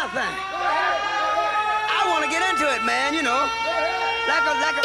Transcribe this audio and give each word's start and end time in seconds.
my 0.00 0.08
thing. 0.16 0.36
I 1.92 2.08
want 2.08 2.24
to 2.24 2.30
get 2.32 2.40
into 2.48 2.64
it, 2.72 2.80
man, 2.88 3.12
you 3.12 3.22
know. 3.22 3.44
Like 4.28 4.44
a, 4.48 4.54
like 4.56 4.76
a. 4.80 4.84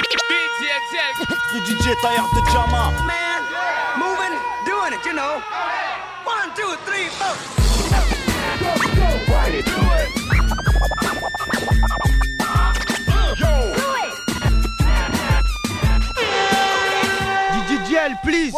Le 1.56 1.62
DJ 1.64 1.96
Taillard 2.04 2.28
de 2.36 2.42
Jama. 2.52 2.92
Man, 3.08 3.40
moving, 3.96 4.36
doing 4.66 4.92
it, 4.92 5.06
you 5.06 5.14
know. 5.14 5.40
One, 6.26 6.52
two, 6.56 6.76
three, 6.84 7.08
four. 7.16 7.32
DJL, 17.68 18.22
please. 18.22 18.54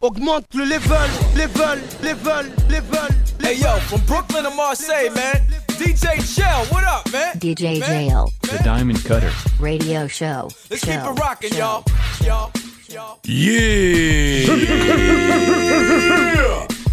Augmente 0.00 0.54
le 0.54 0.64
level, 0.64 0.96
level, 1.36 1.78
level, 2.02 2.44
level. 2.68 3.08
Hey 3.40 3.54
yo, 3.54 3.78
from 3.88 4.00
Brooklyn 4.06 4.44
to 4.44 4.50
Marseille, 4.50 5.10
man. 5.10 5.59
DJ 5.80 6.20
Shell, 6.20 6.66
what 6.70 6.84
up, 6.84 7.10
man? 7.10 7.38
DJ 7.38 7.80
Man. 7.80 7.88
Jail 7.88 8.32
The 8.42 8.62
Diamond 8.62 9.02
Cutter. 9.02 9.32
Radio 9.58 10.06
Show. 10.08 10.48
Let's 10.70 10.84
show, 10.84 10.90
keep 10.92 11.00
it 11.00 11.18
rocking, 11.18 11.52
show. 11.52 11.82
y'all. 12.22 12.50
Yeah 13.24 14.46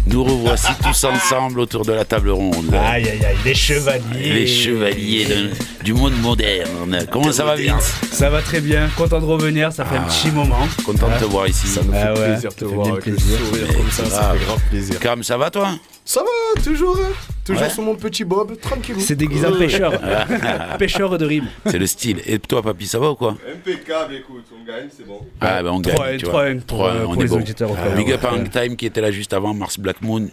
Nous 0.06 0.24
revoici 0.24 0.72
tous 0.82 1.04
ensemble 1.04 1.60
autour 1.60 1.84
de 1.84 1.92
la 1.92 2.04
table 2.06 2.30
ronde. 2.30 2.72
Aïe 2.74 3.06
aïe 3.10 3.24
aïe, 3.26 3.36
les 3.44 3.54
chevaliers. 3.54 4.32
Les 4.32 4.46
chevaliers 4.46 5.26
de- 5.26 5.50
du 5.84 5.92
monde 5.92 6.14
moderne. 6.22 7.04
Comment 7.12 7.30
ça 7.30 7.44
va, 7.44 7.56
Vince? 7.56 7.92
Ça 8.10 8.30
va 8.30 8.40
très 8.40 8.60
bien, 8.62 8.88
content 8.96 9.20
de 9.20 9.26
revenir, 9.26 9.70
ça 9.70 9.84
fait 9.84 9.96
un 9.96 10.02
petit 10.04 10.30
moment. 10.30 10.66
Content 10.86 11.08
de 11.10 11.18
te 11.18 11.24
voir 11.26 11.46
ici. 11.46 11.66
Ça 11.66 11.82
nous 11.84 11.92
fait 11.92 11.98
Ah 11.98 12.14
ouais, 12.14 12.24
plaisir 12.32 12.50
de 12.50 12.54
te 12.54 12.64
voir 12.64 12.88
avec 12.88 13.04
le 13.06 13.14
plaisir. 13.16 13.38
sourire 13.38 13.66
Mais 13.68 13.74
comme 13.74 13.90
ça, 13.90 14.32
fait 14.32 14.44
grave 14.46 14.60
plaisir. 14.70 14.98
Cam, 15.00 15.22
ça 15.22 15.36
va 15.36 15.50
toi? 15.50 15.74
Ça 16.10 16.22
va, 16.22 16.62
toujours, 16.62 16.96
hein 16.96 17.12
toujours 17.44 17.62
Ouais. 17.64 17.68
sur 17.68 17.82
mon 17.82 17.94
petit 17.94 18.24
bob, 18.24 18.58
tranquillou. 18.58 18.98
C'est 18.98 19.14
déguisé 19.14 19.46
en 19.46 19.52
pêcheur. 19.58 19.92
pêcheur 20.78 21.18
de 21.18 21.26
rimes. 21.26 21.48
C'est 21.66 21.78
le 21.78 21.86
style. 21.86 22.22
Et 22.24 22.38
toi, 22.38 22.62
papy, 22.62 22.86
ça 22.86 22.98
va 22.98 23.10
ou 23.10 23.14
quoi 23.14 23.36
Impeccable, 23.52 24.14
écoute, 24.14 24.46
on 24.58 24.64
gagne, 24.66 24.88
c'est 24.90 25.06
bon. 25.06 25.20
Ah, 25.38 25.62
ben 25.62 25.70
on 25.70 25.80
gagne. 25.80 25.94
3-1, 25.96 26.16
tu 26.18 26.24
vois. 26.24 26.44
3-1 26.46 26.60
pour, 26.62 26.78
3-1, 26.78 26.88
euh, 26.96 27.04
on 27.04 27.12
pour 27.12 27.20
est 27.20 27.24
les 27.24 27.28
bon. 27.30 27.36
auditeurs 27.36 27.70
au 27.70 27.76
Ah. 27.76 27.94
Big 27.94 28.10
up 28.10 28.24
à 28.24 28.32
Ouais. 28.32 28.38
Hang 28.40 28.50
Time 28.50 28.76
qui 28.76 28.86
était 28.86 29.02
là 29.02 29.10
juste 29.10 29.34
avant, 29.34 29.52
Mars 29.52 29.78
Black 29.78 30.00
Moon. 30.00 30.28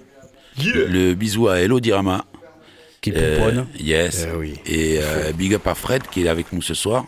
Le 0.64 1.14
bisou 1.14 1.50
à 1.50 1.60
Hello 1.60 1.82
Dirama. 1.82 2.24
Qui 3.02 3.12
Euh, 3.14 3.64
yes. 3.78 4.26
Eh 4.32 4.38
oui. 4.38 4.54
Et 4.66 5.00
euh, 5.02 5.34
big 5.34 5.56
up 5.56 5.68
à 5.68 5.76
Fred 5.76 6.04
qui 6.10 6.24
est 6.24 6.30
avec 6.30 6.54
nous 6.54 6.62
ce 6.62 6.74
soir. 6.74 7.04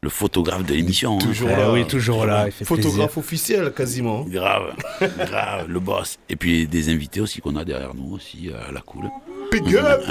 Le 0.00 0.10
photographe 0.10 0.64
de 0.64 0.74
l'émission. 0.74 1.16
hein. 1.16 1.18
Toujours 1.18 1.50
Ah 1.52 1.58
là. 1.58 1.72
oui, 1.72 1.84
toujours 1.86 2.24
là, 2.24 2.46
il 2.46 2.52
fait 2.52 2.64
Photographe 2.64 3.16
officiel, 3.18 3.72
quasiment. 3.72 4.22
Grave, 4.24 4.74
grave, 5.00 5.66
le 5.68 5.80
boss. 5.80 6.18
Et 6.28 6.36
puis 6.36 6.68
des 6.68 6.88
invités 6.88 7.20
aussi 7.20 7.40
qu'on 7.40 7.56
a 7.56 7.64
derrière 7.64 7.94
nous 7.96 8.14
aussi 8.14 8.50
à 8.68 8.70
la 8.70 8.80
cool. 8.80 9.10
Big 9.50 9.74
up 9.76 10.02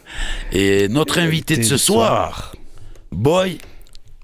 Et 0.52 0.86
notre 0.88 1.18
invité 1.18 1.56
de 1.56 1.62
ce 1.64 1.76
soir, 1.76 2.54
Boy. 3.10 3.58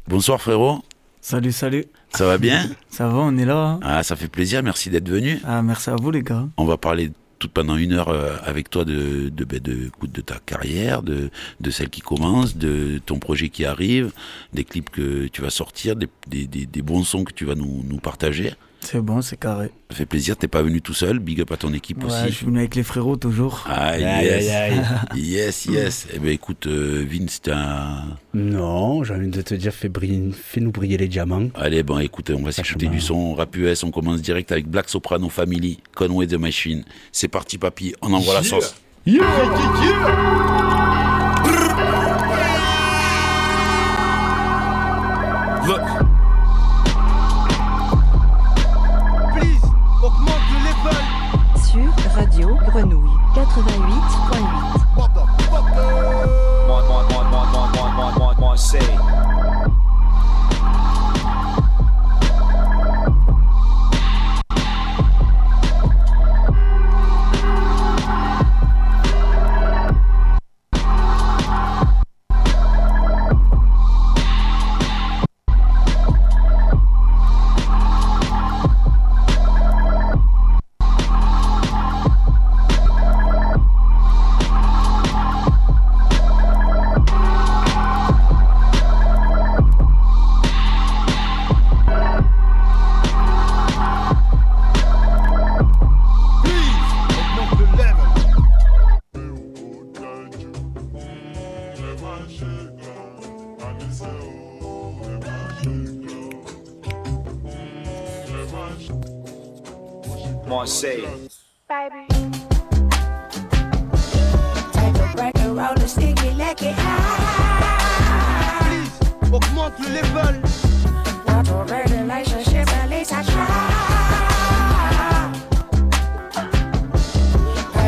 Bonsoir 0.06 0.40
frérot, 0.40 0.82
Salut, 1.20 1.52
salut. 1.52 1.84
ça 2.10 2.24
va 2.24 2.38
bien? 2.38 2.70
Ça 2.88 3.08
va, 3.08 3.18
on 3.18 3.36
est 3.36 3.44
là. 3.44 3.56
hein 3.56 3.80
Ah, 3.82 4.02
ça 4.04 4.14
fait 4.16 4.28
plaisir, 4.28 4.62
merci 4.62 4.88
d'être 4.88 5.08
venu. 5.08 5.40
Ah, 5.44 5.60
merci 5.62 5.90
à 5.90 5.96
vous, 5.96 6.10
les 6.12 6.22
gars. 6.22 6.46
On 6.56 6.64
va 6.64 6.76
parler 6.78 7.10
tout 7.38 7.48
pendant 7.48 7.76
une 7.76 7.92
heure 7.92 8.08
euh, 8.08 8.36
avec 8.44 8.70
toi 8.70 8.84
de, 8.84 9.28
de, 9.28 9.44
ben, 9.44 9.60
de, 9.60 9.86
écoute, 9.86 10.12
de 10.12 10.20
ta 10.20 10.38
carrière, 10.38 11.02
de, 11.02 11.30
de 11.60 11.70
celle 11.70 11.90
qui 11.90 12.00
commence, 12.00 12.56
de 12.56 13.00
ton 13.04 13.18
projet 13.18 13.48
qui 13.48 13.64
arrive, 13.64 14.12
des 14.52 14.64
clips 14.64 14.90
que 14.90 15.26
tu 15.28 15.42
vas 15.42 15.50
sortir, 15.50 15.96
des, 15.96 16.08
des, 16.26 16.46
des, 16.46 16.66
des 16.66 16.82
bons 16.82 17.04
sons 17.04 17.24
que 17.24 17.32
tu 17.32 17.44
vas 17.44 17.54
nous, 17.54 17.84
nous 17.88 17.98
partager. 17.98 18.54
C'est 18.80 19.00
bon, 19.00 19.20
c'est 19.22 19.36
carré. 19.38 19.70
Ça 19.90 19.96
fait 19.96 20.06
plaisir, 20.06 20.36
t'es 20.36 20.48
pas 20.48 20.62
venu 20.62 20.80
tout 20.80 20.94
seul, 20.94 21.18
big 21.18 21.40
up 21.40 21.50
à 21.52 21.56
ton 21.56 21.72
équipe 21.72 22.02
Ouais, 22.04 22.10
je 22.10 22.24
aussi. 22.26 22.32
suis 22.36 22.46
venu 22.46 22.58
avec 22.60 22.74
les 22.76 22.82
frérots 22.82 23.16
toujours. 23.16 23.64
Ah, 23.68 23.88
Aïe, 23.88 24.02
yes. 24.02 24.48
aïe, 24.48 24.50
aïe. 24.50 24.82
yes, 25.20 25.66
yes. 25.66 26.06
Eh 26.14 26.18
ben 26.18 26.30
écoute, 26.30 26.66
euh, 26.68 27.04
Vince, 27.10 27.42
t'es 27.42 27.50
un... 27.50 28.16
Non, 28.34 29.02
j'ai 29.04 29.14
envie 29.14 29.28
de 29.28 29.42
te 29.42 29.54
dire, 29.54 29.72
fais 29.74 29.88
briller- 29.88 30.32
fais-nous 30.32 30.70
briller 30.70 30.96
les 30.96 31.08
diamants. 31.08 31.48
Allez, 31.54 31.82
bon, 31.82 31.98
écoute, 31.98 32.30
on 32.30 32.42
va 32.42 32.52
s'écouter 32.52 32.86
du 32.86 33.00
son 33.00 33.34
rap 33.34 33.54
US. 33.56 33.82
On 33.82 33.90
commence 33.90 34.22
direct 34.22 34.52
avec 34.52 34.68
Black 34.68 34.88
Soprano 34.88 35.28
Family, 35.28 35.80
Conway 35.94 36.26
the 36.26 36.34
Machine. 36.34 36.84
C'est 37.12 37.28
parti, 37.28 37.58
papy, 37.58 37.94
on 38.00 38.12
envoie 38.12 38.34
la 38.34 38.42
sauce. 38.44 38.74
Yeah, 39.06 39.22
yeah, 39.22 39.84
yeah 39.84 40.47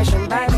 passion 0.00 0.26
back. 0.30 0.49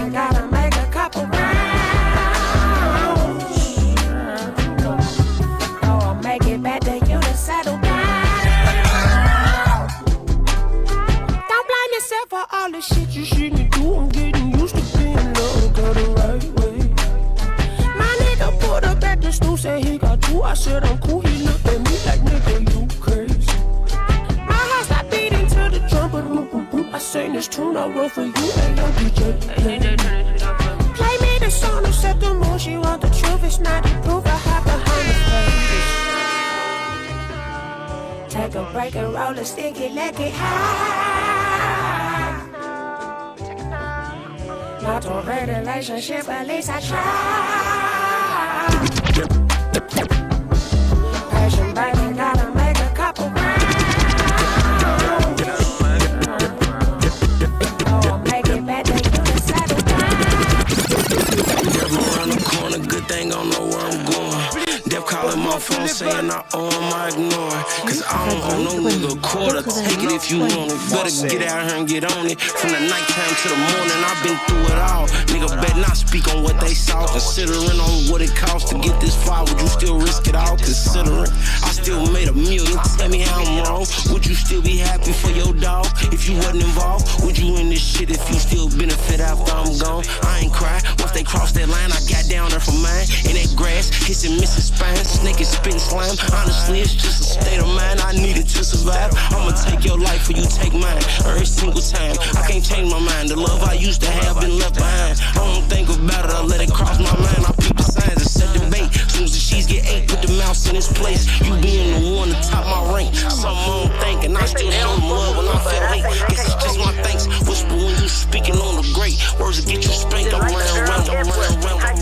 Place. 111.02 111.26
You 111.42 111.54
being 111.60 111.90
the 111.98 112.16
one 112.16 112.28
to 112.28 112.38
top 112.48 112.64
my 112.64 112.94
rank. 112.94 113.14
Something 113.14 113.50
I 113.50 113.66
don't 113.66 113.92
think, 114.00 114.24
and 114.24 114.38
I 114.38 114.46
still 114.46 114.70
show 114.70 114.94
them 114.94 115.10
love 115.10 115.36
when 115.36 115.48
I 115.48 115.58
feel 115.66 115.84
hate. 115.92 116.04
Guess 116.30 116.46
it's 116.46 116.64
just 116.64 116.78
my 116.78 116.92
thanks. 117.02 117.26
Whisper 117.46 117.74
when 117.74 117.94
you 118.00 118.08
speaking 118.08 118.56
on 118.56 118.76
the 118.76 118.86
great. 118.94 119.18
Words 119.40 119.58
that 119.58 119.66
get 119.70 119.84
you 119.84 119.92
spanked. 119.92 120.32
I'm 120.32 120.40
round, 120.40 120.88
round, 120.88 121.08
round, 121.08 121.28
round, 121.28 121.64
round, 121.64 121.82
round. 121.84 121.98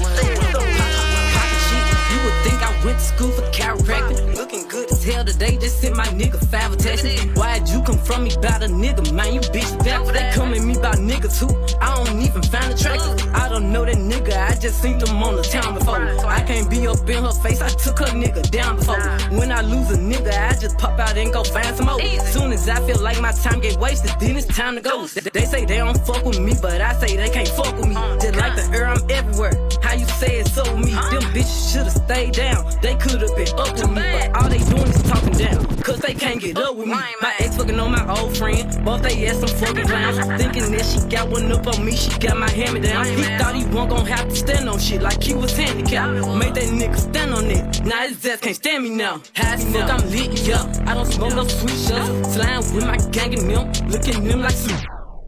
You 2.13 2.19
would 2.25 2.39
think 2.45 2.59
I 2.61 2.71
went 2.85 2.99
to 2.99 3.05
school 3.05 3.33
for 3.33 3.43
chiropractic. 3.57 4.37
Looking 4.37 4.69
good 4.69 4.91
as 4.93 5.03
hell 5.03 5.25
today, 5.25 5.57
just 5.57 5.81
sent 5.81 5.97
my 5.97 6.07
nigga 6.07 6.39
five 6.51 6.73
a 6.73 6.77
text. 6.77 7.07
Why'd 7.37 7.69
you 7.69 7.83
come 7.83 7.99
from 7.99 8.25
me 8.25 8.35
about 8.35 8.63
a 8.63 8.67
nigga, 8.67 9.13
man? 9.13 9.35
You 9.35 9.41
bitch 9.41 9.73
back. 9.85 10.05
They 10.13 10.31
come 10.35 10.53
at 10.53 10.63
me 10.63 10.77
about 10.77 10.97
niggas 10.97 11.39
who 11.41 11.49
I 11.81 12.05
don't 12.05 12.21
even 12.21 12.43
find 12.43 12.73
attractive. 12.73 13.35
I 13.35 13.49
don't 13.49 13.73
know 13.73 13.85
that 13.85 13.97
nigga, 13.97 14.37
I 14.37 14.55
just 14.57 14.83
seen 14.83 14.99
them 14.99 15.23
on 15.23 15.37
the 15.37 15.43
town 15.43 15.75
before. 15.75 15.97
I 16.27 16.43
can't 16.43 16.69
be 16.71 16.87
up 16.87 17.09
in 17.09 17.25
her 17.25 17.33
face, 17.33 17.61
I 17.61 17.69
took 17.69 17.99
her 18.01 18.07
nigga 18.07 18.49
down 18.51 18.77
before. 18.77 19.01
When 19.37 19.51
I 19.53 19.63
lose 19.63 19.91
a 19.91 19.99
nigga, 19.99 20.33
I 20.33 20.59
just 20.59 20.79
pop 20.79 20.99
out 20.99 21.17
and 21.17 21.33
go 21.33 21.43
find 21.45 21.75
some 21.77 21.87
more. 21.87 22.01
Soon 22.27 22.53
as 22.53 22.69
I 22.69 22.81
feel 22.87 23.01
like 23.01 23.21
my 23.21 23.33
time 23.33 23.61
get 23.61 23.79
wasted, 23.79 24.13
then 24.21 24.37
it's 24.37 24.47
time 24.47 24.75
to 24.77 24.81
go. 24.81 25.07
They 25.07 25.45
say 25.45 25.65
they 25.65 25.79
don't 25.79 25.99
fuck 26.07 26.25
with 26.25 26.41
me, 26.41 26.55
but 26.61 26.81
I 26.81 26.93
say 26.95 27.17
they 27.17 27.31
can't 27.31 27.49
fuck 27.49 27.77
with 27.77 27.89
me. 27.89 27.95
Just 28.21 28.37
like 28.37 28.57
the 28.57 28.71
air, 28.75 28.87
I'm 28.87 29.03
everywhere. 29.11 29.53
How 29.83 29.95
you 29.95 30.07
say 30.07 30.41
it 30.41 30.49
so 30.49 30.65
me? 30.77 30.93
Them 30.93 31.23
bitches 31.35 31.73
should've 31.73 31.93
stayed 31.93 32.35
down. 32.35 32.71
They 32.83 32.95
could've 32.97 33.35
been 33.35 33.49
up 33.59 33.73
with 33.73 33.91
me, 33.91 34.03
but 34.03 34.37
all 34.37 34.49
they 34.49 34.59
doing 34.59 34.89
is 34.89 35.03
talking 35.03 35.33
down. 35.33 35.67
Cause 35.81 35.99
they 35.99 36.15
can't 36.15 36.41
get 36.41 36.59
up 36.59 36.77
with 36.77 36.87
me. 36.89 36.95
My 37.21 37.35
ex 37.41 37.57
fucking 37.57 37.81
on 37.81 37.91
my 37.91 38.21
old 38.21 38.37
friend. 38.37 38.85
Both 38.85 39.03
they 39.03 39.27
ass 39.27 39.41
some 39.41 39.49
fucking 39.49 39.87
clowns. 39.87 40.19
Thinking 40.41 40.71
that 40.73 40.85
she 40.85 41.01
got 41.09 41.29
one 41.31 41.51
up 41.51 41.67
on 41.71 41.85
me, 41.85 41.97
she 41.97 42.11
got 42.19 42.37
my 42.37 42.51
hand 42.51 42.75
me 42.75 42.81
down. 42.81 43.05
He 43.07 43.23
thought 43.39 43.55
he 43.55 43.65
wasn't 43.65 43.91
gonna 43.91 44.15
have 44.15 44.29
to 44.29 44.37
stand 44.37 44.69
on 44.69 44.79
shit 44.79 45.03
like 45.03 45.23
he 45.23 45.35
was 45.35 45.57
handicapped. 45.57 46.27
Made 46.37 46.55
that 46.55 46.65
nigga 46.65 46.99
stand 46.99 47.35
on 47.35 47.47
it. 47.47 47.85
Now 47.85 48.07
his 48.07 48.25
ass 48.27 48.41
can't 48.41 48.57
stand 48.57 48.85
me 48.85 48.91
now. 48.91 49.23
High 49.37 49.55
as 49.55 49.65
fuck, 49.73 49.91
I'm 49.91 50.11
lit, 50.11 50.41
yeah. 50.47 50.85
I 50.87 50.95
don't 50.95 51.07
smoke 51.07 51.35
no 51.35 51.47
sweet 51.47 51.79
shots. 51.89 52.35
Slime 52.35 52.75
with 52.75 52.87
my 52.87 52.97
gang 53.11 53.35
and 53.39 53.51
them. 53.51 53.89
Looking 53.89 54.25
them 54.25 54.41
like 54.43 54.53
soup. 54.53 54.81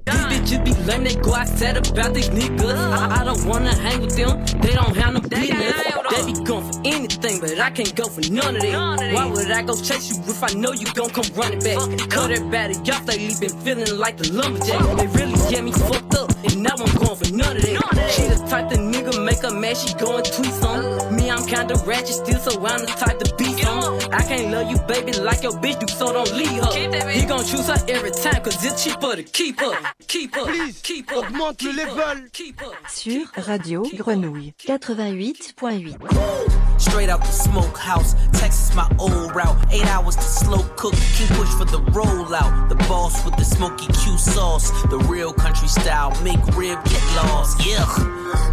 These 0.04 0.24
bitches 0.26 0.64
be 0.64 0.74
lame, 0.84 1.04
they 1.04 1.14
go 1.14 1.34
outside 1.34 1.76
about 1.76 2.12
these 2.12 2.28
niggas. 2.30 2.74
I, 2.74 3.20
I 3.20 3.24
don't 3.24 3.44
wanna 3.46 3.74
hang 3.74 4.00
with 4.00 4.16
them, 4.16 4.44
they 4.60 4.72
don't 4.72 4.96
have 4.96 5.14
no 5.14 5.20
business. 5.20 5.74
They 6.10 6.26
be 6.26 6.44
going 6.44 6.70
for 6.70 6.80
anything, 6.84 7.40
but 7.40 7.58
I 7.58 7.70
can't 7.70 7.94
go 7.94 8.08
for 8.08 8.20
none 8.32 8.56
of 8.56 8.64
it. 8.64 8.74
Why 9.14 9.26
would 9.26 9.50
I 9.50 9.62
go 9.62 9.74
chase 9.76 10.10
you 10.10 10.20
if 10.26 10.42
I 10.42 10.52
know 10.54 10.72
you 10.72 10.86
gon' 10.94 11.10
come 11.10 11.24
running 11.36 11.60
back? 11.60 11.78
Cut 12.10 12.32
everybody 12.32 12.74
off, 12.90 13.06
they 13.06 13.16
been 13.38 13.56
feeling 13.60 13.96
like 13.96 14.18
the 14.18 14.32
lumberjack. 14.32 14.82
They 14.96 15.06
really 15.06 15.38
get 15.48 15.62
me 15.62 15.70
fucked 15.70 16.14
up, 16.16 16.31
and 16.44 16.62
now 16.62 16.74
I'm 16.78 16.94
going 16.96 17.16
for 17.16 17.32
none 17.32 17.56
of 17.56 17.62
that. 17.62 18.10
She 18.14 18.22
the 18.28 18.36
type 18.48 18.68
the 18.70 18.76
nigga 18.76 19.24
make 19.24 19.42
her 19.42 19.50
mad, 19.52 19.76
she 19.76 19.94
going 19.94 20.24
tweet 20.24 20.52
some. 20.54 21.14
Me, 21.16 21.30
I'm 21.30 21.44
kinda 21.46 21.74
ratchet 21.86 22.16
still, 22.22 22.38
so 22.40 22.52
I'm 22.66 22.80
the 22.80 22.86
type 22.86 23.18
to 23.20 23.34
be 23.36 23.44
some. 23.62 23.98
I 24.12 24.22
can't 24.22 24.52
love 24.52 24.70
you, 24.70 24.78
baby, 24.86 25.12
like 25.18 25.42
your 25.42 25.52
bitch 25.52 25.78
do, 25.80 25.86
so 25.92 26.12
don't 26.12 26.32
leave 26.34 26.62
her. 26.62 27.10
He 27.10 27.24
gon' 27.26 27.44
choose 27.44 27.68
her 27.68 27.78
every 27.88 28.10
time, 28.10 28.42
cause 28.42 28.64
it's 28.64 28.82
cheaper 28.84 29.16
to 29.16 29.22
keep 29.22 29.60
her. 29.60 29.72
Keep 30.08 30.34
her, 30.34 30.44
Please, 30.44 30.80
keep 30.82 31.10
her, 31.10 31.16
augmente 31.22 31.62
le 31.64 31.72
level. 31.72 32.28
keep 32.32 32.60
her. 32.60 32.72
Sur 32.88 33.26
Radio 33.36 33.82
Grenouille 33.96 34.52
88.8. 34.66 36.61
Straight 36.82 37.08
out 37.08 37.20
the 37.20 37.28
smokehouse, 37.28 38.14
Texas 38.32 38.74
my 38.74 38.90
old 38.98 39.34
route. 39.36 39.56
Eight 39.70 39.86
hours 39.86 40.16
to 40.16 40.22
slow 40.22 40.62
cook, 40.76 40.94
keep 41.16 41.28
push 41.28 41.48
for 41.54 41.64
the 41.64 41.78
rollout. 41.92 42.68
The 42.68 42.74
boss 42.90 43.24
with 43.24 43.36
the 43.36 43.44
smoky 43.44 43.86
Q 43.86 44.18
sauce, 44.18 44.70
the 44.90 44.98
real 44.98 45.32
country 45.32 45.68
style. 45.68 46.10
Make 46.22 46.44
rib 46.56 46.82
get 46.84 47.02
lost. 47.14 47.64
Yeah, 47.64 47.86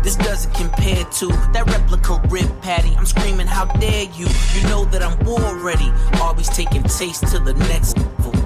this 0.04 0.16
doesn't 0.16 0.54
compare 0.54 1.04
to 1.06 1.28
that 1.54 1.66
replica 1.66 2.22
rib 2.30 2.50
patty. 2.62 2.96
I'm 2.96 3.08
screaming, 3.08 3.48
how 3.48 3.66
dare 3.66 4.04
you? 4.04 4.28
You 4.54 4.62
know 4.70 4.86
that 4.86 5.02
I'm 5.02 5.18
war 5.26 5.58
ready. 5.58 5.92
Always 6.22 6.50
taking 6.50 6.84
taste 6.84 7.26
to 7.30 7.40
the 7.40 7.56
next 7.68 7.98
level. 7.98 8.39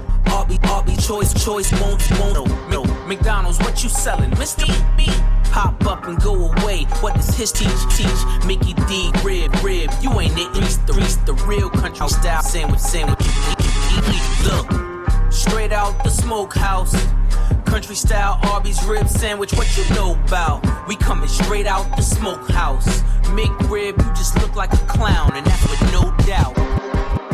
Arby, 0.74 0.96
choice, 0.98 1.31
choice, 1.46 1.72
won't, 1.80 2.02
won't. 2.20 2.50
No, 2.72 2.84
McDonald's, 3.06 3.60
what 3.60 3.84
you 3.84 3.90
selling? 3.90 4.31
Mr. 4.31 4.66
B. 4.98 5.06
Pop 5.52 5.86
up 5.86 6.08
and 6.08 6.20
go 6.20 6.34
away. 6.34 6.86
What 7.00 7.14
does 7.14 7.38
his 7.38 7.52
teach 7.52 7.70
teach? 7.96 8.44
Mickey 8.48 8.74
D, 8.88 9.12
rib, 9.24 9.54
rib. 9.64 9.92
You 10.02 10.20
ain't 10.20 10.34
it. 10.36 10.64
East 10.64 10.88
the, 10.88 11.00
east 11.00 11.24
the 11.28 11.36
real 11.46 11.70
country 11.70 12.08
style 12.08 12.42
sandwich, 12.42 12.80
sandwich. 12.80 13.20
Look, 14.44 15.31
straight 15.31 15.72
out 15.72 16.04
the 16.04 16.10
smokehouse. 16.10 16.96
Country 17.66 17.94
style 17.94 18.40
Arby's 18.42 18.84
rib 18.86 19.08
sandwich, 19.08 19.54
what 19.54 19.78
you 19.78 19.88
know 19.94 20.16
about? 20.25 20.66
We 20.88 20.96
coming 20.96 21.30
straight 21.30 21.68
out 21.68 21.86
the 21.96 22.02
smokehouse. 22.02 23.04
Make 23.34 23.52
rib, 23.70 23.96
you 24.02 24.10
just 24.16 24.42
look 24.42 24.56
like 24.56 24.74
a 24.74 24.84
clown, 24.88 25.34
and 25.36 25.46
that's 25.46 25.70
with 25.70 25.92
no 25.92 26.12
doubt. 26.25 26.83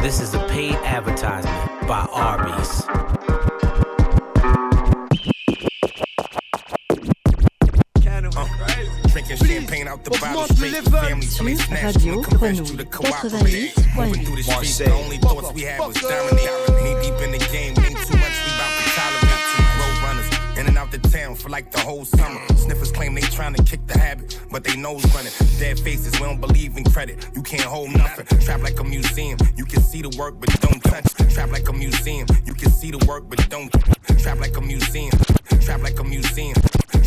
This 0.01 0.21
is 0.21 0.33
a 0.33 0.39
paid 0.47 0.75
advertisement 0.75 1.87
by 1.87 2.07
Arby's. 2.13 2.85
Uh, 8.07 8.47
drinking 9.09 9.37
champagne 9.37 9.87
out 9.89 10.05
the 10.05 10.11
bottle 10.21 10.47
straight 10.55 10.73
to 10.73 10.89
family 10.89 11.27
till 11.27 11.45
they 11.45 11.55
snatched 11.55 12.05
you 12.05 12.13
and 12.13 12.23
convinced 12.23 12.71
you 12.71 12.77
to 12.77 12.85
cooperate. 12.85 13.73
Moving 13.95 14.25
through 14.25 14.35
the 14.37 14.43
streets, 14.43 14.77
the 14.77 14.91
only 14.93 15.17
thoughts 15.17 15.51
we 15.51 15.63
had 15.63 15.79
was 15.79 15.95
dominate. 15.97 16.49
Knee 16.81 16.95
deep 17.03 17.21
in 17.21 17.31
the 17.31 17.47
game, 17.51 17.75
think 17.75 18.18
out 20.89 21.01
the 21.01 21.09
town 21.09 21.35
for 21.35 21.49
like 21.49 21.71
the 21.71 21.79
whole 21.79 22.05
summer. 22.05 22.39
Sniffers 22.55 22.91
claim 22.91 23.15
they 23.15 23.21
trying 23.21 23.53
to 23.53 23.63
kick 23.63 23.85
the 23.87 23.97
habit, 23.97 24.39
but 24.51 24.63
they 24.63 24.75
nose 24.75 25.03
running. 25.13 25.31
Dead 25.59 25.79
faces, 25.79 26.13
we 26.13 26.25
don't 26.25 26.39
believe 26.39 26.77
in 26.77 26.83
credit. 26.85 27.27
You 27.35 27.43
can't 27.43 27.63
hold 27.63 27.91
nothing. 27.95 28.25
Trap 28.39 28.61
like 28.61 28.79
a 28.79 28.83
museum, 28.83 29.37
you 29.55 29.65
can 29.65 29.81
see 29.81 30.01
the 30.01 30.15
work, 30.17 30.39
but 30.39 30.49
don't 30.61 30.81
touch. 30.83 31.05
Trap 31.33 31.51
like 31.51 31.67
a 31.69 31.73
museum, 31.73 32.27
you 32.45 32.53
can 32.53 32.71
see 32.71 32.91
the 32.91 33.03
work, 33.05 33.29
but 33.29 33.39
don't. 33.49 33.71
Trap 34.19 34.39
like 34.39 34.57
a 34.57 34.61
museum, 34.61 35.11
trap 35.61 35.81
like 35.81 35.99
a 35.99 36.03
museum. 36.03 36.55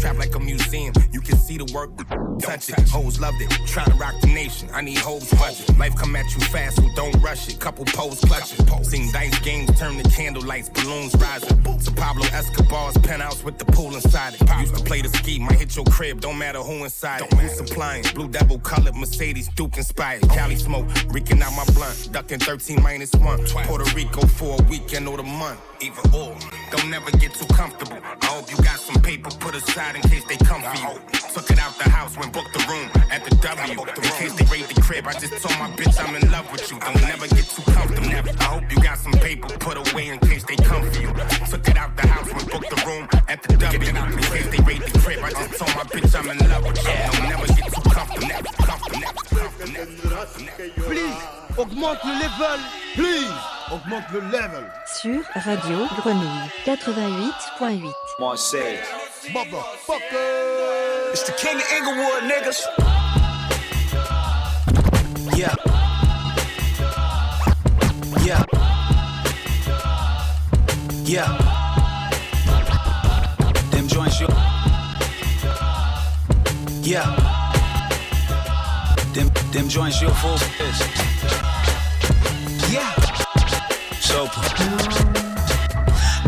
Trap 0.03 0.19
like 0.19 0.35
a 0.35 0.41
museum, 0.41 0.93
you 1.13 1.21
can 1.21 1.37
see 1.37 1.57
the 1.57 1.73
work, 1.73 1.97
but 1.97 2.09
don't 2.09 2.41
touch 2.41 2.69
it. 2.69 2.89
Hoes 2.89 3.21
loved 3.21 3.41
it, 3.41 3.49
try 3.69 3.85
to 3.85 3.95
rock 3.95 4.21
the 4.21 4.27
nation. 4.27 4.69
I 4.73 4.81
need 4.81 4.99
hoes 4.99 5.31
budget. 5.35 5.79
Life 5.79 5.95
come 5.95 6.17
at 6.17 6.25
you 6.35 6.41
fast, 6.41 6.79
so 6.79 6.89
don't 6.97 7.15
rush 7.23 7.49
it. 7.49 7.61
Couple 7.61 7.85
pose 7.85 8.19
clutch 8.19 8.53
it. 8.59 8.85
Sing 8.85 9.13
dice 9.13 9.39
games, 9.39 9.71
turn 9.79 10.03
to 10.03 10.11
candle 10.11 10.43
lights, 10.43 10.71
balloons 10.71 11.15
rising. 11.15 11.63
To 11.63 11.93
Pablo 11.93 12.27
Escobar's 12.33 12.99
penthouse 12.99 13.45
with 13.45 13.59
the 13.59 13.65
pool 13.67 13.95
inside 13.95 14.35
it. 14.35 14.41
Used 14.59 14.75
to 14.75 14.83
play 14.83 15.03
the 15.03 15.09
ski, 15.09 15.39
might 15.39 15.61
hit 15.61 15.77
your 15.77 15.85
crib, 15.85 16.21
don't 16.21 16.37
matter 16.37 16.59
who 16.59 16.83
inside 16.83 17.21
it. 17.21 17.33
Who's 17.35 17.57
supplying? 17.57 18.03
Blue 18.13 18.27
devil 18.27 18.59
colored 18.59 18.97
Mercedes, 18.97 19.49
Duke 19.51 19.77
inspired. 19.77 20.23
Cali 20.31 20.57
smoke, 20.57 20.89
reeking 21.11 21.41
out 21.43 21.55
my 21.55 21.65
blunt. 21.75 22.09
Ducking 22.11 22.41
13 22.41 22.83
minus 22.83 23.13
one. 23.13 23.39
Puerto 23.47 23.89
Rico 23.95 24.27
for 24.27 24.61
a 24.61 24.63
weekend 24.65 25.07
or 25.07 25.17
the 25.17 25.23
month. 25.23 25.61
Either 25.83 26.17
or, 26.17 26.37
don't 26.71 26.89
never 26.91 27.11
get 27.19 27.35
too 27.35 27.47
comfortable. 27.55 27.99
I 28.23 28.27
hope 28.27 28.49
you 28.49 28.57
got 28.59 28.79
some 28.79 29.03
paper 29.03 29.31
put 29.41 29.57
aside 29.57 29.97
in 29.97 30.03
case 30.03 30.25
they 30.27 30.37
come 30.37 30.63
for 30.63 30.79
you. 30.79 30.95
Took 31.35 31.51
it 31.51 31.59
out 31.59 31.77
the 31.77 31.91
house 31.91 32.17
when 32.17 32.31
booked 32.31 32.53
the 32.53 32.65
room 32.71 32.89
at 33.11 33.25
the 33.25 33.35
W. 33.43 33.81
In 33.81 34.11
case 34.15 34.33
they 34.35 34.45
raid 34.47 34.67
the 34.71 34.81
crib, 34.81 35.09
I 35.09 35.13
just 35.15 35.43
told 35.43 35.59
my 35.59 35.69
bitch 35.75 35.99
I'm 35.99 36.15
in 36.15 36.31
love 36.31 36.47
with 36.53 36.71
you. 36.71 36.79
Don't 36.79 37.03
never 37.03 37.27
get 37.27 37.47
too 37.51 37.63
comfortable. 37.73 38.15
I 38.39 38.45
hope 38.45 38.71
you 38.71 38.81
got 38.81 38.99
some 38.99 39.13
paper 39.15 39.49
put 39.59 39.77
away 39.77 40.07
in 40.07 40.21
case 40.21 40.45
they 40.45 40.55
come 40.55 40.89
for 40.89 41.01
you. 41.01 41.09
Took 41.51 41.67
it 41.67 41.77
out 41.77 41.97
the 41.97 42.07
house 42.07 42.33
when 42.33 42.47
booked 42.47 42.71
the 42.71 42.81
room 42.87 43.09
at 43.27 43.43
the 43.43 43.57
W. 43.57 43.91
In 43.91 44.23
case 44.31 44.49
they 44.55 44.63
raid 44.63 44.83
the 44.83 44.99
crib, 45.01 45.19
I 45.25 45.31
just 45.31 45.59
told 45.59 45.75
my 45.75 45.83
bitch 45.91 46.15
I'm 46.15 46.31
in 46.31 46.39
love 46.49 46.65
with 46.65 46.79
you. 46.79 46.95
Don't 47.11 47.29
never 47.29 47.47
get 47.59 47.67
too 47.75 47.83
comfortable. 47.91 48.29
Please, 50.87 51.42
augmente 51.59 52.05
le 52.05 52.13
level. 52.21 52.61
Please, 52.95 53.33
augmente 53.71 54.05
le 54.13 54.21
level. 54.31 54.65
Sur 54.87 55.23
Radio 55.35 55.87
Grenouille 55.99 56.51
88.8. 56.67 57.83
Marseille. 58.19 58.79
Motherfucker. 59.33 61.13
It's 61.13 61.23
the 61.25 61.33
king 61.33 61.57
of 61.57 61.73
Inglewood, 61.77 62.25
niggas. 62.25 62.67
Yeah. 65.37 65.55
Yeah. 68.25 68.45
Yeah. 71.05 71.39
Them 73.71 73.87
joints, 73.89 74.21
you. 74.21 74.29
Yeah. 76.83 77.07
Them, 79.13 79.31
them 79.53 79.69
joints, 79.69 80.01
you 80.01 80.09
full. 80.09 80.39
Yeah. 82.73 82.91
Soper. 84.01 85.12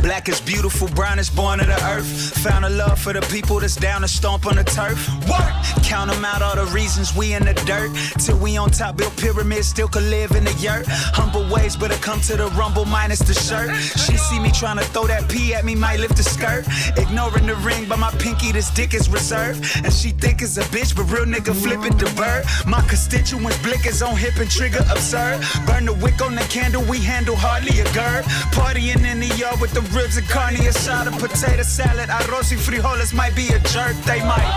Black 0.04 0.28
is 0.28 0.38
beautiful, 0.38 0.86
brown 0.88 1.18
is 1.18 1.30
born 1.30 1.60
of 1.60 1.66
the 1.66 1.82
earth. 1.86 2.06
Found 2.44 2.66
a 2.66 2.68
love 2.68 2.98
for 2.98 3.14
the 3.14 3.22
people 3.32 3.58
that's 3.58 3.74
down 3.74 4.02
to 4.02 4.08
stomp 4.08 4.44
on 4.44 4.56
the 4.56 4.62
turf. 4.62 5.08
Work! 5.26 5.54
Count 5.82 6.12
them 6.12 6.22
out, 6.26 6.42
all 6.42 6.56
the 6.56 6.66
reasons 6.74 7.16
we 7.16 7.32
in 7.32 7.42
the 7.42 7.54
dirt. 7.64 7.90
Till 8.20 8.36
we 8.36 8.58
on 8.58 8.70
top, 8.70 8.98
build 8.98 9.16
pyramids, 9.16 9.66
still 9.66 9.88
could 9.88 10.02
live 10.02 10.32
in 10.32 10.44
the 10.44 10.52
yurt. 10.60 10.84
Humble 10.88 11.48
ways, 11.48 11.74
but 11.74 11.90
I 11.90 11.96
come 11.96 12.20
to 12.28 12.36
the 12.36 12.48
rumble 12.48 12.84
minus 12.84 13.20
the 13.20 13.32
shirt. 13.32 13.74
She 14.04 14.18
see 14.18 14.38
me 14.38 14.50
trying 14.50 14.76
to 14.76 14.84
throw 14.84 15.06
that 15.06 15.26
pee 15.30 15.54
at 15.54 15.64
me, 15.64 15.74
might 15.74 16.00
lift 16.00 16.18
the 16.18 16.22
skirt. 16.22 16.66
Ignoring 16.98 17.46
the 17.46 17.56
ring, 17.56 17.86
but 17.88 17.98
my 17.98 18.10
pinky, 18.18 18.52
this 18.52 18.68
dick 18.68 18.92
is 18.92 19.08
reserved. 19.08 19.64
And 19.84 19.92
she 19.92 20.10
think 20.10 20.42
it's 20.42 20.58
a 20.58 20.64
bitch, 20.64 20.94
but 20.94 21.04
real 21.04 21.24
nigga 21.24 21.54
flipping 21.54 21.96
the 21.96 22.12
bird. 22.14 22.44
My 22.66 22.82
constituents 22.88 23.56
blick 23.62 23.80
on 24.02 24.16
hip 24.18 24.36
and 24.36 24.50
trigger 24.50 24.84
absurd. 24.90 25.40
Burn 25.66 25.86
the 25.86 25.94
wick 25.94 26.20
on 26.20 26.34
the 26.34 26.46
candle, 26.50 26.82
we 26.84 26.98
handle 26.98 27.36
hardly 27.36 27.80
a 27.80 27.84
gird. 27.94 28.24
Partying 28.52 29.02
in 29.10 29.20
the 29.20 29.34
yard 29.36 29.60
with 29.62 29.72
the 29.72 29.93
ribs 29.94 30.16
and 30.16 30.28
carne 30.28 30.56
asada, 30.56 31.10
potato 31.18 31.62
salad, 31.62 32.10
arroz 32.10 32.52
y 32.52 32.56
frijoles 32.56 33.12
might 33.14 33.34
be 33.34 33.48
a 33.48 33.58
jerk, 33.60 33.94
they 34.04 34.20
might. 34.20 34.50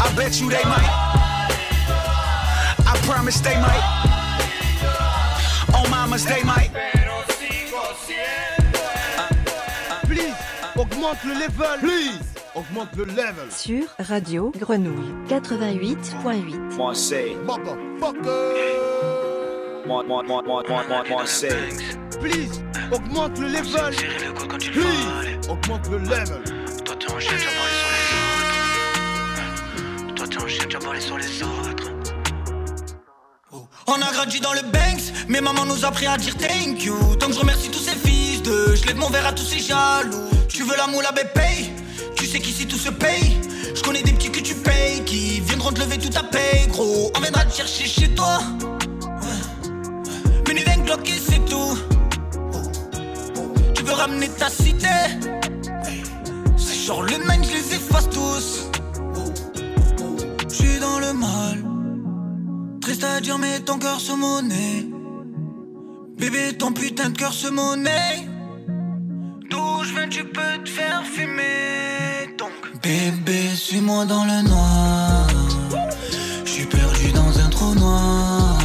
I 0.00 0.12
bet 0.16 0.40
you 0.40 0.48
they 0.48 0.64
might. 0.64 0.90
I 2.86 2.94
promise 3.06 3.40
they 3.40 3.56
might. 3.56 3.84
Oh 5.74 5.86
mamas, 5.90 6.24
they 6.24 6.42
might. 6.42 6.70
Please, 10.06 10.34
augmente 10.76 11.24
le 11.24 11.34
level. 11.34 11.78
Please, 11.80 12.34
augmente 12.54 12.96
le 12.96 13.04
level. 13.06 13.50
Sur 13.50 13.86
Radio 13.98 14.52
Grenouille 14.58 15.12
88.8. 15.28 16.76
Marseille. 16.76 17.36
Marseille. 17.44 19.33
Please, 22.20 22.62
augmente 22.90 23.38
le 23.38 23.48
level. 23.48 23.94
Please, 24.58 25.48
augmente 25.48 25.88
le 25.90 25.98
level. 25.98 26.42
Toi 26.84 26.96
t'es 26.98 27.12
en 27.12 27.20
chien, 27.20 27.36
tu 27.36 27.44
vas 27.44 27.52
parler 27.52 27.74
sur 27.80 27.88
les 27.92 28.04
autres. 30.06 30.14
Toi 30.14 30.26
t'es 30.26 30.42
en 30.42 30.48
chien, 30.48 30.64
tu 30.68 30.76
vas 30.76 30.82
parler 30.82 31.00
sur 31.00 31.18
les 31.18 31.42
autres. 31.42 31.90
On 33.86 34.00
a 34.00 34.12
grandi 34.12 34.40
dans 34.40 34.54
le 34.54 34.62
Banks, 34.62 35.12
mais 35.28 35.42
maman 35.42 35.66
nous 35.66 35.84
a 35.84 35.88
appris 35.88 36.06
à 36.06 36.16
dire 36.16 36.34
thank 36.38 36.82
you. 36.82 36.96
Donc 37.16 37.34
je 37.34 37.38
remercie 37.38 37.70
tous 37.70 37.80
ces 37.80 37.94
fils 37.96 38.40
de, 38.42 38.74
je 38.74 38.86
lève 38.86 38.96
mon 38.96 39.10
verre 39.10 39.26
à 39.26 39.32
tous 39.32 39.44
ces 39.44 39.58
jaloux. 39.58 40.30
Tu 40.48 40.62
veux 40.62 40.76
la 40.78 40.86
moule 40.86 41.04
à 41.04 41.12
paye 41.12 41.70
Tu 42.16 42.24
sais 42.24 42.38
qu'ici 42.40 42.66
tout 42.66 42.78
se 42.78 42.88
paye. 42.88 43.36
Je 43.74 43.82
connais 43.82 44.02
des 44.02 44.12
petits 44.12 44.30
que 44.30 44.40
tu 44.40 44.54
payes 44.54 45.04
qui 45.04 45.40
viendront 45.40 45.72
te 45.72 45.80
lever 45.80 45.98
tout 45.98 46.08
ta 46.08 46.22
paye, 46.22 46.68
gros. 46.68 47.12
On 47.14 47.20
viendra 47.20 47.44
te 47.44 47.54
chercher 47.54 47.84
chez 47.84 48.08
toi. 48.14 48.40
Et 51.02 51.18
c'est 51.18 51.44
tout. 51.44 51.76
Tu 53.74 53.82
veux 53.82 53.92
ramener 53.92 54.28
ta 54.28 54.48
cité? 54.48 54.88
C'est 56.56 56.86
genre 56.86 57.02
le 57.02 57.18
même, 57.18 57.44
je 57.44 57.52
les 57.52 57.74
efface 57.74 58.08
tous. 58.08 58.70
Je 60.48 60.54
suis 60.54 60.78
dans 60.78 60.98
le 61.00 61.12
mal. 61.12 61.64
Triste 62.80 63.04
à 63.04 63.20
dire, 63.20 63.38
mais 63.38 63.60
ton 63.60 63.78
cœur 63.78 64.00
se 64.00 64.12
monnaie. 64.12 64.86
Bébé, 66.16 66.56
ton 66.56 66.72
putain 66.72 67.10
de 67.10 67.18
cœur 67.18 67.32
se 67.34 67.48
monnaie. 67.48 68.26
D'où 69.50 69.84
je 69.84 69.92
viens, 69.94 70.08
tu 70.08 70.24
peux 70.24 70.62
te 70.64 70.70
faire 70.70 71.02
fumer. 71.04 72.34
Donc, 72.38 72.52
bébé, 72.82 73.48
suis-moi 73.54 74.06
dans 74.06 74.24
le 74.24 74.42
noir. 74.48 75.26
Je 76.44 76.50
suis 76.50 76.66
perdu 76.66 77.12
dans 77.12 77.38
un 77.38 77.48
trou 77.50 77.74
noir. 77.74 78.58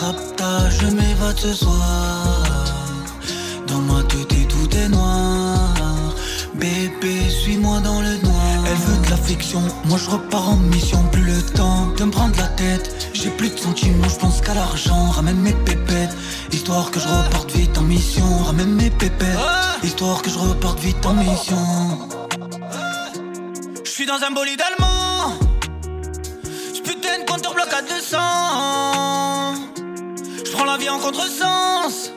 Rapta, 0.00 0.70
je 0.70 0.86
m'évade 1.18 1.38
ce 1.38 1.54
soir. 1.54 2.64
Dans 3.66 3.80
ma 3.80 4.02
tête, 4.04 4.32
et 4.32 4.46
tout 4.46 4.76
est 4.76 4.88
noir. 4.88 5.58
Bébé, 6.54 7.28
suis-moi 7.28 7.80
dans 7.80 8.00
le 8.00 8.16
noir. 8.18 8.64
Elle 8.66 8.76
veut 8.76 9.04
de 9.04 9.10
l'affection, 9.10 9.62
moi 9.84 9.98
je 9.98 10.10
repars 10.10 10.50
en 10.50 10.56
mission. 10.56 11.02
Plus 11.12 11.22
le 11.22 11.42
temps 11.42 11.88
de 11.96 12.04
me 12.04 12.10
prendre 12.10 12.36
la 12.38 12.48
tête. 12.48 13.10
J'ai 13.12 13.30
plus 13.30 13.50
de 13.50 13.58
sentiments, 13.58 14.08
je 14.08 14.16
pense 14.16 14.40
qu'à 14.40 14.54
l'argent. 14.54 15.10
Ramène 15.10 15.40
mes 15.40 15.52
pépettes, 15.52 16.16
histoire 16.52 16.90
que 16.90 17.00
je 17.00 17.08
reparte 17.08 17.50
vite 17.52 17.76
en 17.78 17.82
mission. 17.82 18.44
Ramène 18.44 18.74
mes 18.74 18.90
pépettes, 18.90 19.38
histoire 19.82 20.22
que 20.22 20.30
je 20.30 20.38
reparte 20.38 20.80
vite 20.80 21.04
en 21.04 21.14
mission. 21.14 22.08
Je 23.84 23.90
suis 23.90 24.06
dans 24.06 24.22
un 24.22 24.30
bolide 24.32 24.62
allemand. 24.68 25.34
Ce 26.74 26.80
putain 26.80 27.18
de 27.20 27.30
compteur 27.30 27.54
bloque 27.54 27.72
à 27.72 27.82
200. 27.82 29.37
Prends 30.58 30.66
la 30.66 30.76
vie 30.76 30.90
en 30.90 30.98
contresens. 30.98 32.10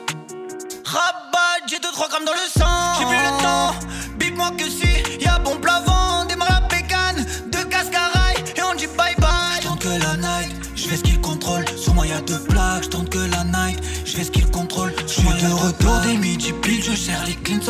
Rabat, 0.84 1.62
j'ai 1.68 1.76
2-3 1.76 2.08
grammes 2.10 2.24
dans 2.24 2.32
le 2.32 2.60
sang. 2.60 2.98
J'ai 2.98 3.04
plus 3.06 3.16
le 3.16 3.40
temps, 3.40 3.72
bip-moi 4.18 4.50
que 4.58 4.64
si 4.64 5.22
y'a 5.24 5.38
bon 5.38 5.54
plavant. 5.58 6.24
Démarre 6.24 6.48
la 6.50 6.60
pécane, 6.62 7.24
deux 7.52 7.62
cascarailles 7.66 8.42
et 8.56 8.62
on 8.64 8.74
dit 8.74 8.88
bye 8.98 9.14
bye. 9.18 9.60
J'tente 9.62 9.78
que 9.78 9.90
la 9.90 10.16
night, 10.16 10.50
je 10.74 10.88
fais 10.88 10.96
ce 10.96 11.02
qu'il 11.04 11.20
contrôle. 11.20 11.64
Sur 11.76 11.94
moi 11.94 12.04
y'a 12.04 12.20
deux 12.22 12.40
plaques, 12.40 12.82
j'tente 12.82 13.10
que 13.10 13.18
la 13.18 13.44
night, 13.44 13.78
je 14.04 14.10
fais 14.10 14.24
ce 14.24 14.32
qu'il 14.32 14.50
contrôle. 14.50 14.92
Je 15.06 15.12
suis 15.12 15.22
de 15.22 15.52
retour 15.52 16.00
des 16.00 16.16
midi 16.16 16.52
pile, 16.52 16.82
je 16.82 16.96
serre 16.96 17.24
les 17.24 17.36
cleans 17.36 17.61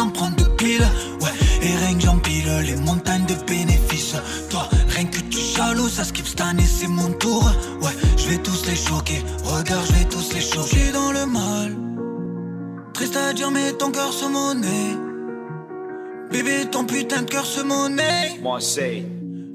ça 6.03 6.09
skip 6.09 6.27
cette 6.27 6.41
année, 6.41 6.65
c'est 6.67 6.89
mon 6.89 7.13
tour. 7.13 7.45
Ouais, 7.81 7.93
je 8.17 8.29
vais 8.29 8.39
tous 8.39 8.67
les 8.67 8.75
choquer. 8.75 9.23
Regarde, 9.45 9.87
je 9.87 9.93
vais 9.93 10.05
tous 10.07 10.35
les 10.35 10.41
choquer. 10.41 10.77
J'suis 10.77 10.93
dans 10.93 11.13
le 11.13 11.27
mal. 11.27 11.77
Triste 12.93 13.17
à 13.17 13.33
dire, 13.33 13.51
mais 13.51 13.73
ton 13.73 13.91
cœur 13.93 14.13
se 14.13 14.27
monnaie. 14.27 14.97
Bébé, 16.33 16.67
ton 16.71 16.85
putain 16.85 17.23
de 17.23 17.31
cœur 17.31 17.47
se 17.47 17.61
monnaie. 17.61 18.41
Marseille. 18.43 19.07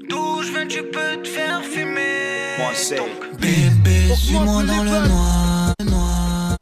D'où 0.08 0.42
je 0.42 0.52
viens, 0.52 0.66
tu 0.66 0.82
peux 0.84 1.22
te 1.22 1.28
faire 1.28 1.62
fumer. 1.62 2.56
Marseille. 2.58 3.00
Bébé, 3.38 4.14
suis-moi 4.16 4.62
dans 4.62 4.84
le 4.84 5.08
noir. 5.08 5.74
noir, 5.84 6.56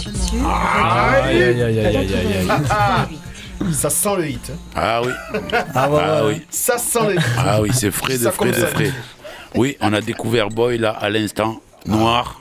Sur 0.00 0.48
Aïe, 0.48 1.42
aïe, 1.42 1.62
aïe, 1.62 1.80
aïe, 1.80 1.96
aïe, 1.96 2.14
aïe, 2.14 2.36
aïe. 2.38 2.46
88.8. 2.46 3.29
Ça 3.72 3.90
sent 3.90 4.16
le 4.16 4.28
hit. 4.30 4.50
hein. 4.52 4.58
Ah 4.74 5.02
oui. 5.04 5.12
Ah 5.74 5.90
ouais, 5.90 5.96
ouais, 5.98 6.34
oui. 6.34 6.42
Ça 6.50 6.78
sent 6.78 7.06
le 7.08 7.14
hit. 7.16 7.22
Ah 7.38 7.60
oui, 7.62 7.70
c'est 7.72 7.90
frais 7.90 8.14
de 8.18 8.24
Ça 8.24 8.32
frais 8.32 8.48
de 8.52 8.54
frais. 8.54 8.92
Oui, 9.54 9.76
on 9.80 9.92
a 9.92 10.00
découvert 10.00 10.48
Boy 10.48 10.78
là 10.78 10.90
à 10.90 11.10
l'instant, 11.10 11.60
Noir. 11.86 12.40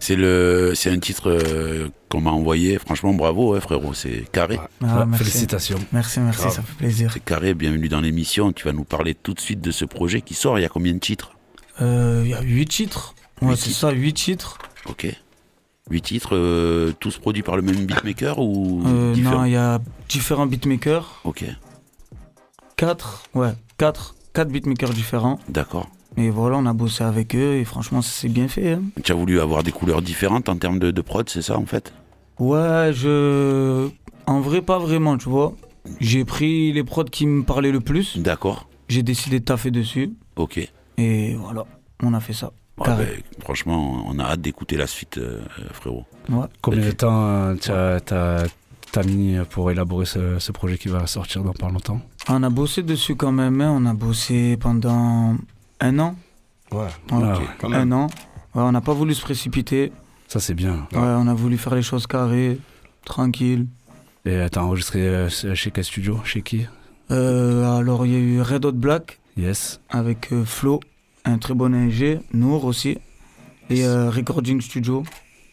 C'est 0.00 0.16
le, 0.16 0.72
c'est 0.74 0.90
un 0.90 0.98
titre 0.98 1.30
euh, 1.30 1.88
qu'on 2.10 2.20
m'a 2.20 2.30
envoyé. 2.30 2.78
Franchement, 2.78 3.14
bravo, 3.14 3.54
hein, 3.54 3.60
frérot. 3.60 3.94
C'est 3.94 4.30
carré. 4.32 4.58
Ah, 4.82 5.06
merci. 5.06 5.24
Félicitations. 5.24 5.78
Merci, 5.92 6.20
merci, 6.20 6.42
ça 6.50 6.60
fait 6.62 6.74
plaisir. 6.76 7.10
C'est 7.14 7.24
carré. 7.24 7.54
Bienvenue 7.54 7.88
dans 7.88 8.00
l'émission. 8.02 8.52
Tu 8.52 8.66
vas 8.66 8.72
nous 8.72 8.84
parler 8.84 9.14
tout 9.14 9.32
de 9.32 9.40
suite 9.40 9.62
de 9.62 9.70
ce 9.70 9.86
projet 9.86 10.20
qui 10.20 10.34
sort. 10.34 10.58
Il 10.58 10.62
y 10.62 10.66
a 10.66 10.68
combien 10.68 10.92
de 10.92 10.98
titres? 10.98 11.30
Euh, 11.80 12.20
Il 12.24 12.30
y 12.30 12.34
a 12.34 12.40
8 12.42 12.66
titres. 12.66 13.14
Ouais, 13.40 13.50
Huit 13.52 13.56
c'est 13.56 13.70
ça, 13.70 13.90
8 13.92 14.12
titres. 14.12 14.58
Ok. 14.86 15.06
Huit 15.90 16.00
titres, 16.02 16.34
euh, 16.34 16.92
tous 16.98 17.18
produits 17.18 17.42
par 17.42 17.56
le 17.56 17.62
même 17.62 17.84
beatmaker 17.84 18.38
ou 18.38 18.82
Euh, 18.86 19.12
différents 19.12 19.38
non, 19.40 19.44
il 19.44 19.52
y 19.52 19.56
a 19.56 19.80
différents 20.08 20.46
beatmakers. 20.46 21.20
Ok. 21.24 21.44
4, 22.76 23.24
ouais, 23.34 23.52
4, 23.78 24.14
4 24.32 24.48
beatmakers 24.48 24.90
différents. 24.90 25.38
D'accord. 25.48 25.88
Et 26.16 26.30
voilà, 26.30 26.56
on 26.56 26.66
a 26.66 26.72
bossé 26.72 27.04
avec 27.04 27.34
eux 27.34 27.56
et 27.56 27.64
franchement, 27.64 28.00
ça 28.02 28.10
s'est 28.10 28.28
bien 28.28 28.48
fait. 28.48 28.72
hein. 28.74 28.82
Tu 29.02 29.12
as 29.12 29.14
voulu 29.14 29.40
avoir 29.40 29.62
des 29.62 29.72
couleurs 29.72 30.00
différentes 30.02 30.48
en 30.48 30.56
termes 30.56 30.78
de, 30.78 30.90
de 30.90 31.00
prod, 31.02 31.28
c'est 31.28 31.42
ça 31.42 31.58
en 31.58 31.66
fait? 31.66 31.92
Ouais, 32.38 32.90
je. 32.92 33.88
En 34.26 34.40
vrai, 34.40 34.62
pas 34.62 34.78
vraiment, 34.78 35.18
tu 35.18 35.28
vois. 35.28 35.54
J'ai 36.00 36.24
pris 36.24 36.72
les 36.72 36.82
prods 36.82 37.04
qui 37.04 37.26
me 37.26 37.42
parlaient 37.42 37.70
le 37.72 37.80
plus. 37.80 38.16
D'accord. 38.18 38.68
J'ai 38.88 39.02
décidé 39.02 39.40
de 39.40 39.44
taffer 39.44 39.70
dessus. 39.70 40.14
Ok. 40.36 40.58
Et 40.98 41.34
voilà, 41.34 41.64
on 42.02 42.14
a 42.14 42.20
fait 42.20 42.32
ça. 42.32 42.52
Ouais, 42.78 42.86
Carré. 42.86 43.04
ben, 43.04 43.42
franchement, 43.44 44.04
on 44.06 44.18
a 44.18 44.24
hâte 44.24 44.40
d'écouter 44.40 44.76
la 44.76 44.86
suite, 44.86 45.18
euh, 45.18 45.40
frérot. 45.72 46.04
Ouais. 46.28 46.46
Combien 46.60 46.80
de 46.86 46.90
temps 46.90 47.24
euh, 47.26 47.54
t'as- 47.54 48.00
t'as 48.00 48.44
t'as 48.90 49.02
mis 49.04 49.36
pour 49.50 49.70
élaborer 49.70 50.06
ce, 50.06 50.38
ce 50.38 50.52
projet 50.52 50.78
qui 50.78 50.88
va 50.88 51.06
sortir 51.08 51.42
dans 51.42 51.52
pas 51.52 51.68
longtemps 51.68 52.00
On 52.28 52.42
a 52.44 52.50
bossé 52.50 52.82
dessus 52.82 53.16
quand 53.16 53.32
même, 53.32 53.60
hein. 53.60 53.70
on 53.76 53.86
a 53.86 53.94
bossé 53.94 54.56
pendant 54.56 55.36
un 55.80 55.98
an. 55.98 56.16
Ouais, 56.72 56.78
Ouais, 56.78 56.88
Ah 57.22 57.38
quand 57.58 57.72
un 57.72 57.90
an. 57.92 58.06
Ouais, 58.54 58.62
on 58.62 58.72
n'a 58.72 58.80
pas 58.80 58.92
voulu 58.92 59.14
se 59.14 59.22
précipiter. 59.22 59.92
Ça, 60.28 60.38
c'est 60.40 60.54
bien. 60.54 60.86
Ouais, 60.92 60.98
on 61.00 61.26
a 61.28 61.34
voulu 61.34 61.58
faire 61.58 61.74
les 61.74 61.82
choses 61.82 62.06
carrées, 62.06 62.58
tranquille. 63.04 63.66
Et 64.24 64.46
t'as 64.50 64.62
enregistré 64.62 65.00
euh, 65.06 65.28
chez 65.28 65.70
quel 65.70 65.84
studio? 65.84 66.20
Chez 66.24 66.42
qui? 66.42 66.66
Euh, 67.10 67.78
alors, 67.78 68.06
il 68.06 68.12
y 68.12 68.16
a 68.16 68.18
eu 68.18 68.40
Red 68.40 68.64
Hot 68.64 68.72
Black 68.72 69.18
Yes. 69.36 69.80
avec 69.90 70.32
euh, 70.32 70.44
Flo, 70.44 70.80
un 71.24 71.38
très 71.38 71.54
bon 71.54 71.74
ingé, 71.74 72.18
Nour 72.32 72.64
aussi, 72.64 72.98
et 73.70 73.84
euh, 73.84 74.10
Recording 74.10 74.60
Studio. 74.60 75.02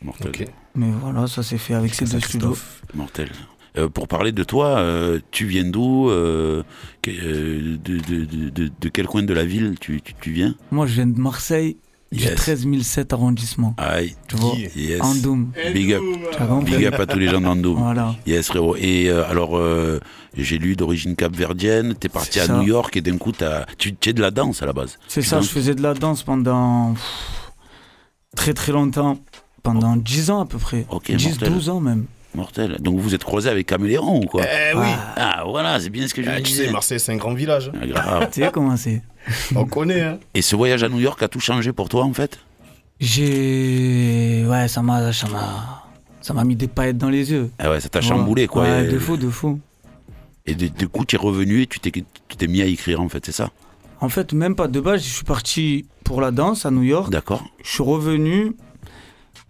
Mortel. 0.04 0.48
Mais 0.75 0.90
voilà, 1.01 1.28
ça 1.28 1.44
s'est 1.44 1.58
fait 1.58 1.74
avec 1.75 1.94
ces 1.94 2.06
deux 2.06 2.20
studios. 2.20 2.58
Mortel. 2.94 3.30
Euh, 3.78 3.88
pour 3.88 4.08
parler 4.10 4.32
de 4.34 4.44
toi, 4.44 4.80
euh, 4.80 5.20
tu 5.32 5.46
viens 5.46 5.63
d'où 5.63 6.10
euh, 6.10 6.63
que- 7.01 7.12
euh, 7.12 7.78
de, 7.78 7.98
de, 8.00 8.25
de, 8.25 8.50
de- 8.50 8.72
de 8.82 8.90
quel 8.90 9.06
coin 9.08 9.24
de 9.24 9.34
la 9.34 9.46
ville 9.46 9.75
tu, 9.80 10.01
tu, 10.01 10.13
tu 10.20 10.32
viens? 10.32 10.56
Moi, 10.72 10.88
je 10.88 10.94
viens 10.96 11.08
de 11.08 11.18
Marseille, 11.20 11.78
du 12.12 12.24
Yes. 12.24 12.36
13 12.36 12.65
007 12.82 13.13
arrondissement. 13.13 13.74
Aïe. 13.77 14.15
Tu 14.27 14.36
vois 14.36 14.53
Yes. 14.75 15.01
Andoum. 15.01 15.51
Big 15.74 15.94
up. 15.94 16.01
As 16.38 16.46
Big 16.65 16.86
up 16.86 17.00
à 17.00 17.06
tous 17.06 17.20
les 17.20 17.27
gens 17.27 17.39
d'Andoum. 17.41 17.77
Voilà. 17.77 18.15
Yes, 18.27 18.48
frérot. 18.48 18.75
Et 18.77 19.10
euh, 19.10 19.24
alors, 19.30 19.58
euh, 19.58 20.00
j'ai 20.36 20.58
lu 20.58 20.75
d'origine 20.75 21.15
capverdienne, 21.15 21.96
t'es 21.96 22.10
parti 22.10 22.39
à 22.39 22.48
ça. 22.48 22.53
New 22.58 22.63
York 22.63 22.96
et 22.98 23.01
d'un 23.01 23.18
coup, 23.18 23.32
t'as- 23.32 23.65
tu 23.77 23.96
tu 23.96 24.10
es 24.10 24.13
de 24.13 24.22
la 24.22 24.32
danse 24.32 24.62
à 24.62 24.65
la 24.65 24.74
base. 24.74 25.00
C'est 25.08 25.22
ça, 25.22 25.38
danses 25.38 25.46
je 25.48 25.51
faisais 25.51 25.74
de 25.75 25.82
la 25.82 25.94
danse 25.94 26.24
pendant 26.24 26.94
pff, 26.94 27.51
très 28.36 28.53
très 28.53 28.72
longtemps. 28.72 29.18
Pendant 29.63 29.96
10 29.96 30.32
ans 30.32 30.41
à 30.41 30.46
peu 30.48 30.58
près. 30.58 30.88
Ok, 30.89 31.12
10, 31.12 31.27
mortel. 31.30 31.53
12 31.53 31.70
ans 31.70 31.80
même. 31.80 32.06
Mortel. 32.34 32.77
Donc 32.80 32.98
vous 33.00 33.13
êtes 33.13 33.24
croisé 33.24 33.48
avec 33.50 33.68
Caméléon 33.68 34.22
ou 34.22 34.25
quoi 34.25 34.44
Eh 34.44 34.75
oui. 34.75 34.88
Ah 35.18 35.44
voilà, 35.46 35.80
c'est 35.80 35.89
bien 35.91 36.08
ce 36.08 36.13
que 36.15 36.24
je 36.24 36.30
Ah, 36.30 36.34
me 36.34 36.38
tu 36.38 36.44
disais. 36.44 36.65
sais, 36.65 36.72
Marseille, 36.72 37.00
c'est 37.00 37.12
un 37.12 37.18
grand 37.18 37.34
village. 37.36 37.72
Ah, 37.80 37.86
grave. 37.86 38.30
Tu 38.34 38.41
sais 38.41 38.50
comment 38.51 38.75
c'est 38.75 39.01
On 39.56 39.66
connaît, 39.66 40.01
hein. 40.01 40.20
Et 40.34 40.42
ce 40.42 40.56
voyage 40.56 40.84
à 40.84 40.90
New 40.90 41.00
York 41.00 41.22
a 41.24 41.28
tout 41.28 41.40
changé 41.40 41.72
pour 41.74 41.90
toi 41.90 42.04
en 42.04 42.13
fait? 42.13 42.40
J'ai. 43.00 44.46
Ouais, 44.48 44.68
ça 44.68 44.82
m'a. 44.82 45.12
Ça 45.13 45.28
m'a. 45.28 45.84
Ça 46.22 46.34
m'a 46.34 46.44
mis 46.44 46.56
des 46.56 46.68
paillettes 46.68 46.98
dans 47.00 47.10
les 47.10 47.32
yeux. 47.32 47.50
Ah 47.58 47.72
ouais, 47.72 47.80
ça 47.80 47.90
t'a 47.90 48.00
chamboulé 48.01 48.48
quoi. 48.48 48.63
Ouais, 48.63 48.86
Et- 48.86 48.90
de 48.90 49.00
fou, 49.00 49.18
de 49.18 49.30
fou. 49.30 49.60
Et 50.46 50.54
de- 50.54 50.68
du 50.68 50.88
coup, 50.88 51.04
tu 51.06 51.16
es 51.16 51.20
revenu 51.20 51.62
et 51.63 51.68
tu 51.68 51.80
t'es 51.80 51.92
tu 51.92 52.04
t'es 52.38 52.48
mis 52.48 52.62
à 52.62 52.66
écrire 52.66 53.01
en 53.01 53.10
fait, 53.10 53.25
c'est 53.25 53.32
ça? 53.32 53.50
En 54.00 54.10
fait, 54.10 54.34
même 54.34 54.56
pas 54.56 54.68
de 54.68 54.80
base, 54.80 55.04
je 55.04 55.10
suis 55.10 55.24
parti 55.24 55.86
pour 56.04 56.22
la 56.22 56.32
danse 56.32 56.66
à 56.66 56.72
New 56.72 56.84
York. 56.84 57.12
D'accord. 57.12 57.44
Je 57.63 57.70
suis 57.70 57.84
revenu. 57.84 58.54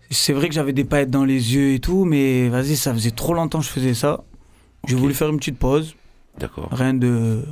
C'est 0.09 0.33
vrai 0.33 0.47
que 0.49 0.53
j'avais 0.55 0.73
des 0.73 0.83
paillettes 0.83 1.09
dans 1.11 1.23
les 1.25 1.55
yeux 1.55 1.73
et 1.73 1.79
tout, 1.79 2.03
mais 2.05 2.49
vas-y, 2.49 2.75
ça 2.75 2.93
faisait 2.93 3.11
trop 3.11 3.33
longtemps 3.33 3.59
que 3.59 3.65
je 3.65 3.69
faisais 3.69 3.93
ça. 3.93 4.23
J'ai 4.87 4.95
voulu 4.95 5.13
faire 5.13 5.29
une 5.29 5.37
petite 5.37 5.57
pause. 5.57 5.95
D'accord. 6.39 6.67
Rien 6.71 6.93
de 6.93 7.43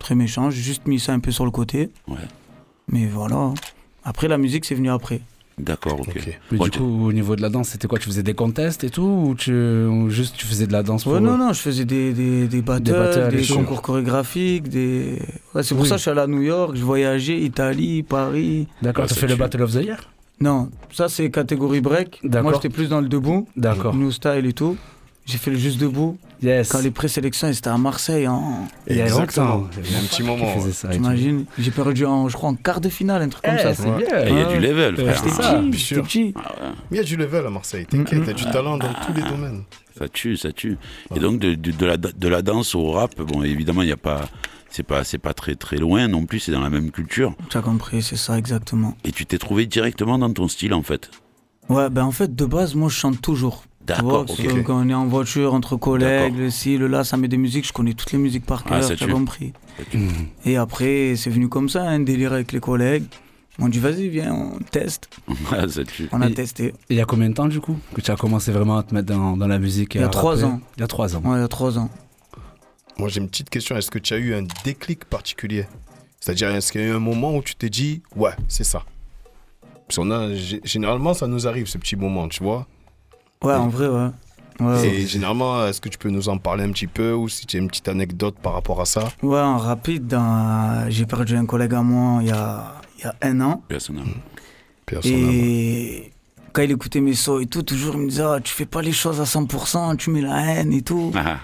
très 0.00 0.14
méchant, 0.16 0.50
j'ai 0.50 0.60
juste 0.62 0.86
mis 0.88 0.98
ça 0.98 1.12
un 1.12 1.20
peu 1.20 1.30
sur 1.30 1.44
le 1.44 1.50
côté. 1.52 1.90
Ouais. 2.08 2.16
Mais 2.88 3.06
voilà. 3.06 3.52
Après, 4.04 4.26
la 4.26 4.38
musique, 4.38 4.64
c'est 4.64 4.74
venu 4.74 4.90
après. 4.90 5.20
D'accord, 5.58 6.00
ok. 6.00 6.38
Mais 6.50 6.56
Bon, 6.58 6.64
du 6.64 6.70
tu- 6.70 6.78
coup, 6.78 7.06
au 7.08 7.12
niveau 7.12 7.36
de 7.36 7.42
la 7.42 7.50
danse, 7.50 7.68
c'était 7.68 7.86
quoi? 7.86 7.98
Tu 7.98 8.06
faisais 8.06 8.22
des 8.22 8.32
contests 8.32 8.82
et 8.82 8.88
tout 8.88 9.02
Ou, 9.02 9.34
tu, 9.34 9.52
ou 9.52 10.08
juste 10.08 10.34
tu 10.36 10.46
faisais 10.46 10.66
de 10.66 10.72
la 10.72 10.82
danse 10.82 11.04
pour 11.04 11.12
Ouais, 11.12 11.20
non, 11.20 11.36
non, 11.36 11.52
je 11.52 11.60
faisais 11.60 11.84
des, 11.84 12.14
des, 12.14 12.48
des 12.48 12.62
battles, 12.62 13.28
des, 13.30 13.46
concours 13.46 13.82
chorégraphiques, 13.82 14.68
des... 14.70 15.18
Ouais, 15.54 15.62
c'est 15.62 15.74
pour 15.74 15.82
Oui. 15.82 15.88
ça 15.88 15.96
que 15.96 15.98
je 15.98 16.02
suis 16.02 16.10
allé 16.10 16.20
à 16.20 16.26
New 16.26 16.40
York, 16.40 16.76
je 16.76 16.82
voyageais, 16.82 17.38
Italie, 17.42 18.02
Paris. 18.02 18.68
D'accord, 18.80 19.06
t'as 19.06 19.14
fait 19.14 19.26
le 19.26 19.36
Battle 19.36 19.62
of 19.62 19.72
the 19.72 19.84
Year? 19.84 19.98
Non, 20.40 20.70
ça 20.90 21.10
c'est 21.10 21.30
catégorie 21.30 21.82
break. 21.82 22.20
D'accord. 22.24 22.44
Moi 22.44 22.52
j'étais 22.54 22.70
plus 22.70 22.88
dans 22.88 23.02
le 23.02 23.08
debout, 23.08 23.46
D'accord. 23.54 23.94
new 23.94 24.10
style 24.10 24.46
et 24.46 24.54
tout. 24.54 24.78
J'ai 25.26 25.38
fait 25.38 25.50
le 25.50 25.58
juste 25.58 25.78
debout. 25.78 26.18
Yes. 26.42 26.70
Quand 26.70 26.80
les 26.80 26.90
présélections, 26.90 27.52
c'était 27.52 27.68
à 27.68 27.76
Marseille. 27.78 28.26
En... 28.26 28.66
Il 28.88 28.96
y 28.96 29.00
a 29.02 29.04
Exactement. 29.06 29.68
Il 29.84 29.92
y 29.92 29.94
a 29.94 29.98
un 29.98 30.02
petit 30.02 30.22
moment. 30.22 30.46
T'imagines 30.90 31.44
J'ai 31.58 31.70
perdu, 31.70 32.04
en, 32.06 32.28
je 32.28 32.36
crois, 32.36 32.48
en 32.48 32.54
quart 32.54 32.80
de 32.80 32.88
finale, 32.88 33.22
un 33.22 33.28
truc 33.28 33.44
comme 33.44 33.54
Eh, 33.58 33.62
ça. 33.62 33.74
c'est 33.74 33.88
Ouais. 33.88 33.98
bien. 33.98 34.26
Il 34.28 34.34
y 34.34 34.40
a 34.40 34.44
du 34.52 34.58
level, 34.58 34.96
frère. 34.96 35.16
J'étais 35.16 35.30
ça, 35.30 35.62
petit. 36.02 36.34
Ah 36.36 36.72
il 36.90 36.96
y 36.96 37.00
a 37.00 37.02
du 37.04 37.16
level 37.16 37.46
à 37.46 37.50
Marseille, 37.50 37.86
t'inquiète, 37.86 38.20
il 38.22 38.26
y 38.26 38.30
a 38.30 38.32
du 38.32 38.44
talent 38.44 38.76
dans 38.78 38.92
tous 39.06 39.12
les 39.14 39.22
domaines. 39.22 39.62
Ça 39.98 40.08
tue, 40.08 40.36
ça 40.36 40.50
tue. 40.52 40.78
Et 41.14 41.20
donc 41.20 41.38
de, 41.38 41.54
de, 41.54 41.70
de 41.70 41.86
la, 41.86 41.96
de 41.98 42.28
la 42.28 42.42
danse 42.42 42.74
au 42.74 42.90
rap, 42.92 43.20
bon 43.20 43.42
évidemment 43.44 43.82
il 43.82 43.86
n'y 43.86 43.92
a 43.92 43.96
pas, 43.98 44.28
c'est 44.70 44.82
pas, 44.82 45.04
c'est 45.04 45.18
pas 45.18 45.34
très 45.34 45.54
très 45.56 45.76
loin 45.76 46.08
non 46.08 46.24
plus, 46.26 46.40
c'est 46.40 46.52
dans 46.52 46.60
la 46.60 46.70
même 46.70 46.90
culture. 46.90 47.34
Tu 47.50 47.58
as 47.58 47.62
compris, 47.62 48.02
c'est 48.02 48.16
ça 48.16 48.38
exactement. 48.38 48.96
Et 49.04 49.12
tu 49.12 49.26
t'es 49.26 49.36
trouvé 49.38 49.66
directement 49.66 50.18
dans 50.18 50.32
ton 50.32 50.48
style 50.48 50.72
en 50.74 50.82
fait. 50.82 51.10
Ouais, 51.68 51.90
ben 51.90 52.04
en 52.04 52.10
fait, 52.12 52.34
de 52.34 52.44
base, 52.46 52.74
moi 52.74 52.88
je 52.88 52.94
chante 52.96 53.20
toujours. 53.20 53.64
Tu 53.80 53.86
D'accord, 53.86 54.10
vois, 54.10 54.20
ok. 54.20 54.36
que- 54.36 54.60
Quand 54.60 54.84
on 54.84 54.88
est 54.88 54.94
en 54.94 55.06
voiture, 55.06 55.54
entre 55.54 55.76
collègues, 55.76 56.36
le 56.36 56.50
ci, 56.50 56.76
le 56.76 56.86
là, 56.86 57.02
ça 57.02 57.16
met 57.16 57.28
des 57.28 57.38
musiques, 57.38 57.66
je 57.66 57.72
connais 57.72 57.94
toutes 57.94 58.12
les 58.12 58.18
musiques 58.18 58.44
par 58.44 58.62
Ah, 58.66 58.68
cœur, 58.68 58.84
ça 58.84 58.94
tu 58.94 59.04
as 59.04 59.08
compris. 59.08 59.52
Tue. 59.90 59.98
Et 60.44 60.56
après, 60.56 61.14
c'est 61.16 61.30
venu 61.30 61.48
comme 61.48 61.68
ça, 61.68 61.82
un 61.82 62.00
délire 62.00 62.32
avec 62.32 62.52
les 62.52 62.60
collègues. 62.60 63.04
On 63.58 63.68
dit, 63.68 63.78
vas-y, 63.78 64.08
viens, 64.08 64.32
on 64.34 64.58
teste. 64.70 65.08
Ah. 65.52 65.64
On 66.12 66.20
a 66.20 66.28
Et- 66.28 66.34
testé. 66.34 66.66
Et 66.66 66.74
il 66.90 66.96
y 66.96 67.00
a 67.00 67.04
combien 67.04 67.28
de 67.30 67.34
temps 67.34 67.48
du 67.48 67.60
coup 67.60 67.76
que 67.94 68.00
tu 68.00 68.10
as 68.10 68.16
commencé 68.16 68.52
vraiment 68.52 68.76
à 68.78 68.82
te 68.82 68.94
mettre 68.94 69.08
dans, 69.12 69.36
dans 69.36 69.46
la 69.48 69.58
musique 69.58 69.94
Il 69.96 70.00
y 70.02 70.04
a 70.04 70.08
trois 70.08 70.44
ans. 70.44 70.60
Il 70.76 70.80
y 70.80 70.84
a 70.84 70.86
trois 70.86 71.16
ans. 71.16 71.22
Ouais, 71.24 71.38
il 71.38 71.40
y 71.40 71.44
a 71.44 71.48
trois 71.48 71.78
ans. 71.78 71.90
Moi, 72.98 73.08
j'ai 73.08 73.20
une 73.20 73.28
petite 73.28 73.48
question. 73.50 73.76
Est-ce 73.76 73.90
que 73.90 73.98
tu 73.98 74.12
as 74.14 74.18
eu 74.18 74.34
un 74.34 74.44
déclic 74.64 75.04
particulier? 75.06 75.66
C'est-à-dire, 76.20 76.50
est-ce 76.54 76.70
qu'il 76.70 76.82
y 76.82 76.84
a 76.84 76.88
eu 76.88 76.92
un 76.92 76.98
moment 77.00 77.34
où 77.34 77.42
tu 77.42 77.54
t'es 77.54 77.70
dit, 77.70 78.02
ouais, 78.14 78.32
c'est 78.46 78.64
ça? 78.64 78.84
Parce 79.88 79.98
a, 79.98 80.28
gé- 80.34 80.60
généralement, 80.64 81.14
ça 81.14 81.26
nous 81.26 81.46
arrive, 81.48 81.66
ce 81.66 81.78
petit 81.78 81.96
moment, 81.96 82.28
tu 82.28 82.42
vois? 82.44 82.66
Ouais, 83.42 83.54
en 83.54 83.68
vrai, 83.68 83.88
ouais. 83.88 84.08
Ouais, 84.60 84.86
Et 84.88 85.06
généralement, 85.06 85.64
est-ce 85.66 85.80
que 85.80 85.88
tu 85.88 85.96
peux 85.96 86.10
nous 86.10 86.28
en 86.28 86.36
parler 86.36 86.64
un 86.64 86.70
petit 86.72 86.86
peu 86.86 87.14
ou 87.14 87.26
si 87.30 87.46
tu 87.46 87.56
as 87.56 87.60
une 87.60 87.68
petite 87.68 87.88
anecdote 87.88 88.34
par 88.42 88.52
rapport 88.52 88.78
à 88.82 88.84
ça? 88.84 89.08
Ouais, 89.22 89.40
en 89.40 89.56
rapide, 89.56 90.06
dans- 90.06 90.84
j'ai 90.90 91.06
perdu 91.06 91.34
un 91.36 91.46
collègue 91.46 91.72
à 91.72 91.80
moi 91.82 92.18
il 92.22 92.28
y 92.28 92.32
a, 92.32 92.74
il 92.98 93.04
y 93.04 93.06
a 93.06 93.14
un 93.22 93.40
an. 93.40 93.62
Personnel. 93.68 94.04
Et 95.04 96.12
quand 96.52 96.60
il 96.60 96.70
écoutait 96.72 97.00
mes 97.00 97.14
sons 97.14 97.38
et 97.40 97.46
tout, 97.46 97.62
toujours 97.62 97.94
il 97.94 98.02
me 98.02 98.08
disait 98.10 98.22
Ah, 98.26 98.40
Tu 98.42 98.52
fais 98.52 98.66
pas 98.66 98.82
les 98.82 98.92
choses 98.92 99.20
à 99.20 99.24
100%, 99.24 99.96
tu 99.96 100.10
mets 100.10 100.20
la 100.20 100.38
haine 100.56 100.72
et 100.74 100.82
tout. 100.82 101.10
Ah, 101.16 101.38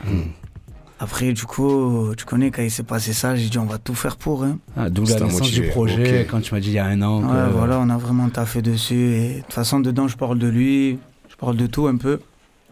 Après, 0.99 1.33
du 1.33 1.45
coup, 1.45 2.13
tu 2.17 2.25
connais, 2.27 2.51
quand 2.51 2.63
il 2.63 2.71
s'est 2.71 2.83
passé 2.83 3.15
ça, 3.15 3.35
j'ai 3.37 3.49
dit 3.49 3.57
On 3.59 3.65
va 3.65 3.79
tout 3.79 3.95
faire 3.95 4.17
pour. 4.19 4.45
Hein. 4.45 4.59
Ah, 4.77 4.91
D'où 4.91 5.07
la 5.07 5.21
naissance 5.21 5.41
motivé, 5.41 5.67
du 5.67 5.71
projet 5.73 6.27
quand 6.29 6.41
tu 6.43 6.53
m'as 6.55 6.61
dit 6.61 6.69
il 6.69 6.75
y 6.75 6.79
a 6.79 6.85
un 6.87 7.01
an. 7.01 7.23
Ouais, 7.23 7.49
que- 7.51 7.57
voilà, 7.57 7.79
on 7.79 7.89
a 7.89 7.97
vraiment 7.97 8.29
taffé 8.29 8.61
dessus. 8.61 8.95
Et 9.15 9.35
de 9.37 9.41
toute 9.43 9.53
façon, 9.55 9.81
dedans, 9.81 10.09
je 10.09 10.17
parle 10.19 10.39
de 10.39 10.49
lui, 10.49 10.99
je 11.37 11.41
parle 11.45 11.57
de 11.57 11.67
tout 11.67 11.87
un 11.87 11.97
peu. 11.97 12.21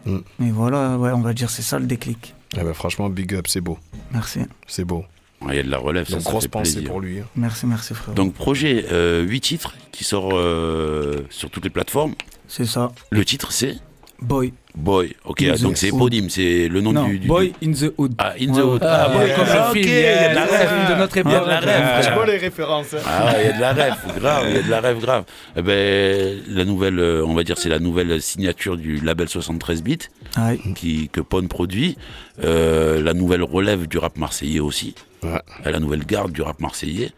Mm. 0.05 0.17
Mais 0.39 0.51
voilà, 0.51 0.97
ouais, 0.97 1.11
on 1.11 1.21
va 1.21 1.33
dire 1.33 1.49
c'est 1.49 1.61
ça 1.61 1.79
le 1.79 1.85
déclic. 1.85 2.33
Eh 2.57 2.61
ben, 2.63 2.73
Franchement, 2.73 3.09
big 3.09 3.33
up, 3.35 3.47
c'est 3.47 3.61
beau. 3.61 3.77
Merci. 4.11 4.39
C'est 4.67 4.85
beau. 4.85 5.03
il 5.49 5.55
y 5.55 5.59
a 5.59 5.63
de 5.63 5.69
la 5.69 5.77
relève, 5.77 6.09
Donc, 6.09 6.21
ça 6.21 6.29
grosse 6.29 6.43
fait 6.43 6.49
pensée 6.49 6.73
plaisir. 6.73 6.89
pour 6.91 7.01
lui. 7.01 7.19
hein. 7.19 7.25
Merci, 7.35 7.65
merci, 7.67 7.93
frère. 7.93 8.13
Donc 8.15 8.33
projet, 8.33 8.85
euh, 8.91 9.23
8 9.23 9.41
titres 9.41 9.75
qui 9.91 10.03
sort 10.03 10.29
euh, 10.33 11.25
sur 11.29 11.49
toutes 11.49 11.63
les 11.63 11.69
plateformes. 11.69 12.13
C'est 12.47 12.65
ça. 12.65 12.91
Le 13.09 13.25
titre 13.25 13.51
c'est? 13.51 13.77
Boy. 14.21 14.53
Boy. 14.73 15.15
Ok, 15.25 15.41
In 15.43 15.51
ah, 15.53 15.57
donc 15.57 15.77
c'est 15.77 15.87
éponyme, 15.87 16.29
c'est 16.29 16.67
le 16.67 16.81
nom 16.81 16.91
Non, 16.93 17.05
du, 17.07 17.19
du- 17.19 17.27
Boy 17.27 17.53
in 17.63 17.71
the 17.71 17.93
Hood. 17.97 18.13
Ah, 18.17 18.33
In 18.39 18.51
the 18.53 18.57
Hood. 18.57 18.81
ouais. 18.81 18.87
Ah, 18.89 19.09
Boy 19.09 19.29
comme 19.35 19.45
le 19.45 19.51
ah, 19.51 19.69
film, 19.73 19.85
il 19.87 19.93
y 19.93 20.05
a 20.05 20.29
de 20.29 20.35
la 20.35 20.45
rêve. 20.45 20.89
de 20.89 20.95
notre 20.95 21.17
Il 21.17 21.29
y 21.31 21.35
a 21.35 21.39
de 21.39 21.45
la 21.47 21.57
époque. 21.57 21.69
rêve. 21.69 22.05
Je 22.09 22.13
vois 22.13 22.25
les 22.25 22.37
références. 22.37 22.95
Ah, 23.05 23.33
il 23.39 23.45
y 23.45 23.49
a 23.49 23.53
de 23.53 23.61
la 23.61 23.73
rêve, 23.73 23.95
grave, 24.19 24.45
il 24.49 24.55
y 24.55 24.59
a 24.59 24.61
de 24.63 24.69
la 24.69 24.79
rêve 24.81 24.99
grave. 24.99 25.23
Eh 25.57 25.61
ben, 25.61 26.39
la 26.49 26.65
nouvelle, 26.65 26.99
euh, 26.99 27.25
on 27.25 27.33
va 27.33 27.43
dire, 27.43 27.57
c'est 27.57 27.69
la 27.69 27.79
nouvelle 27.79 28.21
signature 28.21 28.75
du 28.77 28.97
label 28.99 29.29
73 29.29 29.83
bits 29.83 29.97
qui, 30.75 31.09
que 31.09 31.21
Pone 31.21 31.47
produit. 31.47 31.97
Euh, 32.43 33.01
la 33.01 33.13
nouvelle 33.13 33.43
relève 33.43 33.87
du 33.87 33.97
rap 33.97 34.17
marseillais 34.17 34.59
aussi. 34.59 34.95
Ouais. 35.23 35.29
Euh, 35.65 35.71
La 35.71 35.79
nouvelle 35.79 36.05
garde 36.05 36.31
du 36.31 36.41
rap 36.41 36.59
marseillais. 36.59 37.11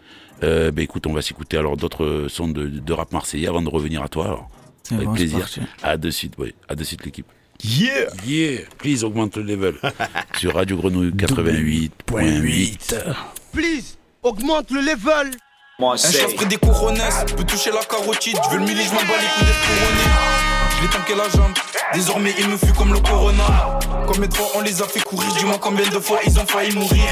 Euh, 0.44 0.70
ben 0.72 0.84
écoute, 0.84 1.08
on 1.08 1.14
va 1.14 1.22
s'écouter 1.24 1.58
alors 1.58 1.78
d'autres 1.78 2.26
sons 2.30 2.48
de, 2.48 2.68
de 2.68 2.94
rap 2.94 3.12
marseillais 3.12 3.48
avant 3.48 3.62
de 3.64 3.70
revenir 3.70 4.04
à 4.04 4.08
toi. 4.08 4.26
Alors. 4.26 4.50
C'est 4.88 4.95
Avec 4.95 5.08
bon, 5.08 5.15
c'est 5.17 5.26
plaisir. 5.26 5.50
À 5.84 5.97
de 5.97 6.10
suite, 6.10 6.34
oui. 6.38 6.56
À 6.69 6.76
de 6.76 6.84
suite 6.84 7.04
l'équipe. 7.04 7.26
Yeah 7.62 8.08
Yeah, 8.26 8.62
please 8.78 9.04
augmente 9.04 9.36
le 9.36 9.43
level. 9.43 9.76
Sur 10.38 10.54
Radio 10.56 10.78
Grenouille 10.78 11.12
88.8. 11.12 12.93
Please, 13.52 13.97
augmente 14.23 14.71
le 14.71 14.80
level. 14.82 15.32
Un 15.80 15.97
chef 15.97 16.36
pris 16.36 16.45
des 16.45 16.58
couronnes, 16.58 16.97
peut 17.36 17.43
toucher 17.43 17.71
la 17.71 17.84
carotide. 17.84 18.38
Je 18.45 18.50
veux 18.52 18.60
le 18.60 18.65
milli, 18.65 18.84
je 18.84 18.91
m'en 18.91 19.02
bats 19.02 19.19
les 19.19 19.28
coups 19.28 19.45
d'être 19.45 19.67
couronné. 19.67 20.06
Je 20.78 20.82
l'ai 20.84 20.89
tanké 20.89 21.15
la 21.15 21.30
jambe, 21.30 21.54
désormais 21.93 22.34
il 22.39 22.47
me 22.47 22.58
fuit 22.58 22.73
comme 22.73 22.93
le 22.93 23.00
corona. 23.00 23.80
Combien 24.08 24.28
de 24.28 24.34
fois 24.34 24.48
on 24.56 24.62
les 24.62 24.82
a 24.82 24.86
fait 24.86 25.02
courir, 25.02 25.30
dis-moi 25.38 25.58
combien 25.60 25.86
de 25.88 26.00
fois 26.00 26.20
ils 26.26 26.39
ont 26.39 26.46
failli 26.46 26.74
mourir. 26.74 27.04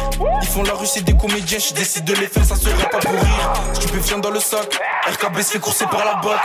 Ils 0.41 0.47
font 0.47 0.63
la 0.63 0.73
rue, 0.73 0.85
c'est 0.85 1.03
des 1.03 1.15
comédiens, 1.15 1.59
je 1.59 1.73
décide 1.73 2.05
de 2.05 2.13
les 2.13 2.27
faire, 2.27 2.45
ça 2.45 2.55
serait 2.55 2.89
pas 2.89 2.99
pour 2.99 3.11
rire. 3.11 3.53
Stupéfiant 3.73 4.19
dans 4.19 4.31
le 4.31 4.39
sac, 4.39 4.79
RKB 5.05 5.41
se 5.41 5.51
fait 5.51 5.59
courser 5.59 5.85
par 5.85 6.05
la 6.05 6.15
bac. 6.15 6.39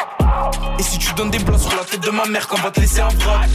Et 0.79 0.83
si 0.83 0.99
tu 0.99 1.13
donnes 1.15 1.31
des 1.31 1.39
blancs 1.39 1.61
sur 1.61 1.75
la 1.77 1.85
tête 1.85 2.01
de 2.01 2.11
ma 2.11 2.27
mère, 2.27 2.49
qu'on 2.49 2.57
va 2.59 2.71
te 2.71 2.81
laisser 2.81 3.01
un 3.01 3.09
vrac. 3.09 3.49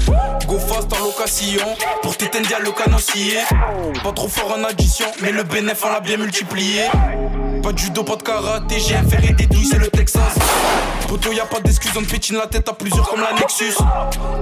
Go 0.47 0.57
fast 0.57 0.91
en 0.93 1.03
location, 1.03 1.65
pour 2.01 2.15
t'éteindre 2.15 2.47
le 2.61 2.71
canon 2.71 2.97
scié. 2.97 3.39
Pas 4.03 4.11
trop 4.13 4.29
fort 4.29 4.55
en 4.57 4.63
addition, 4.63 5.05
mais 5.21 5.31
le 5.31 5.43
bénéf 5.43 5.83
on 5.83 5.91
l'a 5.91 5.99
bien 5.99 6.17
multiplié. 6.17 6.83
Pas 7.65 7.73
de 7.73 7.79
judo, 7.79 8.03
pas 8.03 8.15
de 8.15 8.21
karaté, 8.21 8.79
j'ai 8.79 8.93
fer 8.93 9.19
et 9.27 9.33
des 9.33 9.47
c'est 9.65 9.79
le 9.79 9.87
Texas. 9.87 10.35
Poto, 11.07 11.31
y 11.31 11.39
a 11.39 11.47
pas 11.47 11.59
d'excuse, 11.59 11.89
on 11.97 12.03
te 12.03 12.11
pétine 12.11 12.37
la 12.37 12.45
tête 12.45 12.69
à 12.69 12.73
plusieurs 12.73 13.09
comme 13.09 13.21
la 13.21 13.33
Nexus. 13.33 13.73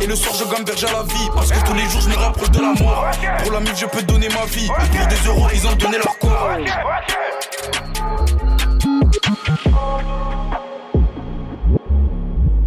Et 0.02 0.06
le 0.06 0.14
soir, 0.14 0.36
je 0.38 0.44
gamberge 0.44 0.84
à 0.84 0.92
la 0.92 1.04
vie, 1.04 1.30
parce 1.34 1.50
que 1.50 1.66
tous 1.66 1.74
les 1.74 1.84
jours, 1.84 2.02
je 2.02 2.10
me 2.10 2.18
rapproche 2.18 2.52
de 2.52 2.60
la 2.60 2.74
mort. 2.74 3.06
Pour 3.44 3.54
la 3.54 3.62
mif, 3.62 3.78
je 3.78 3.86
peux 3.86 4.02
donner 4.02 4.28
ma 4.28 4.44
vie. 4.44 4.68
Pour 4.68 5.08
des 5.08 5.16
euros, 5.26 5.48
ils 5.54 5.66
ont 5.66 5.76
donné 5.76 6.00
leur 6.00 6.20
corps. 6.20 6.50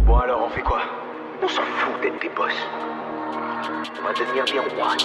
Bon 0.07 0.17
alors, 0.17 0.39
on 0.43 0.49
fait 0.55 0.63
quoi? 0.63 0.79
On 1.43 1.47
s'en 1.47 1.61
fout 1.61 2.01
d'être 2.01 2.19
des 2.19 2.29
boss. 2.29 2.51
On 4.01 4.07
va 4.07 4.13
devenir 4.13 4.43
des 4.45 4.57
rois. 4.75 4.97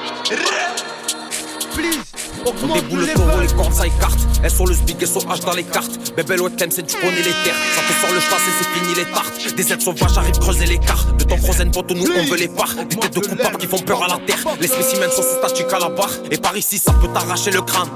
Please, 1.74 1.98
On 2.46 2.74
déboule 2.74 3.00
le 3.00 3.14
taureau, 3.14 3.40
les 3.40 3.46
cordes 3.48 3.72
ça 3.72 3.86
écarte. 3.86 4.18
Elles 4.42 4.50
sur 4.50 4.66
le 4.66 4.74
speak, 4.74 4.96
elles 5.00 5.08
SOH 5.08 5.40
dans 5.44 5.54
les 5.54 5.64
cartes. 5.64 6.14
Bébé 6.16 6.36
l'autre 6.36 6.56
c'est 6.58 6.86
tu 6.86 6.96
connais 6.96 7.22
les 7.22 7.32
terres. 7.44 7.56
Ça 7.74 7.82
te 7.82 8.00
sort 8.00 8.12
le 8.12 8.20
chasse 8.20 8.42
et 8.42 8.52
c'est 8.58 8.80
fini 8.80 8.94
les 8.94 9.10
tartes. 9.10 9.54
Des 9.54 9.72
ailes 9.72 9.80
sauvages 9.80 10.18
arrivent 10.18 10.38
creuser 10.38 10.66
l'écart. 10.66 11.04
De 11.14 11.24
ton 11.24 11.36
frozen 11.38 11.70
poteau, 11.70 11.94
nous 11.94 12.06
on 12.14 12.24
veut 12.24 12.36
les 12.36 12.48
parts. 12.48 12.74
Des 12.74 12.96
têtes 12.96 13.14
de 13.14 13.20
coupables 13.20 13.56
qui 13.58 13.66
font 13.66 13.78
peur 13.78 14.02
à 14.04 14.08
la 14.08 14.18
terre. 14.26 14.44
Les 14.60 14.66
spécimens 14.66 15.10
sont 15.10 15.22
sous 15.22 15.38
statues 15.38 15.74
à 15.74 15.78
la 15.78 15.88
barre. 15.88 16.12
Et 16.30 16.36
par 16.36 16.56
ici, 16.56 16.78
ça 16.78 16.92
peut 16.92 17.08
t'arracher 17.08 17.50
le 17.50 17.62
crâne. 17.62 17.88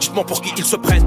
Dites-moi 0.00 0.24
pour 0.24 0.42
qui 0.42 0.52
ils 0.56 0.64
se 0.64 0.76
prennent. 0.76 1.06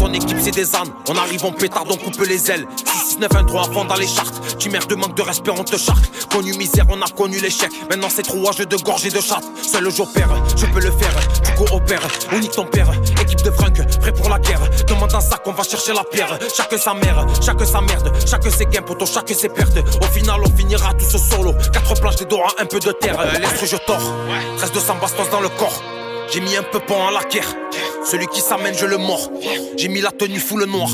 Ton 0.00 0.14
équipe 0.14 0.38
c'est 0.40 0.50
des 0.50 0.74
ânes, 0.74 0.88
on 1.10 1.16
arrive 1.18 1.44
en 1.44 1.52
pétard, 1.52 1.84
on 1.86 1.94
coupe 1.94 2.26
les 2.26 2.50
ailes. 2.50 2.66
6, 2.86 3.18
9, 3.18 3.36
1, 3.36 3.44
3 3.44 3.68
enfants 3.68 3.84
dans 3.84 3.96
les 3.96 4.06
chartes. 4.06 4.56
Tu 4.58 4.70
merdes 4.70 4.88
de 4.88 4.94
manque 4.94 5.14
de 5.14 5.20
respect, 5.20 5.50
on 5.50 5.62
te 5.62 5.76
charque. 5.76 6.06
Connu 6.32 6.54
misère, 6.54 6.86
on 6.88 7.02
a 7.02 7.08
connu 7.08 7.38
l'échec. 7.38 7.70
Maintenant 7.90 8.08
c'est 8.08 8.26
jeux 8.26 8.64
de 8.64 8.76
gorge 8.76 9.04
et 9.04 9.10
de 9.10 9.20
chatte. 9.20 9.44
Seul 9.60 9.84
le 9.84 9.90
jour 9.90 10.10
père, 10.10 10.30
je 10.56 10.64
peux 10.64 10.80
le 10.80 10.90
faire. 10.90 11.14
Tu 11.44 11.52
coopères, 11.52 12.08
on 12.32 12.38
nique 12.38 12.52
ton 12.52 12.64
père 12.64 12.90
Équipe 13.20 13.42
de 13.42 13.50
fringues, 13.50 13.86
prêt 14.00 14.12
pour 14.12 14.30
la 14.30 14.38
guerre. 14.38 14.62
Demande 14.86 15.14
un 15.14 15.20
sac, 15.20 15.42
on 15.44 15.52
va 15.52 15.64
chercher 15.64 15.92
la 15.92 16.04
pierre. 16.04 16.38
Chaque 16.56 16.78
sa 16.78 16.94
mère, 16.94 17.26
chaque 17.44 17.62
sa 17.66 17.82
merde. 17.82 18.10
Chaque 18.26 18.50
ses 18.50 18.64
gains, 18.64 18.80
poto, 18.80 19.04
chaque 19.04 19.28
ses 19.28 19.50
pertes. 19.50 19.76
Au 20.00 20.06
final 20.06 20.40
on 20.42 20.56
finira 20.56 20.94
tous 20.94 21.18
solo. 21.18 21.52
Quatre 21.74 22.00
planches, 22.00 22.16
des 22.16 22.24
doigts, 22.24 22.54
un 22.58 22.64
peu 22.64 22.80
de 22.80 22.92
terre. 22.92 23.18
L'esprit 23.38 23.66
je 23.66 23.76
tords, 23.76 24.14
13 24.56 24.72
200 24.72 24.96
bastos 24.98 25.28
dans 25.28 25.42
le 25.42 25.50
corps 25.50 25.82
j'ai 26.32 26.40
mis 26.40 26.56
un 26.56 26.62
peu 26.62 26.78
pont 26.78 27.06
à 27.06 27.10
la 27.10 27.24
guerre. 27.24 27.56
Celui 28.04 28.26
qui 28.28 28.40
s'amène, 28.40 28.74
je 28.74 28.86
le 28.86 28.98
mords. 28.98 29.30
J'ai 29.76 29.88
mis 29.88 30.00
la 30.00 30.10
tenue 30.10 30.38
full 30.38 30.64
noir. 30.64 30.88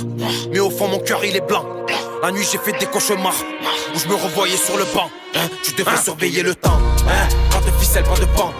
Mais 0.51 0.61
au 0.61 0.71
fond, 0.71 0.89
mon 0.89 0.99
cœur, 0.99 1.25
il 1.25 1.37
est 1.37 1.47
blanc. 1.47 1.65
La 2.23 2.33
nuit, 2.33 2.47
j'ai 2.51 2.59
fait 2.59 2.79
des 2.79 2.87
cauchemars. 2.87 3.35
Où 3.95 3.99
je 3.99 4.09
me 4.09 4.15
revoyais 4.15 4.57
sur 4.57 4.77
le 4.77 4.85
banc. 4.95 5.11
Hein, 5.35 5.49
tu 5.63 5.73
devrais 5.73 5.99
surveiller 5.99 6.43
le 6.43 6.55
temps. 6.55 6.79
Hein, 7.09 7.29
pas 7.51 7.61
de 7.61 7.71
ficelle, 7.79 8.05
pas 8.05 8.19
de 8.19 8.25
pan. 8.37 8.53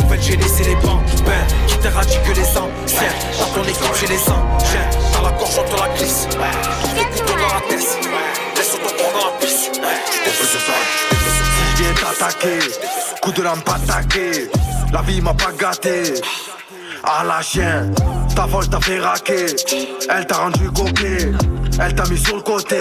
Nouvelle, 0.00 0.22
j'ai 0.22 0.36
laissé 0.36 0.64
les 0.64 0.74
bancs. 0.76 1.00
Ben, 1.24 1.46
qui 1.66 1.78
t'éradique 1.78 2.20
les 2.34 2.48
anciens. 2.48 3.14
Dans 3.38 3.62
ton 3.62 3.68
équipe, 3.68 3.94
j'ai 4.00 4.06
les 4.08 4.20
anciens. 4.20 4.90
Dans 5.14 5.22
la 5.22 5.30
gorge, 5.32 5.58
on 5.58 5.74
te 5.74 5.80
la 5.80 5.88
glisse. 5.96 6.28
Des 6.94 7.04
couteaux 7.04 7.38
dans 7.38 7.54
la 7.54 7.60
tête. 7.68 7.98
Laisse 8.56 8.70
ton 8.70 8.78
corps 8.78 9.12
dans 9.12 9.26
la 9.26 9.38
piste. 9.38 9.74
Soir. 9.74 10.76
Je 11.76 11.82
viens 11.82 11.94
t'attaquer. 11.94 12.58
Coup 13.22 13.32
de 13.32 13.42
lampe 13.42 13.68
attaqué. 13.68 14.50
La 14.92 15.00
vie 15.00 15.22
m'a 15.22 15.32
pas 15.32 15.52
gâté. 15.52 16.02
À 17.02 17.24
la 17.24 17.40
chienne, 17.40 17.94
ta 18.36 18.46
folle 18.46 18.68
t'a 18.68 18.78
fait 18.78 19.00
raquer. 19.00 19.46
Elle 20.10 20.26
t'a 20.26 20.36
rendu 20.36 20.70
coquet. 20.70 21.32
Elle 21.80 21.94
t'a 21.94 22.04
mis 22.10 22.18
sur 22.18 22.36
le 22.36 22.42
côté. 22.42 22.80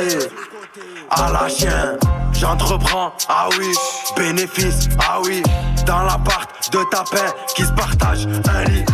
À 1.10 1.32
la 1.32 1.47
chienne, 1.47 1.97
j'entreprends. 2.34 3.13
Ah 3.30 3.47
oui, 3.58 3.74
bénéfice. 4.17 4.89
Ah 5.00 5.19
oui, 5.24 5.41
dans 5.86 6.04
l'appart 6.04 6.71
de 6.71 6.80
ta 6.91 7.04
paix 7.04 7.32
qui 7.56 7.63
se 7.63 7.71
partage 7.71 8.28
un 8.54 8.63
lit. 8.65 8.86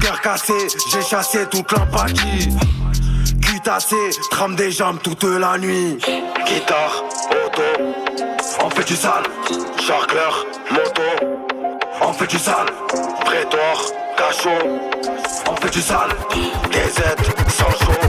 Cœur 0.00 0.20
cassé, 0.20 0.54
j'ai 0.90 1.02
chassé 1.02 1.46
toute 1.48 1.70
l'empathie. 1.70 2.48
Cutassé, 3.40 4.10
trame 4.30 4.56
des 4.56 4.72
jambes 4.72 4.98
toute 5.00 5.22
la 5.22 5.58
nuit. 5.58 5.96
Guitare, 6.46 7.04
auto, 7.30 7.62
on 8.64 8.70
fait 8.70 8.84
du 8.84 8.96
sale. 8.96 9.24
Charcleur, 9.80 10.44
moto. 10.70 11.02
On 12.12 12.14
fait 12.14 12.26
du 12.26 12.38
sale, 12.38 12.66
prétoire, 13.24 13.80
cachot. 14.18 14.50
On 15.50 15.56
fait 15.56 15.70
du 15.70 15.80
sale, 15.80 16.10
des 16.70 16.78
aides, 16.78 17.24
sans 17.48 17.70
chaud. 17.70 18.00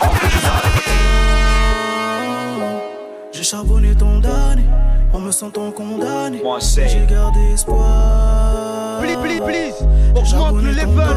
On 0.00 0.08
fait 0.08 0.28
du 0.28 0.38
sale. 0.38 0.70
J'ai 3.30 3.42
charbonné 3.42 3.94
ton 3.94 4.20
damné, 4.20 4.64
en 5.12 5.18
me 5.18 5.30
sentant 5.30 5.70
condamné. 5.72 6.40
J'ai 6.86 7.04
gardé 7.04 7.52
espoir. 7.52 8.98
Please, 9.02 9.18
please, 9.18 9.40
please. 9.42 9.74
Augmente 10.16 10.62
le 10.62 10.70
level. 10.70 11.16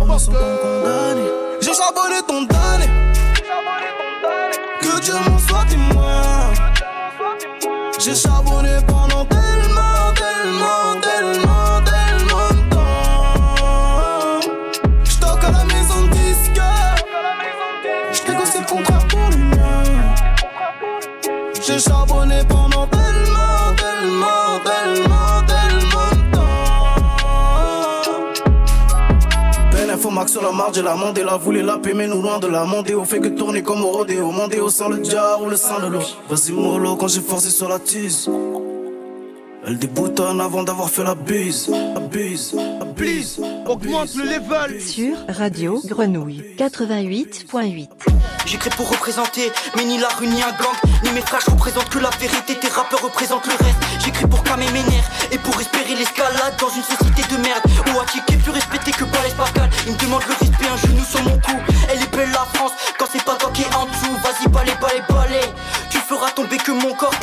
En 0.00 0.04
me 0.04 0.18
sentant 0.18 0.58
condamné. 0.62 1.22
J'ai 1.62 1.72
charbonné 1.72 2.20
ton 2.28 2.42
damné. 2.42 2.90
Que 4.82 5.00
Dieu 5.00 5.14
m'en 5.14 5.38
soit 5.38 5.64
témoin. 5.66 6.52
J'ai 7.98 8.14
charbonné 8.14 8.76
pendant 8.86 9.24
tellement, 9.24 10.12
tellement, 10.14 11.00
tellement, 11.00 11.01
J'ai 21.72 21.78
charbonné 21.78 22.40
pendant 22.50 22.86
tellement, 22.86 23.72
tellement, 23.78 24.60
tellement, 24.62 25.42
tellement 25.46 26.10
de 26.12 26.36
temps. 26.36 26.50
Peine 29.70 29.88
info 29.88 30.10
max 30.10 30.32
sur 30.32 30.42
la 30.42 30.52
marge 30.52 30.76
et 30.76 30.82
la 30.82 30.94
monde 30.94 31.16
et 31.16 31.24
la 31.24 31.38
voulait 31.38 31.62
la 31.62 31.78
paix 31.78 31.94
mais 31.94 32.06
nous 32.06 32.20
loin 32.20 32.38
de 32.38 32.46
la 32.48 32.64
monter 32.64 32.94
au 32.94 33.04
fait 33.04 33.20
que 33.20 33.28
tourner 33.28 33.62
comme 33.62 33.82
au 33.82 33.90
rodéo. 33.90 34.30
Mondéo 34.32 34.68
sans 34.68 34.90
le 34.90 35.02
jar 35.02 35.40
ou 35.40 35.46
le 35.48 35.56
sang 35.56 35.80
de 35.80 35.86
l'eau. 35.86 36.02
Vas-y 36.28 36.52
mollo 36.52 36.96
quand 36.96 37.08
j'ai 37.08 37.22
forcé 37.22 37.48
sur 37.48 37.70
la 37.70 37.78
tise 37.78 38.28
Elle 39.64 39.78
déboutonne 39.78 40.40
avant 40.40 40.64
d'avoir 40.64 40.90
fait 40.90 41.04
la 41.04 41.14
bise 41.14 41.68
La 41.94 42.00
bise, 42.00 42.54
la 42.54 42.84
bise 42.84 43.40
Augmente 43.66 44.14
le 44.16 44.24
level. 44.24 44.80
Sur 44.80 45.16
Radio 45.28 45.80
Grenouille 45.84 46.42
88.8. 46.58 47.88
J'écris 48.44 48.70
pour 48.70 48.90
représenter, 48.90 49.52
mais 49.76 49.84
ni 49.84 49.98
la 49.98 50.08
rue 50.08 50.26
ni 50.26 50.42
un 50.42 50.50
gang, 50.50 50.74
ni 51.04 51.10
mes 51.12 51.20
frères, 51.20 51.40
je 51.46 51.50
représente 51.52 51.88
que 51.88 51.98
la 52.00 52.10
vérité, 52.10 52.56
tes 52.58 52.68
rappeurs 52.68 53.02
représentent 53.02 53.46
le 53.46 53.52
reste. 53.52 53.78
J'écris 54.04 54.26
pour 54.26 54.42
calmer 54.42 54.66
mes 54.72 54.82
nerfs 54.82 55.08
et 55.30 55.38
pour 55.38 55.58
espérer 55.60 55.94
l'escalade 55.94 56.54
dans 56.60 56.68
une 56.68 56.82
société 56.82 57.22
de 57.32 57.40
merde. 57.40 57.62
Où 57.94 58.00
Attic 58.00 58.22
est 58.32 58.36
plus 58.42 58.50
respecté 58.50 58.90
que 58.90 59.04
Balès 59.04 59.32
Pascal. 59.34 59.70
Il 59.86 59.92
me 59.92 59.98
demande 59.98 60.22
le 60.26 60.34
respect, 60.34 60.68
un 60.68 60.76
genou 60.76 61.04
sur 61.04 61.22
mon 61.22 61.38
cou. 61.38 61.56
Elle 61.88 62.02
est 62.02 62.10
belle 62.14 62.30
la 62.32 62.46
France, 62.52 62.72
quand 62.98 63.06
c'est 63.10 63.24
pas 63.24 63.36
toi 63.36 63.50
qui 63.54 63.62
est 63.62 63.74
en 63.74 63.86
dessous. 63.86 64.16
Vas-y, 64.24 64.48
balai, 64.48 64.72
balai, 64.80 65.02
balai. 65.08 65.46
Tu 65.90 65.98
feras 65.98 66.30
tomber 66.32 66.56
que 66.58 66.72
mon 66.72 66.94
corps, 66.94 67.14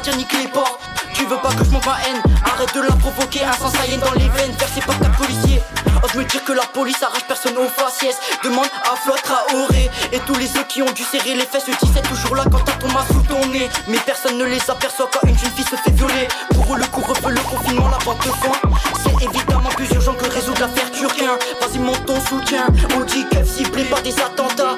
pas 0.00 0.10
dire 0.10 0.16
nique 0.16 0.32
les 0.32 0.48
ports. 0.48 0.78
Tu 1.14 1.24
veux 1.26 1.36
pas 1.36 1.50
que 1.50 1.64
je 1.64 1.70
monte 1.70 1.84
ma 1.84 1.98
haine, 2.06 2.22
arrête 2.44 2.74
de 2.74 2.80
la 2.80 2.94
provoquer, 2.96 3.44
un 3.44 3.52
sang 3.52 3.70
saillant 3.70 3.98
dans 3.98 4.12
les 4.12 4.28
veines, 4.28 4.52
versé 4.58 4.80
par 4.80 4.98
ta 4.98 5.08
policier. 5.10 5.60
Ose 6.02 6.14
me 6.14 6.24
dire 6.24 6.42
que 6.44 6.52
la 6.52 6.62
police 6.62 7.02
arrache 7.02 7.24
personne 7.24 7.56
aux 7.58 7.68
faciès. 7.68 8.16
Demande 8.42 8.68
à 8.90 8.96
Flotte 8.96 9.22
Traoré 9.22 9.90
et 10.12 10.18
tous 10.20 10.34
les 10.36 10.48
autres 10.56 10.68
qui 10.68 10.80
ont 10.82 10.92
dû 10.92 11.02
serrer 11.02 11.34
les 11.34 11.44
fesses. 11.44 11.66
Le 11.66 11.74
17 11.74 12.08
toujours 12.08 12.36
là 12.36 12.44
quand 12.50 12.60
t'as 12.64 12.72
ton 12.72 12.88
main 12.88 13.04
sous 13.12 13.22
ton 13.22 13.44
nez. 13.48 13.68
Mais 13.88 13.98
personne 14.06 14.38
ne 14.38 14.44
les 14.44 14.70
aperçoit 14.70 15.10
quand 15.12 15.28
une 15.28 15.38
jeune 15.38 15.50
fille 15.50 15.64
se 15.64 15.76
fait 15.76 15.90
violer. 15.90 16.28
Pour 16.54 16.74
eux, 16.74 16.78
le 16.78 16.86
couvre-feu, 16.86 17.30
le 17.30 17.40
confinement, 17.40 17.88
la 17.88 17.98
vente 17.98 18.24
de 18.24 18.32
foin. 18.32 18.56
C'est 19.02 19.24
évidemment 19.26 19.68
plus 19.70 19.90
urgent 19.92 20.14
que 20.14 20.24
résoudre 20.30 20.60
l'affaire 20.60 20.90
turquin. 20.90 21.36
Vas-y, 21.60 21.78
monte 21.78 22.06
ton 22.06 22.20
soutien. 22.24 22.66
On 22.96 23.00
dit 23.04 23.26
qu'elle 23.30 23.46
ciblée 23.46 23.84
par 23.84 24.00
des 24.00 24.18
attentats. 24.20 24.76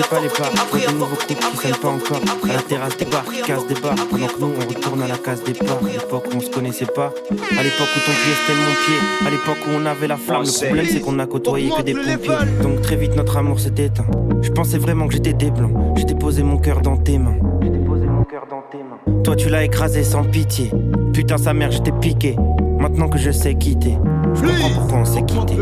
Pas 0.00 0.20
les 0.20 0.28
bars. 0.28 0.50
après 0.54 0.86
avoir 0.86 0.94
nouveaux 0.94 1.16
clips 1.16 1.38
qui 1.38 1.56
traînent 1.56 1.76
pas 1.76 1.88
encore. 1.88 2.20
À 2.44 2.52
la 2.54 2.62
terrasse 2.62 2.96
des 2.96 3.04
bars, 3.04 3.24
qui 3.24 3.42
casse 3.42 3.66
des 3.66 3.74
bars. 3.74 3.94
Pendant 4.10 4.26
que 4.26 4.40
nous, 4.40 4.52
on 4.56 4.68
retourne 4.68 5.02
à 5.02 5.08
la 5.08 5.18
case 5.18 5.42
des 5.44 5.52
bars. 5.52 5.78
À 5.82 5.92
l'époque 5.92 6.26
où 6.32 6.36
on 6.36 6.40
se 6.40 6.50
connaissait 6.50 6.86
pas. 6.86 7.12
À 7.30 7.62
l'époque 7.62 7.88
où 7.94 8.00
ton 8.06 8.12
pied 8.12 8.32
c'était 8.40 8.58
mon 8.58 8.74
pied. 8.84 9.26
À 9.26 9.30
l'époque 9.30 9.58
où 9.66 9.70
on 9.74 9.86
avait 9.86 10.08
la 10.08 10.16
flamme. 10.16 10.44
Le 10.44 10.66
problème, 10.66 10.86
c'est 10.86 11.00
qu'on 11.00 11.18
a 11.18 11.26
côtoyé 11.26 11.70
que 11.76 11.82
des 11.82 11.94
pompiers. 11.94 12.62
Donc 12.62 12.80
très 12.82 12.96
vite, 12.96 13.14
notre 13.16 13.36
amour 13.36 13.60
s'est 13.60 13.74
éteint. 13.76 14.06
Je 14.40 14.50
pensais 14.50 14.78
vraiment 14.78 15.06
que 15.08 15.14
j'étais 15.14 15.34
des 15.34 15.50
blancs. 15.50 15.72
J'ai 15.96 16.04
déposé 16.04 16.42
mon 16.42 16.58
cœur 16.58 16.80
dans 16.80 16.96
tes 16.96 17.18
mains. 17.18 17.36
J'ai 17.60 17.70
déposé 17.70 18.06
mon 18.06 18.24
cœur 18.24 18.46
dans 18.48 18.62
tes 18.70 18.78
mains. 18.78 19.22
Toi, 19.22 19.36
tu 19.36 19.48
l'as 19.48 19.64
écrasé 19.64 20.04
sans 20.04 20.24
pitié. 20.24 20.70
Putain, 21.12 21.36
sa 21.36 21.52
mère, 21.52 21.70
j'étais 21.70 21.92
piqué. 21.92 22.36
Maintenant 22.78 23.08
que 23.08 23.18
je 23.18 23.30
sais 23.30 23.54
quitter, 23.54 23.96
je 24.34 24.40
comprends 24.40 24.70
pourquoi 24.74 24.98
on 24.98 25.04
s'est 25.04 25.22
quitté. 25.22 25.54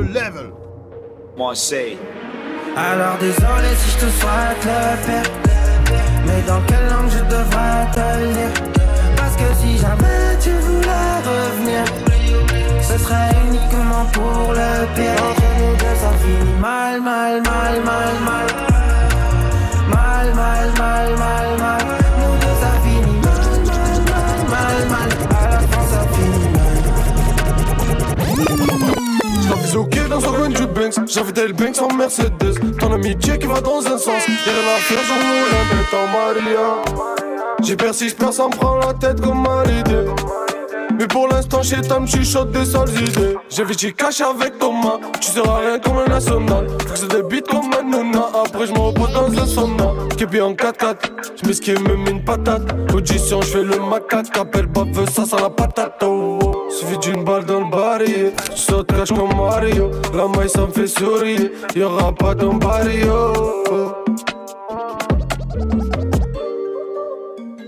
Marseille. 1.37 1.97
Alors 2.77 3.19
désolé 3.19 3.75
si 3.77 3.91
je 3.91 3.97
te 3.97 4.11
souhaite 4.11 4.65
le 4.65 4.97
pire 5.05 5.33
Mais 6.27 6.43
dans 6.47 6.61
quelle 6.63 6.87
langue 6.89 7.11
je 7.11 7.25
devrais 7.25 7.91
te 7.93 8.21
le 8.21 8.33
dire? 8.33 8.55
Parce 9.17 9.37
que 9.37 9.55
si 9.61 9.79
jamais 9.79 10.39
tu 10.41 10.51
voulais 10.51 11.17
revenir 11.31 11.85
Ce 12.81 12.99
serait 12.99 13.31
uniquement 13.49 14.05
pour 14.13 14.53
le 14.53 14.87
pire. 14.95 15.23
Entre 15.31 15.43
nous 15.59 15.77
deux 15.77 15.97
ça 16.01 16.13
finit 16.23 16.59
mal, 16.61 17.01
mal, 17.01 17.43
mal, 17.43 17.81
mal 17.85 18.15
Mal, 18.25 18.47
dans 30.21 30.29
un 30.29 30.37
coin 30.37 30.49
du 30.49 30.67
Banks 30.67 30.95
J'avais 31.07 31.33
tel 31.33 31.53
Banks 31.53 31.81
en 31.81 31.95
Mercedes 31.95 32.79
Ton 32.79 32.93
amitié 32.93 33.39
qui 33.39 33.47
va 33.47 33.61
dans 33.61 33.79
un 33.87 33.99
sens 33.99 34.27
Y'a 34.29 34.53
rien 34.53 34.77
à 34.77 34.81
faire, 34.81 34.99
j'en 35.07 35.15
roule 35.15 35.51
un 35.57 35.97
en 35.97 36.07
Maria 36.07 36.83
J'ai 37.63 37.77
persiste, 37.77 38.19
personne 38.19 38.51
prend 38.51 38.77
la 38.77 38.95
tête 38.95 39.21
comme 39.21 39.43
ma 39.43 39.65
idée 39.71 40.07
Mais 40.99 41.07
pour 41.07 41.29
l'instant, 41.29 41.63
chez 41.63 41.81
Tam, 41.81 42.05
tu 42.07 42.19
chuchotes 42.19 42.51
des 42.53 42.65
sales 42.65 42.91
idées 42.91 43.37
J'ai 43.49 43.65
vite 43.65 43.97
caché 43.97 44.25
avec 44.25 44.59
Thomas 44.59 44.99
tu 45.31 45.31
seras 45.37 45.61
rien 45.61 45.79
comme 45.79 45.99
un 45.99 46.07
national. 46.07 46.67
Faut 46.87 47.07
que 47.07 47.15
des 47.15 47.23
beats 47.23 47.49
comme 47.49 47.71
un 47.73 47.85
nuna. 47.85 48.27
Après, 48.45 48.67
je 48.67 48.73
me 48.73 48.79
repose 48.79 49.13
dans 49.13 49.31
un 49.31 49.47
sauna. 49.47 49.93
Képi 50.17 50.41
en 50.41 50.55
4-4, 50.55 50.97
je 51.41 51.47
m'esquive, 51.47 51.83
me 51.83 51.97
mets 51.97 52.11
une 52.11 52.25
patate. 52.25 52.63
Audition, 52.93 53.41
je 53.43 53.47
fais 53.47 53.63
le 53.63 53.79
macaque. 53.79 54.37
Appelle 54.37 54.67
bave, 54.67 55.09
ça 55.11 55.25
sent 55.25 55.37
la 55.41 55.51
patate. 55.51 56.03
Oh. 56.03 56.40
Suffit 56.71 56.99
d'une 56.99 57.25
balle 57.25 57.45
dans 57.45 57.61
le 57.61 57.71
barillet. 57.71 58.33
Je 58.53 58.57
saute 58.57 58.87
cache 58.87 59.13
comme 59.13 59.37
Mario. 59.37 59.91
La 60.15 60.29
maille, 60.29 60.49
ça 60.49 60.63
me 60.63 60.73
fait 60.73 60.87
sourire. 60.87 61.51
Y'aura 61.75 62.13
pas 62.13 62.35
d'embario. 62.35 63.35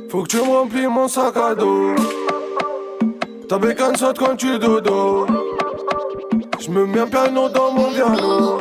Faut 0.09 0.23
que 0.23 0.29
tu 0.29 0.37
me 0.37 0.43
remplis 0.43 0.87
mon 0.87 1.09
sac 1.09 1.37
à 1.37 1.55
dos. 1.55 1.95
Ta 3.49 3.59
bécane 3.59 3.97
saute 3.97 4.19
quand 4.19 4.37
tu 4.37 4.59
dodo. 4.59 5.27
Je 6.61 6.71
me 6.71 6.87
mets 6.87 7.01
un 7.01 7.07
piano 7.07 7.49
dans 7.49 7.73
mon 7.73 7.91
piano. 7.93 8.59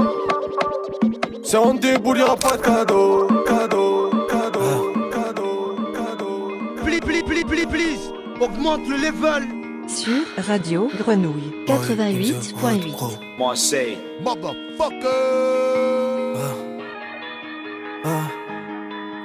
C'est 1.43 1.57
en 1.57 1.75
déboule, 1.75 2.17
y'aura 2.19 2.35
pas 2.35 2.57
de 2.57 2.61
cadeau. 2.61 3.27
Cadeau, 3.45 4.09
cadeau, 4.27 4.93
cadeau, 5.11 5.75
cadeau. 5.93 6.51
Please, 6.83 7.01
please, 7.01 7.43
please, 7.43 7.65
please. 7.67 8.13
Augmente 8.39 8.87
le 8.87 8.97
level. 8.97 9.60
Sur 9.95 10.23
Radio 10.37 10.89
Grenouille 10.97 11.51
88.8. 11.67 13.19
Marseille. 13.37 13.97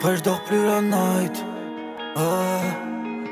Vrai, 0.01 0.17
je 0.17 0.23
dors 0.23 0.43
plus 0.45 0.65
la 0.65 0.81
night. 0.83 1.45
Ah, 2.17 2.61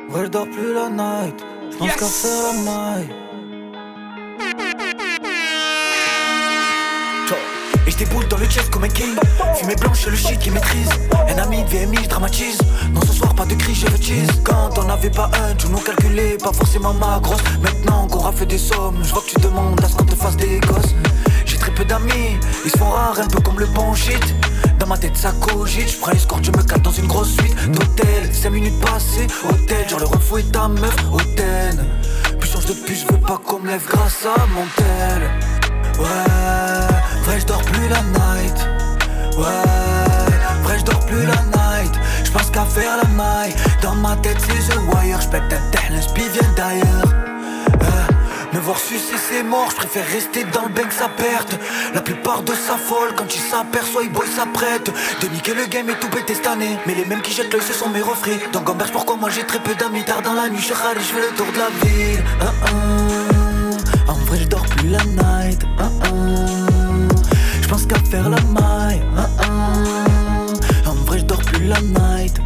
vrai, 0.08 0.24
je 0.24 0.30
dors 0.30 0.48
plus 0.48 0.72
la 0.72 0.88
night. 0.88 1.44
Je 1.70 1.76
pense 1.76 1.92
qu'à 1.96 2.06
faire 2.06 2.42
la 2.42 2.52
maille. 2.62 3.23
Et 7.86 7.90
je 7.90 7.96
déboule 7.98 8.26
dans 8.28 8.38
le 8.38 8.46
chest 8.46 8.70
comme 8.70 8.84
un 8.84 8.88
king. 8.88 9.14
Fumée 9.56 9.76
blanche, 9.76 10.06
le 10.06 10.16
shit 10.16 10.38
qui 10.38 10.50
maîtrise. 10.50 10.88
Un 11.28 11.38
ami 11.38 11.62
de 11.64 11.68
VMI, 11.68 12.06
dramatise. 12.08 12.58
Non 12.92 13.00
ce 13.02 13.12
soir 13.12 13.34
pas 13.34 13.44
de 13.44 13.54
cri, 13.54 13.74
je 13.74 13.86
le 13.86 13.98
tease 13.98 14.28
Quand 14.44 14.78
on 14.78 14.84
n'avait 14.84 15.10
pas 15.10 15.30
un, 15.42 15.54
tu 15.54 15.68
nous 15.68 15.78
calculais 15.78 16.36
Pas 16.42 16.52
forcément 16.52 16.94
ma 16.94 17.18
grosse. 17.20 17.42
Maintenant 17.62 18.06
qu'on 18.06 18.32
fait 18.32 18.46
des 18.46 18.58
sommes 18.58 19.02
Je 19.02 19.12
que 19.12 19.30
tu 19.30 19.40
demandes 19.40 19.82
à 19.82 19.88
ce 19.88 19.96
qu'on 19.96 20.04
te 20.04 20.14
fasse 20.14 20.36
des 20.36 20.60
gosses. 20.60 20.94
J'ai 21.44 21.58
très 21.58 21.72
peu 21.72 21.84
d'amis, 21.84 22.38
ils 22.64 22.70
se 22.70 22.78
font 22.78 22.88
rares 22.88 23.20
Un 23.20 23.28
peu 23.28 23.40
comme 23.40 23.58
le 23.58 23.66
bon 23.66 23.94
shit. 23.94 24.34
Dans 24.78 24.86
ma 24.86 24.98
tête 24.98 25.16
ça 25.16 25.32
cogite, 25.32 25.90
je 25.90 25.98
prends 25.98 26.12
escorte, 26.12 26.44
je 26.44 26.50
me 26.50 26.62
cale 26.62 26.82
dans 26.82 26.90
une 26.90 27.06
grosse 27.06 27.32
suite. 27.32 27.56
D'hôtel 27.70 28.32
5 28.32 28.50
minutes 28.50 28.80
passées, 28.80 29.26
hôtel, 29.48 29.88
genre 29.88 30.00
le 30.00 30.06
refou 30.06 30.38
et 30.38 30.42
ta 30.44 30.68
meuf, 30.68 30.96
hôtel. 31.12 31.84
Puis 32.38 32.50
change 32.50 32.66
de 32.66 32.74
plus, 32.74 32.96
je 32.96 33.12
veux 33.12 33.20
pas 33.20 33.40
qu'on 33.44 33.60
me 33.60 33.68
lève 33.68 33.84
grâce 33.88 34.26
à 34.26 34.46
mon 34.48 34.66
tel. 34.76 35.30
Ouais, 35.98 37.03
vrai 37.24 37.40
je 37.40 37.46
dors 37.46 37.62
plus 37.62 37.88
la 37.88 38.02
night. 38.02 38.68
Ouais, 39.36 40.62
vrai 40.62 40.78
je 40.78 40.84
dors 40.84 41.04
plus 41.06 41.24
la 41.26 41.42
night. 41.56 41.92
Je 42.24 42.30
pense 42.30 42.50
qu'à 42.50 42.64
faire 42.64 42.96
la 43.02 43.08
maille. 43.08 43.54
Dans 43.82 43.94
ma 43.94 44.16
tête 44.16 44.38
c'est 44.40 44.72
The 44.72 44.78
Wire. 44.92 45.20
Je 45.20 45.28
pète 45.28 45.52
un 45.52 45.70
tel, 45.70 45.94
l'inspi 45.94 46.22
vient 46.32 46.52
d'ailleurs. 46.56 47.12
Euh, 47.82 48.54
Me 48.54 48.60
voir 48.60 48.78
sucer 48.78 49.16
c'est 49.16 49.42
mort, 49.42 49.68
je 49.70 49.76
préfère 49.76 50.06
rester 50.06 50.44
dans 50.44 50.62
le 50.62 50.68
bain 50.68 50.84
que 50.84 50.94
ça 50.94 51.08
perte 51.08 51.58
La 51.94 52.00
plupart 52.00 52.42
de 52.42 52.52
sa 52.52 52.76
folle, 52.76 53.12
quand 53.16 53.34
il 53.34 53.40
s'aperçoit, 53.40 54.02
il 54.04 54.10
il 54.10 54.32
s'apprête 54.32 54.92
De 55.20 55.26
niquer 55.28 55.54
le 55.54 55.66
game 55.66 55.88
et 55.90 55.98
tout 55.98 56.08
péter 56.08 56.34
cette 56.34 56.46
année. 56.46 56.76
Mais 56.86 56.94
les 56.94 57.04
mêmes 57.04 57.22
qui 57.22 57.32
jettent 57.32 57.52
l'œil, 57.52 57.62
ce 57.62 57.72
sont 57.72 57.88
mes 57.88 58.02
refrains. 58.02 58.38
Donc 58.52 58.64
gamberge 58.64 58.92
pourquoi 58.92 59.16
moi 59.16 59.30
j'ai 59.30 59.44
très 59.44 59.60
peu 59.60 59.74
d'amis. 59.74 60.04
Tard 60.04 60.22
dans 60.22 60.34
la 60.34 60.48
nuit, 60.48 60.60
je 60.60 60.74
râle 60.74 60.96
et 60.96 61.00
je 61.00 61.12
fais 61.14 61.20
le 61.20 61.34
tour 61.36 61.46
de 61.52 61.58
la 61.58 61.70
ville. 61.84 62.24
Hein, 62.40 62.52
hein. 62.66 63.84
En 64.08 64.14
vrai 64.26 64.38
je 64.38 64.44
dors 64.44 64.66
plus 64.66 64.88
la 64.88 65.04
night. 65.04 65.62
Je 67.84 67.88
pense 67.88 68.02
qu'à 68.02 68.10
faire 68.10 68.30
la 68.30 68.40
maille 68.44 69.02
Hein, 69.16 69.28
hein. 69.42 70.54
En 70.86 70.94
vrai 71.04 71.18
je 71.18 71.24
dors 71.24 71.42
plus 71.42 71.66
la 71.66 71.80
night 71.82 72.40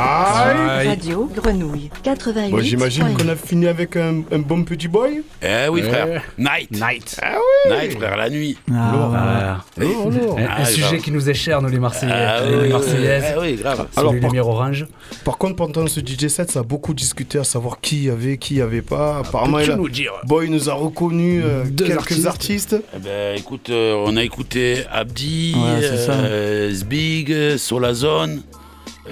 Aïe. 0.00 0.88
Radio 0.88 1.30
Grenouille 1.34 1.90
88.8. 2.04 2.50
Bon, 2.50 2.60
j'imagine 2.60 3.14
qu'on 3.16 3.28
a 3.28 3.34
fini 3.36 3.66
avec 3.66 3.96
un, 3.96 4.22
un 4.30 4.38
bon 4.40 4.62
petit 4.62 4.88
boy. 4.88 5.22
Eh 5.42 5.68
oui, 5.70 5.80
frère. 5.82 6.22
Night. 6.36 6.70
Night. 6.70 7.18
Ah 7.22 7.36
oui. 7.36 7.72
Night, 7.76 7.98
frère, 7.98 8.16
la 8.18 8.28
nuit. 8.28 8.58
Lourd, 8.68 9.14
Ah. 9.16 9.64
Lourd, 9.78 10.10
lourd. 10.10 10.38
Un, 10.38 10.42
un 10.42 10.48
Ah, 10.58 10.64
sujet 10.66 10.82
grave. 10.82 11.00
qui 11.00 11.10
nous 11.12 11.30
est 11.30 11.34
cher, 11.34 11.62
nous 11.62 11.70
les 11.70 11.78
Marseillais. 11.78 12.12
Ah 12.14 12.40
les 12.44 12.56
oui, 12.56 12.68
Marseillaises. 12.68 13.24
oui, 13.38 13.42
oui, 13.52 13.54
grave. 13.56 13.86
Alors, 13.96 14.12
les 14.12 14.20
par- 14.20 14.30
lumières 14.30 14.48
orange. 14.48 14.86
Par 15.24 15.38
contre, 15.38 15.56
pendant 15.56 15.86
ce 15.86 16.00
DJ 16.00 16.28
set, 16.28 16.50
ça 16.50 16.60
a 16.60 16.62
beaucoup 16.62 16.92
discuté 16.92 17.38
à 17.38 17.44
savoir 17.44 17.80
qui 17.80 18.04
y 18.04 18.10
avait, 18.10 18.36
qui 18.36 18.56
y 18.56 18.60
avait 18.62 18.82
pas. 18.82 19.20
Apparemment, 19.20 19.60
il 19.60 19.70
a- 19.70 19.76
nous 19.76 19.88
dire 19.88 20.12
Boy 20.24 20.50
nous 20.50 20.68
a 20.68 20.74
reconnu 20.74 21.42
euh, 21.42 21.64
Deux 21.64 21.86
quelques 21.86 21.96
artistes. 22.26 22.26
artistes. 22.26 22.76
Eh 22.94 22.98
ben, 22.98 23.38
écoute, 23.38 23.70
euh, 23.70 23.94
on 24.06 24.14
a 24.18 24.22
écouté 24.22 24.84
Abdi, 24.92 25.54
Ouais, 25.56 25.80
euh, 26.10 26.70
Zbig, 26.70 27.56
Solazone, 27.56 28.42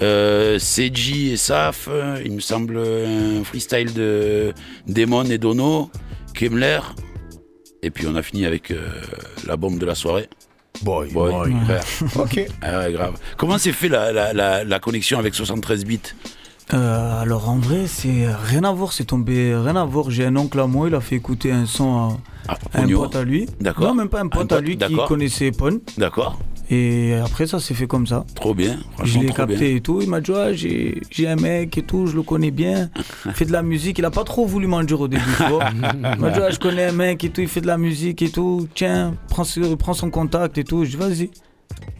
euh, 0.02 0.58
et 0.58 1.36
Saf. 1.36 1.88
euh, 1.90 2.20
Il 2.24 2.32
me 2.32 2.40
semble 2.40 2.78
un 2.78 3.44
freestyle 3.44 3.92
de 3.92 4.52
Demon 4.86 5.24
et 5.24 5.38
Dono, 5.38 5.90
Kemler. 6.34 6.80
Et 7.82 7.90
puis 7.90 8.06
on 8.06 8.14
a 8.16 8.22
fini 8.22 8.46
avec 8.46 8.70
euh, 8.70 8.78
la 9.46 9.56
bombe 9.56 9.78
de 9.78 9.86
la 9.86 9.94
soirée. 9.94 10.28
Boy. 10.82 11.10
Boy, 11.12 11.30
Boy. 11.32 11.54
frère. 11.64 11.84
Ok. 12.16 12.46
Ah 12.62 12.78
ouais, 12.80 12.92
grave. 12.92 13.14
Comment 13.36 13.58
s'est 13.58 13.72
fait 13.72 13.88
la, 13.88 14.10
la, 14.12 14.32
la, 14.32 14.64
la 14.64 14.78
connexion 14.80 15.18
avec 15.18 15.34
73 15.34 15.84
bits? 15.84 16.00
Euh, 16.72 17.20
alors 17.20 17.50
en 17.50 17.58
vrai, 17.58 17.86
c'est 17.86 18.26
rien 18.50 18.64
à 18.64 18.72
voir, 18.72 18.92
c'est 18.94 19.04
tombé 19.04 19.54
rien 19.54 19.76
à 19.76 19.84
voir. 19.84 20.10
J'ai 20.10 20.24
un 20.24 20.34
oncle 20.36 20.58
à 20.58 20.66
moi, 20.66 20.88
il 20.88 20.94
a 20.94 21.00
fait 21.00 21.16
écouter 21.16 21.52
un 21.52 21.66
son 21.66 21.94
à, 21.94 22.16
Ah, 22.48 22.56
à 22.72 22.80
un 22.80 22.88
pote 22.88 23.14
à 23.16 23.22
lui. 23.22 23.46
D'accord. 23.60 23.88
Non, 23.88 23.94
même 23.94 24.08
pas 24.08 24.20
un 24.22 24.28
pote 24.28 24.50
à 24.50 24.56
pote, 24.56 24.64
lui 24.64 24.78
qui 24.78 24.96
connaissait 25.06 25.50
Pon. 25.52 25.80
D'accord, 25.98 26.38
Et 26.70 27.14
après, 27.14 27.46
ça 27.46 27.60
s'est 27.60 27.74
fait 27.74 27.86
comme 27.86 28.06
ça. 28.06 28.24
trop 28.34 28.54
bien. 28.54 28.78
Je 28.78 28.96
Franchement, 28.96 29.20
l'ai 29.22 29.26
trop 29.28 29.36
capté 29.36 29.56
bien. 29.56 29.76
et 29.76 29.80
tout. 29.80 30.00
Il 30.00 30.08
m'a 30.08 30.20
dit, 30.20 30.32
j'ai 31.10 31.28
un 31.28 31.36
mec 31.36 31.76
et 31.76 31.82
tout, 31.82 32.06
je 32.06 32.16
le 32.16 32.22
connais 32.22 32.50
bien. 32.50 32.90
Il 33.26 33.32
fait 33.32 33.44
de 33.44 33.52
la 33.52 33.62
musique. 33.62 33.98
Il 33.98 34.04
a 34.04 34.10
pas 34.10 34.24
trop 34.24 34.46
voulu 34.46 34.66
m'en 34.66 34.82
dire 34.82 35.00
au 35.00 35.08
début, 35.08 35.22
tu 35.36 35.44
vois. 35.50 35.68
Il 35.74 36.20
m'a 36.20 36.30
dit, 36.30 36.40
je 36.50 36.58
connais 36.58 36.86
un 36.86 36.92
mec 36.92 37.22
et 37.24 37.30
tout, 37.30 37.40
il 37.42 37.48
fait 37.48 37.60
de 37.60 37.66
la 37.66 37.76
musique 37.78 38.22
et 38.22 38.30
tout. 38.30 38.66
Tiens, 38.74 39.14
prends, 39.28 39.44
prends 39.78 39.94
son 39.94 40.10
contact 40.10 40.56
et 40.58 40.64
tout. 40.64 40.84
Je 40.84 40.90
dis, 40.90 40.96
vas-y. 40.96 41.30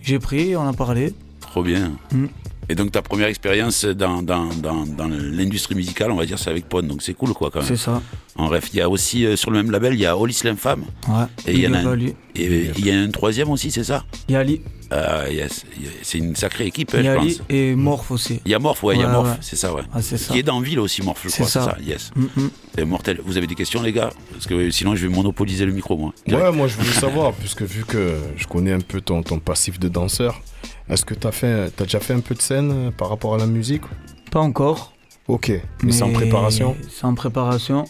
J'ai 0.00 0.18
pris, 0.18 0.56
on 0.56 0.66
a 0.66 0.72
parlé. 0.72 1.12
Trop 1.40 1.62
bien. 1.62 1.92
Mm. 2.12 2.26
Et 2.68 2.74
donc 2.74 2.92
ta 2.92 3.02
première 3.02 3.28
expérience 3.28 3.84
dans, 3.84 4.22
dans, 4.22 4.46
dans, 4.46 4.86
dans 4.86 5.08
l'industrie 5.08 5.74
musicale, 5.74 6.10
on 6.10 6.16
va 6.16 6.26
dire, 6.26 6.38
c'est 6.38 6.50
avec 6.50 6.68
Pon, 6.68 6.82
donc 6.82 7.02
c'est 7.02 7.14
cool 7.14 7.32
quoi 7.34 7.50
quand 7.50 7.60
même. 7.60 7.68
C'est 7.68 7.76
ça. 7.76 8.00
En 8.36 8.48
ref, 8.48 8.70
il 8.72 8.78
y 8.78 8.80
a 8.80 8.88
aussi 8.88 9.26
euh, 9.26 9.36
sur 9.36 9.50
le 9.50 9.58
même 9.62 9.70
label, 9.70 9.94
il 9.94 10.00
y 10.00 10.06
a 10.06 10.16
Olis 10.16 10.40
l'infâme. 10.44 10.84
Ouais. 11.08 11.24
Et 11.46 11.52
il 11.52 11.60
y 11.60 11.68
en 11.68 11.74
a 11.74 11.78
un, 11.78 11.94
lui. 11.94 12.14
et 12.34 12.70
il 12.76 12.84
y 12.86 12.90
a 12.90 12.98
un 12.98 13.10
troisième 13.10 13.50
aussi, 13.50 13.70
c'est 13.70 13.84
ça? 13.84 14.04
Il 14.28 14.32
y 14.32 14.36
a 14.36 14.40
Ali, 14.40 14.60
Ah 14.90 15.30
yes, 15.30 15.64
c'est 16.02 16.18
une 16.18 16.34
sacrée 16.34 16.66
équipe, 16.66 16.90
hein, 16.94 16.98
il 16.98 17.04
y 17.04 17.06
je 17.06 17.10
a 17.10 17.14
pense. 17.16 17.42
et 17.48 17.74
Morph 17.76 18.10
aussi. 18.10 18.40
Il 18.44 18.50
y 18.50 18.54
a 18.54 18.58
Morph, 18.58 18.82
ouais, 18.82 18.96
il 18.96 19.00
y 19.02 19.04
a 19.04 19.08
Morph, 19.08 19.28
ouais. 19.28 19.36
c'est 19.40 19.56
ça, 19.56 19.72
ouais. 19.72 19.82
Ah, 19.92 20.02
c'est 20.02 20.16
ça. 20.16 20.32
Qui 20.32 20.40
est 20.40 20.42
dans 20.42 20.60
Ville 20.60 20.80
aussi, 20.80 21.02
Morph, 21.02 21.20
je 21.24 21.28
crois, 21.30 21.46
c'est 21.46 21.52
ça. 21.52 21.64
ça, 21.64 21.76
yes. 21.86 22.10
Mm, 22.16 22.22
mm. 22.36 22.50
C'est 22.76 22.84
mortel. 22.84 23.20
Vous 23.24 23.36
avez 23.36 23.46
des 23.46 23.54
questions, 23.54 23.82
les 23.82 23.92
gars? 23.92 24.10
Parce 24.32 24.46
que 24.46 24.70
sinon, 24.70 24.96
je 24.96 25.06
vais 25.06 25.14
monopoliser 25.14 25.64
le 25.64 25.72
micro, 25.72 25.96
moi. 25.96 26.12
Ouais, 26.26 26.50
moi 26.50 26.66
je 26.66 26.76
voulais 26.76 26.88
savoir, 26.90 27.32
puisque 27.34 27.62
vu 27.62 27.84
que 27.84 28.16
je 28.36 28.46
connais 28.46 28.72
un 28.72 28.80
peu 28.80 29.00
ton, 29.00 29.22
ton 29.22 29.38
passif 29.38 29.78
de 29.78 29.88
danseur, 29.88 30.40
est-ce 30.88 31.04
que 31.04 31.14
t'as 31.14 31.32
fait, 31.32 31.70
t'as 31.70 31.84
déjà 31.84 32.00
fait 32.00 32.14
un 32.14 32.20
peu 32.20 32.34
de 32.34 32.42
scène 32.42 32.70
euh, 32.72 32.90
par 32.90 33.08
rapport 33.08 33.34
à 33.34 33.38
la 33.38 33.46
musique 33.46 33.82
Pas 34.30 34.40
encore. 34.40 34.92
Ok, 35.28 35.50
mais, 35.82 35.92
c'est 35.92 36.02
en 36.02 36.12
préparation. 36.12 36.76
C'est 36.90 37.06
en 37.06 37.14
préparation. 37.14 37.84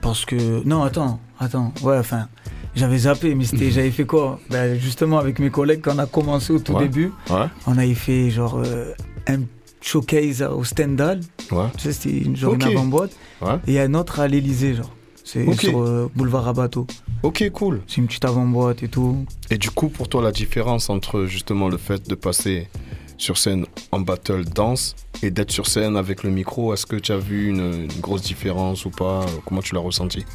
Parce 0.00 0.24
que. 0.24 0.62
Non, 0.66 0.82
attends, 0.82 1.20
attends. 1.38 1.72
Ouais, 1.82 1.98
enfin. 1.98 2.28
J'avais 2.74 2.98
zappé, 2.98 3.36
mais 3.36 3.44
c'était, 3.44 3.70
j'avais 3.70 3.92
fait 3.92 4.04
quoi? 4.04 4.40
Ben, 4.50 4.76
Justement, 4.80 5.18
avec 5.18 5.38
mes 5.38 5.50
collègues, 5.50 5.80
quand 5.82 5.94
on 5.94 5.98
a 6.00 6.06
commencé 6.06 6.52
au 6.52 6.58
tout 6.58 6.72
Ouais. 6.72 6.82
début, 6.82 7.12
Ouais. 7.30 7.46
on 7.68 7.78
avait 7.78 7.94
fait 7.94 8.30
genre 8.30 8.60
euh, 8.64 8.92
un 9.28 9.42
showcase 9.80 10.42
au 10.42 10.64
Stendhal. 10.64 11.20
Ouais. 11.52 11.66
Tu 11.76 11.84
sais, 11.84 11.92
c'était 11.92 12.18
une, 12.18 12.34
une 12.36 12.62
avant-boîte. 12.64 13.12
Ouais. 13.42 13.58
Et 13.68 13.78
un 13.80 13.94
autre 13.94 14.18
à 14.18 14.26
l'Elysée, 14.26 14.74
genre. 14.74 14.90
C'est 15.22 15.50
sur 15.54 15.80
euh, 15.80 16.10
boulevard 16.16 16.44
Rabato. 16.44 16.88
Ok, 17.24 17.42
cool. 17.54 17.80
C'est 17.86 17.96
une 18.02 18.06
petite 18.06 18.26
avant-boîte 18.26 18.82
et 18.82 18.88
tout. 18.88 19.24
Et 19.48 19.56
du 19.56 19.70
coup, 19.70 19.88
pour 19.88 20.10
toi, 20.10 20.22
la 20.22 20.30
différence 20.30 20.90
entre 20.90 21.24
justement 21.24 21.70
le 21.70 21.78
fait 21.78 22.06
de 22.06 22.14
passer 22.14 22.68
sur 23.16 23.38
scène 23.38 23.64
en 23.92 24.00
battle 24.00 24.44
danse 24.44 24.94
et 25.22 25.30
d'être 25.30 25.50
sur 25.50 25.66
scène 25.66 25.96
avec 25.96 26.22
le 26.22 26.28
micro, 26.28 26.74
est-ce 26.74 26.84
que 26.84 26.96
tu 26.96 27.12
as 27.12 27.16
vu 27.16 27.48
une, 27.48 27.88
une 27.90 28.00
grosse 28.00 28.20
différence 28.20 28.84
ou 28.84 28.90
pas? 28.90 29.24
Comment 29.46 29.62
tu 29.62 29.74
l'as 29.74 29.80
ressenti? 29.80 30.26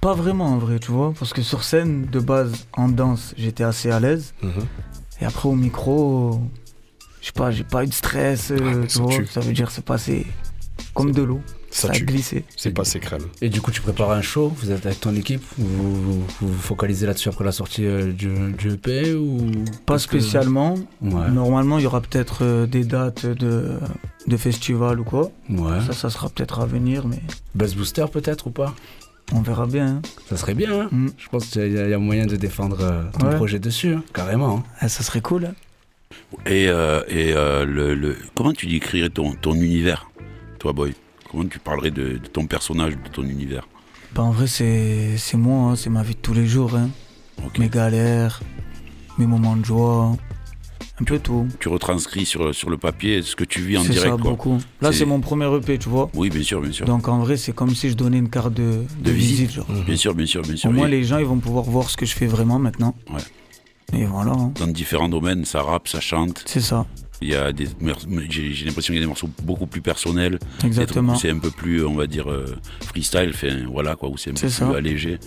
Pas 0.00 0.14
vraiment 0.14 0.46
en 0.46 0.58
vrai, 0.58 0.78
tu 0.78 0.92
vois, 0.92 1.12
parce 1.18 1.32
que 1.32 1.42
sur 1.42 1.64
scène, 1.64 2.06
de 2.06 2.20
base, 2.20 2.52
en 2.76 2.88
danse, 2.88 3.34
j'étais 3.36 3.64
assez 3.64 3.90
à 3.90 3.98
l'aise. 3.98 4.32
Mhm. 4.40 4.52
Et 5.20 5.24
après, 5.24 5.48
au 5.48 5.56
micro, 5.56 6.40
je 7.20 7.26
sais 7.26 7.32
pas, 7.32 7.50
j'ai 7.50 7.64
pas 7.64 7.82
eu 7.82 7.88
de 7.88 7.92
stress, 7.92 8.52
euh, 8.52 8.82
Ah, 8.84 8.86
tu 8.86 8.98
vois. 9.00 9.26
Ça 9.28 9.40
veut 9.40 9.52
dire 9.52 9.72
c'est 9.72 9.84
passé 9.84 10.24
comme 10.94 11.10
de 11.10 11.22
l'eau. 11.22 11.40
Ça, 11.80 11.88
a 11.88 11.92
tue. 11.92 12.04
glissé. 12.04 12.44
C'est 12.56 12.70
passé 12.72 13.00
crème. 13.00 13.22
Et 13.42 13.48
du 13.48 13.60
coup, 13.60 13.70
tu 13.70 13.80
prépares 13.80 14.10
un 14.12 14.22
show, 14.22 14.48
vous 14.56 14.70
êtes 14.70 14.84
avec 14.86 15.00
ton 15.00 15.14
équipe, 15.14 15.42
vous 15.58 15.94
vous, 16.18 16.26
vous 16.40 16.52
focalisez 16.60 17.06
là-dessus 17.06 17.28
après 17.28 17.44
la 17.44 17.52
sortie 17.52 17.84
euh, 17.86 18.12
du, 18.12 18.28
du 18.52 18.72
EP 18.72 19.14
ou 19.14 19.50
Pas 19.86 19.94
que- 19.96 20.00
spécialement. 20.00 20.74
Ouais. 21.02 21.30
Normalement, 21.30 21.78
il 21.78 21.84
y 21.84 21.86
aura 21.86 22.00
peut-être 22.00 22.38
euh, 22.44 22.66
des 22.66 22.84
dates 22.84 23.26
de, 23.26 23.78
de 24.26 24.36
festival 24.36 25.00
ou 25.00 25.04
quoi. 25.04 25.30
Ouais. 25.50 25.80
Ça, 25.86 25.92
ça 25.92 26.10
sera 26.10 26.28
peut-être 26.28 26.60
à 26.60 26.66
venir, 26.66 27.06
mais 27.06 27.20
Buzz 27.54 27.74
Booster 27.74 28.06
peut-être 28.12 28.46
ou 28.46 28.50
pas? 28.50 28.74
on 29.34 29.42
verra 29.42 29.66
bien. 29.66 29.86
hein. 29.86 30.02
Ça 30.30 30.38
serait 30.38 30.54
bien, 30.54 30.88
hein 30.90 31.06
Je 31.18 31.28
pense 31.28 31.48
qu'il 31.48 31.70
y, 31.70 31.78
a- 31.78 31.86
y 31.86 31.92
a 31.92 31.98
moyen 31.98 32.24
de 32.24 32.36
défendre 32.36 32.78
euh, 32.80 33.02
ton 33.18 33.26
Ouais. 33.26 33.36
projet 33.36 33.58
dessus, 33.58 33.92
hein, 33.92 34.02
carrément. 34.14 34.56
hein. 34.58 34.62
Ah, 34.80 34.88
ça 34.88 35.02
serait 35.02 35.20
cool. 35.20 35.50
Et, 36.46 36.68
euh, 36.70 37.02
et 37.08 37.34
euh, 37.34 37.66
le, 37.66 37.94
le- 37.94 38.16
comment 38.34 38.54
tu 38.54 38.66
décrirais 38.66 39.10
ton, 39.10 39.32
ton 39.34 39.52
univers, 39.52 40.10
toi, 40.58 40.72
Boy? 40.72 40.94
Comment 41.30 41.46
tu 41.46 41.58
parlerais 41.58 41.90
de, 41.90 42.12
de 42.18 42.26
ton 42.26 42.46
personnage, 42.46 42.94
de 42.94 43.08
ton 43.12 43.22
univers 43.22 43.66
Bah, 44.14 44.22
en 44.22 44.30
vrai, 44.30 44.46
c'est 44.46 45.16
c'est 45.18 45.36
moi, 45.36 45.72
hein, 45.72 45.76
c'est 45.76 45.90
ma 45.90 46.02
vie 46.02 46.14
de 46.14 46.20
tous 46.20 46.34
les 46.34 46.46
jours. 46.46 46.74
hein. 46.76 46.90
Mes 47.58 47.68
galères, 47.68 48.40
mes 49.18 49.26
moments 49.26 49.54
de 49.56 49.64
joie, 49.64 50.16
un 51.00 51.04
peu 51.04 51.18
tout. 51.20 51.46
Tu 51.60 51.68
retranscris 51.68 52.26
sur, 52.26 52.52
sur 52.54 52.68
le 52.70 52.76
papier 52.78 53.22
ce 53.22 53.36
que 53.36 53.44
tu 53.44 53.60
vis 53.60 53.78
en 53.78 53.82
C'est 53.84 53.90
direct. 53.90 54.16
ça, 54.16 54.20
quoi. 54.20 54.30
beaucoup. 54.32 54.58
Là, 54.80 54.90
c'est 54.92 55.04
mon 55.04 55.20
premier 55.20 55.46
EP, 55.56 55.78
tu 55.78 55.88
vois. 55.88 56.10
Oui, 56.14 56.30
bien 56.30 56.42
sûr, 56.42 56.60
bien 56.60 56.72
sûr. 56.72 56.86
Donc 56.86 57.06
en 57.06 57.18
vrai, 57.20 57.36
c'est 57.36 57.52
comme 57.52 57.74
si 57.76 57.90
je 57.90 57.94
donnais 57.94 58.18
une 58.18 58.28
carte 58.30 58.54
de, 58.54 58.82
de 59.00 59.10
visite. 59.12 59.52
genre. 59.52 59.66
Bien 59.86 59.96
sûr, 59.96 60.14
bien 60.14 60.26
sûr, 60.26 60.42
bien 60.42 60.56
sûr. 60.56 60.70
Au 60.70 60.72
moins, 60.72 60.88
les 60.88 61.04
gens, 61.04 61.18
ils 61.18 61.26
vont 61.26 61.38
pouvoir 61.38 61.64
voir 61.64 61.88
ce 61.90 61.96
que 61.96 62.06
je 62.06 62.14
fais 62.14 62.26
vraiment 62.26 62.58
maintenant. 62.58 62.96
Ouais. 63.12 63.20
Et 64.00 64.04
voilà. 64.04 64.32
hein. 64.32 64.52
Dans 64.58 64.66
différents 64.66 65.08
domaines, 65.08 65.44
ça 65.44 65.62
rappe, 65.62 65.86
ça 65.88 66.00
chante. 66.00 66.42
C'est 66.46 66.60
ça. 66.60 66.86
Il 67.20 67.28
y 67.28 67.34
a 67.34 67.52
des, 67.52 67.66
j'ai 68.30 68.64
l'impression 68.64 68.92
qu'il 68.92 68.94
y 68.94 68.98
a 68.98 69.00
des 69.00 69.06
morceaux 69.06 69.30
beaucoup 69.42 69.66
plus 69.66 69.80
personnels. 69.80 70.38
Exactement. 70.64 71.16
C'est 71.16 71.30
un 71.30 71.38
peu 71.38 71.50
plus, 71.50 71.84
on 71.84 71.94
va 71.94 72.06
dire, 72.06 72.30
euh, 72.30 72.56
freestyle, 72.82 73.32
fait, 73.32 73.64
voilà 73.64 73.96
quoi, 73.96 74.08
où 74.08 74.16
c'est 74.16 74.30
un 74.30 74.34
peu 74.34 74.40
plus 74.40 74.50
ça. 74.50 74.68
allégé. 74.70 75.18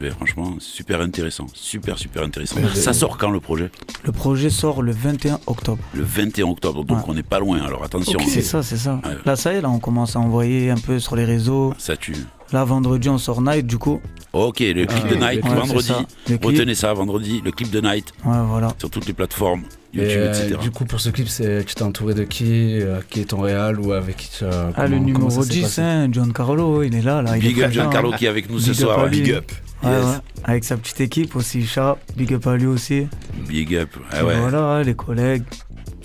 Mais 0.00 0.10
franchement, 0.10 0.54
super 0.60 1.00
intéressant, 1.00 1.46
super 1.54 1.98
super 1.98 2.22
intéressant. 2.22 2.56
Mais 2.62 2.68
Ça 2.80 2.92
sort 2.92 3.18
quand 3.18 3.30
le 3.30 3.40
projet? 3.40 3.68
Le 4.04 4.12
projet 4.12 4.48
sort 4.48 4.80
le 4.80 4.92
21 4.92 5.40
octobre. 5.48 5.82
Le 5.92 6.04
21 6.04 6.46
octobre, 6.50 6.84
donc 6.84 6.98
Ouais. 6.98 7.04
on 7.08 7.14
n'est 7.14 7.24
pas 7.24 7.40
loin. 7.40 7.60
Alors 7.62 7.82
attention. 7.82 8.20
C'est 8.28 8.42
ça, 8.42 8.62
c'est 8.62 8.76
ça. 8.76 9.00
Ouais. 9.04 9.16
Là, 9.24 9.34
ça 9.34 9.52
y 9.52 9.56
est, 9.56 9.60
là, 9.60 9.68
on 9.70 9.80
commence 9.80 10.14
à 10.14 10.20
envoyer 10.20 10.70
un 10.70 10.76
peu 10.76 11.00
sur 11.00 11.16
les 11.16 11.24
réseaux. 11.24 11.74
Ça 11.78 11.96
tue. 11.96 12.14
Là, 12.52 12.64
vendredi, 12.64 13.08
on 13.08 13.18
sort 13.18 13.42
Night, 13.42 13.66
du 13.66 13.76
coup. 13.76 14.00
Ok, 14.32 14.60
le 14.60 14.86
clip 14.86 15.02
Ah, 15.04 15.08
de 15.10 15.14
Night, 15.16 15.44
ouais, 15.44 15.54
vendredi. 15.54 15.88
ça. 15.88 16.04
Retenez 16.42 16.74
ça, 16.76 16.94
vendredi, 16.94 17.42
le 17.44 17.50
clip 17.50 17.70
de 17.70 17.80
Night. 17.80 18.12
Ouais, 18.24 18.36
voilà. 18.46 18.72
Sur 18.78 18.88
toutes 18.90 19.06
les 19.06 19.12
plateformes, 19.12 19.62
Et, 19.94 19.98
YouTube, 19.98 20.16
euh, 20.16 20.32
etc. 20.44 20.56
du 20.62 20.70
coup, 20.70 20.84
pour 20.84 21.00
ce 21.00 21.10
clip, 21.10 21.28
c'est- 21.28 21.64
tu 21.64 21.74
t'es 21.74 21.82
entouré 21.82 22.14
de 22.14 22.22
qui 22.22 22.80
euh, 22.80 23.00
Qui 23.10 23.20
est 23.22 23.24
ton 23.24 23.40
réal 23.40 23.80
ou 23.80 23.92
avec 23.92 24.16
qui 24.16 24.30
tu 24.30 24.44
as. 24.44 24.70
Ah, 24.76 24.86
le 24.86 24.98
numéro 24.98 25.28
s'est 25.28 25.48
10, 25.50 25.62
passé? 25.62 25.82
hein, 25.82 26.08
Giancarlo, 26.10 26.84
il 26.84 26.94
est 26.94 27.02
là. 27.02 27.20
là 27.20 27.36
il 27.36 27.42
Big 27.42 27.58
est 27.58 27.64
up 27.64 27.72
Giancarlo 27.72 28.12
hein. 28.12 28.16
qui 28.16 28.26
est 28.26 28.28
avec 28.28 28.48
nous 28.48 28.60
ce 28.60 28.70
Big 28.70 28.80
soir, 28.80 29.08
big 29.08 29.32
up. 29.32 29.50
Ouais, 29.82 29.90
Yes. 29.90 30.04
ouais. 30.04 30.16
Avec 30.44 30.64
sa 30.64 30.76
petite 30.76 31.00
équipe 31.00 31.36
aussi, 31.36 31.66
Chat. 31.66 31.98
Big 32.16 32.32
up 32.34 32.46
à 32.46 32.56
lui 32.56 32.66
aussi. 32.66 33.06
Big 33.48 33.74
up. 33.74 33.90
Ah 34.10 34.24
ouais. 34.24 34.38
Voilà, 34.38 34.82
les 34.82 34.94
collègues. 34.94 35.44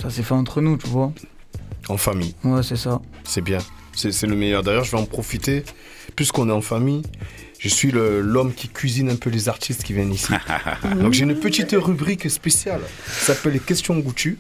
Ça 0.02 0.10
s'est 0.10 0.24
fait 0.24 0.34
entre 0.34 0.62
nous, 0.62 0.78
tu 0.78 0.88
vois. 0.88 1.12
En 1.90 1.98
famille. 1.98 2.36
Ouais, 2.44 2.62
c'est 2.64 2.76
ça. 2.76 3.02
C'est 3.24 3.42
bien. 3.42 3.60
C'est 3.96 4.12
c'est 4.12 4.28
le 4.28 4.36
meilleur. 4.36 4.64
D'ailleurs, 4.64 4.84
je 4.84 4.92
vais 4.92 4.98
en 4.98 5.06
profiter. 5.06 5.64
Puisqu'on 6.16 6.50
est 6.50 6.54
en 6.54 6.62
famille, 6.62 7.02
je 7.60 7.70
suis 7.70 7.92
le- 7.92 8.22
l'homme 8.22 8.54
qui 8.54 8.68
cuisine 8.70 9.10
un 9.10 9.16
peu 9.16 9.30
les 9.30 9.50
artistes 9.50 9.84
qui 9.84 9.94
viennent 9.94 10.14
ici. 10.14 10.34
Donc 11.02 11.14
j'ai 11.14 11.24
une 11.24 11.36
petite 11.40 11.72
rubrique 11.78 12.30
spéciale. 12.30 12.82
Ça 13.08 13.34
s'appelle 13.34 13.54
les 13.54 13.60
questions 13.60 13.98
goûtues. 13.98 14.38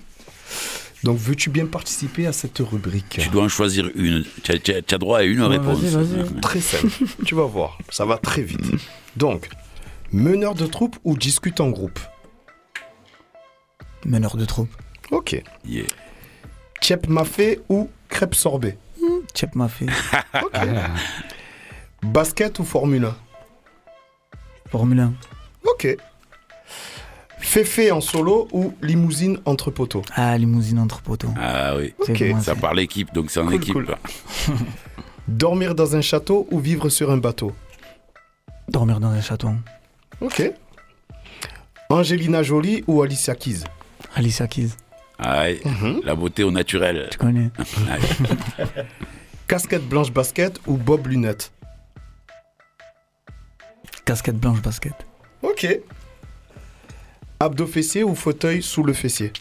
Donc 1.03 1.17
veux-tu 1.17 1.49
bien 1.49 1.65
participer 1.65 2.27
à 2.27 2.33
cette 2.33 2.59
rubrique 2.59 3.17
Tu 3.21 3.29
dois 3.29 3.43
en 3.43 3.49
choisir 3.49 3.89
une. 3.95 4.23
Tu 4.43 4.51
as, 4.53 4.57
tu 4.59 4.73
as- 4.73 4.81
tu 4.81 4.95
as 4.95 4.97
droit 4.97 5.19
à 5.19 5.23
une 5.23 5.41
réponse. 5.41 5.79
Très 6.41 6.61
simple. 6.61 6.87
tu 7.25 7.35
vas 7.35 7.45
voir. 7.45 7.77
Ça 7.89 8.05
va 8.05 8.17
très 8.17 8.41
vite. 8.41 8.61
Donc, 9.17 9.49
meneur 10.11 10.55
de 10.55 10.65
troupe 10.65 10.97
ou 11.03 11.17
discute 11.17 11.59
en 11.59 11.69
groupe? 11.69 11.99
Meneur 14.05 14.37
de 14.37 14.45
troupe. 14.45 14.69
Ok. 15.11 15.41
Yeah. 15.65 15.85
Tchep 16.81 17.07
mafé 17.07 17.59
ou 17.69 17.89
crêpe 18.09 18.35
sorbet? 18.35 18.77
Tchep 19.33 19.55
mafé. 19.55 19.85
Ok. 20.43 20.57
Basket 22.03 22.59
ou 22.59 22.63
Formule 22.65 23.05
1 23.05 23.15
Formule 24.71 24.99
1. 24.99 25.13
Ok. 25.65 25.95
Féfé 27.53 27.91
en 27.91 28.01
solo 28.01 28.47
ou 28.51 28.73
limousine 28.81 29.37
entre 29.45 29.69
poteaux? 29.69 30.01
Ah, 30.15 30.35
limousine 30.39 30.79
entre 30.79 31.01
poteaux. 31.03 31.31
Ah 31.39 31.75
oui. 31.77 31.93
C'est 32.03 32.13
Ok. 32.23 32.31
bon, 32.31 32.41
Ça 32.41 32.55
parle 32.55 32.79
équipe, 32.79 33.13
donc 33.13 33.29
c'est 33.29 33.39
en 33.41 33.45
Cool, 33.45 33.53
équipe. 33.57 33.73
cool. 33.73 33.95
Dormir 35.27 35.75
dans 35.75 35.95
un 35.95 36.01
château 36.01 36.47
ou 36.49 36.57
vivre 36.59 36.89
sur 36.89 37.11
un 37.11 37.17
bateau? 37.17 37.51
Dormir 38.69 38.99
dans 38.99 39.09
un 39.11 39.21
château. 39.21 39.51
Ok. 40.19 40.51
Angelina 41.91 42.41
Jolie 42.41 42.83
ou 42.87 43.03
Alicia 43.03 43.35
Keys? 43.35 43.63
Alicia 44.15 44.47
Keys. 44.47 44.71
Ah 45.19 45.41
ouais. 45.43 45.61
La 46.03 46.15
beauté 46.15 46.43
au 46.43 46.49
naturel. 46.49 47.07
Tu 47.11 47.19
connais. 47.19 47.51
Ouais. 47.87 48.65
Casquette 49.47 49.87
blanche 49.87 50.11
basket 50.11 50.59
ou 50.65 50.75
Bob 50.77 51.05
lunettes 51.05 51.51
Casquette 54.05 54.37
blanche 54.39 54.59
basket. 54.63 54.95
Ok. 55.43 55.67
Abdos 57.43 57.67
fessier 57.67 58.05
ou 58.05 58.15
fauteuil 58.15 58.63
sous 58.63 58.83
le 58.83 58.93
fessier 58.93 59.33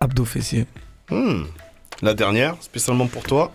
Abdos 0.00 0.24
fessier. 0.24 0.66
Hmm. 1.08 1.44
La 2.02 2.12
dernière, 2.12 2.56
spécialement 2.60 3.06
pour 3.06 3.22
toi. 3.22 3.52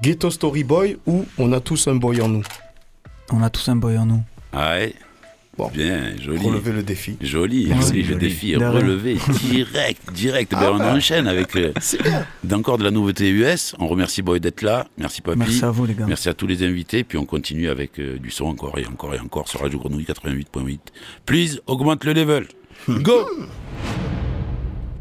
Ghetto 0.00 0.30
Story 0.30 0.62
Boy 0.62 0.98
ou 1.04 1.26
On 1.38 1.52
a 1.52 1.58
tous 1.58 1.88
un 1.88 1.96
boy 1.96 2.20
en 2.20 2.28
nous 2.28 2.44
On 3.32 3.42
a 3.42 3.50
tous 3.50 3.68
un 3.68 3.74
boy 3.74 3.98
en 3.98 4.06
nous. 4.06 4.22
Ah 4.52 4.76
ouais. 5.58 5.66
Bien, 5.74 6.16
joli. 6.20 6.38
Relever 6.38 6.72
le 6.72 6.82
défi. 6.82 7.16
Joli, 7.20 7.66
Merci, 7.68 7.88
joli, 7.88 8.02
le 8.04 8.14
défi 8.16 8.52
est 8.52 8.56
relevé 8.56 9.18
direct, 9.50 10.12
direct. 10.12 10.52
Ah 10.56 10.60
Ben, 10.60 10.70
on 10.72 10.78
bah. 10.78 10.94
enchaîne 10.94 11.26
avec 11.26 11.54
euh, 11.56 11.72
d'encore 12.44 12.78
de 12.78 12.84
la 12.84 12.90
nouveauté 12.90 13.30
US. 13.30 13.74
On 13.78 13.86
remercie 13.88 14.22
Boy 14.22 14.40
d'être 14.40 14.62
là. 14.62 14.86
Merci 14.98 15.20
Papy. 15.22 15.38
Merci 15.38 15.64
à 15.64 15.70
vous, 15.70 15.86
les 15.86 15.94
gars. 15.94 16.06
Merci 16.06 16.28
à 16.28 16.34
tous 16.34 16.46
les 16.46 16.62
invités. 16.64 17.04
Puis 17.04 17.18
on 17.18 17.24
continue 17.24 17.68
avec 17.68 17.98
euh, 17.98 18.18
du 18.18 18.30
son 18.30 18.46
encore 18.46 18.78
et 18.78 18.86
encore 18.86 19.14
et 19.14 19.18
encore 19.20 19.48
sur 19.48 19.60
Radio 19.60 19.78
Grenouille 19.78 20.04
88.8. 20.04 20.78
Please, 21.26 21.60
augmente 21.66 22.04
le 22.04 22.12
level. 22.12 22.46
Go 22.88 23.26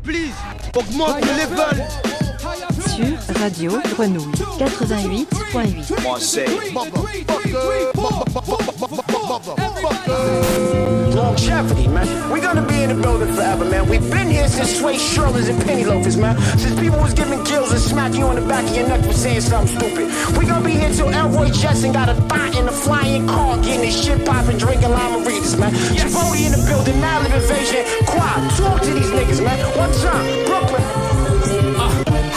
Please, 0.03 0.33
augmente 0.75 1.21
le 1.21 1.31
level. 1.31 2.20
Sur 3.01 3.17
Radio 3.39 3.71
Grenouille 3.95 4.31
88.8. 4.59 5.91
Longevity, 11.15 11.87
man. 11.87 12.07
We're 12.31 12.41
gonna 12.41 12.61
be 12.61 12.83
in 12.83 12.89
the 12.89 12.95
building 13.01 13.33
forever, 13.33 13.65
man. 13.65 13.89
We've 13.89 14.07
been 14.11 14.29
here 14.29 14.47
since 14.47 14.77
Sway 14.79 14.97
Shirlers 14.97 15.49
and 15.49 15.59
Penny 15.65 15.83
Loafers, 15.83 16.15
man. 16.17 16.37
Since 16.57 16.79
people 16.79 16.99
was 16.99 17.13
giving 17.13 17.43
gills 17.43 17.71
and 17.71 17.81
smacking 17.81 18.19
you 18.19 18.27
on 18.27 18.35
the 18.35 18.41
back 18.41 18.63
of 18.69 18.75
your 18.75 18.87
neck 18.87 19.03
for 19.03 19.13
saying 19.13 19.41
something 19.41 19.79
stupid. 19.79 20.07
we 20.37 20.45
gonna 20.45 20.63
be 20.63 20.73
here 20.73 20.93
till 20.93 21.09
Elroy 21.09 21.49
Jetson 21.49 21.91
got 21.91 22.09
a 22.09 22.13
thought 22.29 22.55
in 22.55 22.67
a 22.67 22.71
flying 22.71 23.25
car, 23.27 23.57
getting 23.57 23.85
his 23.85 24.03
shit 24.03 24.23
poppin', 24.25 24.57
drinking 24.57 24.91
lima 24.91 25.25
readers, 25.25 25.57
man. 25.57 25.73
Yes. 25.73 26.13
Jabody 26.13 26.45
in 26.45 26.51
the 26.51 26.63
building, 26.67 26.95
Madlib 27.01 27.33
invasion. 27.33 27.83
Quad, 28.05 28.51
talk 28.57 28.81
to 28.81 28.93
these 28.93 29.09
niggas, 29.09 29.43
man. 29.43 29.57
One 29.77 29.91
time, 29.91 30.45
Brooklyn. 30.45 30.90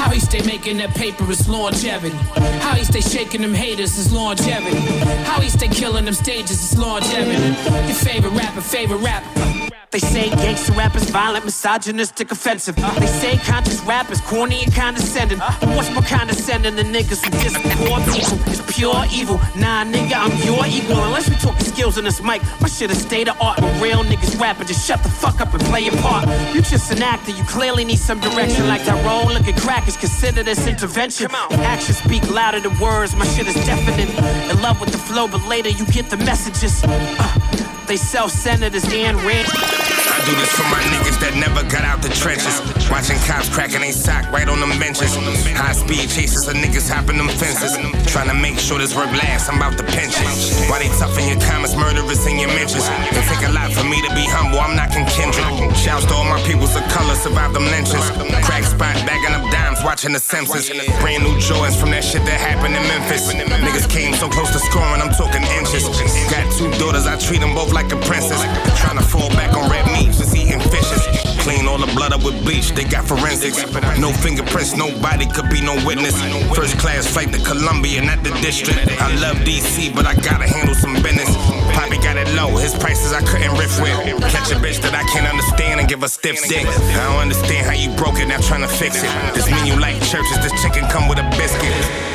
How 0.04 0.10
he 0.10 0.20
stay 0.20 0.42
making 0.42 0.76
that 0.76 0.94
paper 0.94 1.28
is 1.30 1.48
longevity. 1.48 2.14
How 2.60 2.74
he 2.74 2.84
stay 2.84 3.00
shaking 3.00 3.40
them 3.40 3.54
haters 3.54 3.96
is 3.96 4.12
longevity. 4.12 4.76
How 5.24 5.40
he 5.40 5.48
stay 5.48 5.68
killing 5.68 6.04
them 6.04 6.12
stages 6.12 6.72
is 6.72 6.78
longevity. 6.78 7.42
Your 7.86 7.96
favorite 7.96 8.32
rapper, 8.32 8.60
favorite 8.60 8.98
rapper. 8.98 9.83
They 9.94 10.00
say 10.00 10.28
gangster 10.30 10.72
rappers 10.72 11.08
violent, 11.08 11.44
misogynistic, 11.44 12.32
offensive. 12.32 12.74
They 12.74 13.06
say 13.06 13.36
conscious 13.36 13.80
rappers 13.82 14.20
corny 14.22 14.64
and 14.64 14.74
condescending. 14.74 15.38
But 15.38 15.68
what's 15.76 15.88
more 15.92 16.02
condescending 16.02 16.74
than 16.74 16.92
niggas 16.92 17.22
who 17.24 17.30
diss 17.30 17.54
poor 17.78 18.00
people? 18.10 18.42
It's 18.50 18.60
pure 18.74 19.04
evil. 19.12 19.36
Nah, 19.54 19.84
nigga, 19.84 20.14
I'm 20.16 20.34
your 20.42 20.66
equal. 20.66 21.00
Unless 21.04 21.30
we 21.30 21.36
talking 21.36 21.64
skills 21.64 21.96
on 21.96 22.02
this 22.02 22.20
mic, 22.20 22.42
my 22.60 22.66
shit 22.66 22.90
is 22.90 23.02
state 23.02 23.28
of 23.28 23.40
art. 23.40 23.60
When 23.60 23.80
real 23.80 24.02
niggas 24.02 24.36
rapping, 24.40 24.66
just 24.66 24.84
shut 24.84 25.00
the 25.04 25.08
fuck 25.08 25.40
up 25.40 25.54
and 25.54 25.62
play 25.66 25.82
your 25.82 25.96
part. 25.98 26.26
You 26.52 26.60
just 26.60 26.90
an 26.90 27.00
actor, 27.00 27.30
you 27.30 27.44
clearly 27.44 27.84
need 27.84 28.00
some 28.00 28.18
direction. 28.18 28.66
Like 28.66 28.84
Tyrone, 28.84 29.32
look 29.32 29.46
at 29.46 29.60
crackers, 29.60 29.96
consider 29.96 30.42
this 30.42 30.66
intervention. 30.66 31.28
Actions 31.32 31.98
speak 31.98 32.28
louder 32.32 32.58
than 32.58 32.76
words, 32.80 33.14
my 33.14 33.26
shit 33.26 33.46
is 33.46 33.54
definite. 33.64 34.10
In 34.50 34.60
love 34.60 34.80
with 34.80 34.90
the 34.90 34.98
flow, 34.98 35.28
but 35.28 35.46
later 35.46 35.68
you 35.68 35.86
get 35.86 36.10
the 36.10 36.16
messages. 36.16 36.82
Uh, 36.82 37.63
they 37.86 37.96
self-centered 37.96 38.74
as 38.74 38.82
Dan 38.84 39.16
Rand. 39.26 39.48
I 39.50 40.20
do 40.24 40.32
this 40.38 40.52
for 40.54 40.64
my 40.70 40.80
niggas 40.94 41.18
that 41.20 41.34
never 41.36 41.66
got 41.68 41.84
out 41.84 42.00
the 42.00 42.08
trenches. 42.08 42.62
Watching 42.88 43.18
cops 43.26 43.48
cracking 43.50 43.80
they 43.80 43.92
sock 43.92 44.30
right 44.30 44.48
on 44.48 44.60
them 44.60 44.72
benches. 44.78 45.16
High 45.56 45.74
speed 45.74 46.08
chases 46.08 46.46
of 46.48 46.54
niggas 46.54 46.88
hopping 46.88 47.18
them 47.18 47.28
fences. 47.28 47.76
Trying 48.08 48.28
to 48.28 48.36
make 48.36 48.56
sure 48.56 48.78
this 48.78 48.94
work 48.94 49.10
lasts, 49.12 49.48
I'm 49.50 49.58
about 49.58 49.76
to 49.76 49.84
it. 49.84 50.70
Why 50.70 50.78
they 50.80 50.88
tough 50.96 51.18
in 51.18 51.28
your 51.28 51.40
comments, 51.44 51.74
murderous 51.76 52.24
in 52.30 52.38
your 52.38 52.52
mentions. 52.54 52.86
It 53.10 53.26
take 53.26 53.42
a 53.48 53.52
lot 53.52 53.74
for 53.74 53.84
me 53.84 54.00
to 54.06 54.10
be 54.14 54.24
humble, 54.24 54.60
I'm 54.62 54.78
knocking 54.78 55.04
Kendrick. 55.10 55.44
Shouts 55.74 56.06
to 56.06 56.14
all 56.14 56.24
my 56.24 56.40
peoples 56.46 56.76
of 56.78 56.84
color, 56.88 57.18
survive 57.18 57.52
them 57.52 57.66
lynches. 57.68 58.04
Crack 58.46 58.64
spot, 58.64 58.94
bagging 59.04 59.34
up 59.34 59.44
dimes, 59.50 59.82
watching 59.82 60.12
The 60.14 60.22
Simpsons. 60.22 60.70
Brand 61.02 61.26
new 61.26 61.34
joints 61.42 61.74
from 61.74 61.90
that 61.90 62.04
shit 62.06 62.22
that 62.24 62.38
happened 62.38 62.78
in 62.78 62.84
Memphis. 62.86 63.34
Niggas 63.34 63.90
came 63.90 64.14
so 64.14 64.30
close 64.30 64.52
to 64.54 64.60
scoring, 64.62 65.02
I'm 65.02 65.10
talking 65.10 65.42
inches. 65.58 65.90
Got 66.30 66.46
two 66.54 66.70
daughters, 66.78 67.10
I 67.10 67.18
treat 67.18 67.42
them 67.42 67.52
both 67.52 67.73
like 67.74 67.92
a 67.92 68.00
princess. 68.06 68.40
Trying 68.80 68.96
to 68.96 69.02
fall 69.02 69.28
back 69.30 69.52
on 69.58 69.68
red 69.68 69.84
meat, 69.90 70.14
just 70.14 70.34
eating 70.36 70.60
fishes. 70.60 71.02
Clean 71.42 71.66
all 71.66 71.76
the 71.76 71.90
blood 71.92 72.14
up 72.14 72.24
with 72.24 72.38
bleach, 72.44 72.70
they 72.70 72.84
got 72.84 73.04
forensics. 73.04 73.58
No 73.98 74.12
fingerprints, 74.12 74.76
nobody 74.76 75.26
could 75.26 75.50
be 75.50 75.60
no 75.60 75.74
witness. 75.84 76.16
First 76.54 76.78
class 76.78 77.06
flight 77.06 77.32
to 77.34 77.40
Columbia, 77.42 78.00
not 78.00 78.22
the 78.22 78.30
district. 78.40 78.78
I 79.02 79.12
love 79.20 79.36
DC, 79.44 79.94
but 79.94 80.06
I 80.06 80.14
gotta 80.14 80.46
handle 80.46 80.74
some 80.74 80.94
business. 81.02 81.28
Poppy 81.74 81.98
got 81.98 82.16
it 82.16 82.30
low, 82.32 82.56
his 82.56 82.72
prices 82.78 83.12
I 83.12 83.20
couldn't 83.20 83.52
riff 83.58 83.76
with. 83.82 83.92
Catch 84.30 84.52
a 84.52 84.56
bitch 84.56 84.80
that 84.80 84.94
I 84.94 85.02
can't 85.12 85.26
understand 85.26 85.80
and 85.80 85.88
give 85.88 86.02
a 86.02 86.08
stiff 86.08 86.40
dick. 86.48 86.64
I 86.66 87.10
don't 87.10 87.20
understand 87.20 87.66
how 87.66 87.74
you 87.74 87.90
broke 87.96 88.18
it, 88.20 88.26
now 88.28 88.38
trying 88.38 88.62
to 88.62 88.68
fix 88.68 89.02
it. 89.02 89.10
This 89.34 89.50
menu 89.50 89.74
like 89.76 90.00
churches, 90.00 90.38
this 90.40 90.54
chicken 90.62 90.88
come 90.88 91.08
with 91.08 91.18
a 91.18 91.26
biscuit. 91.36 92.13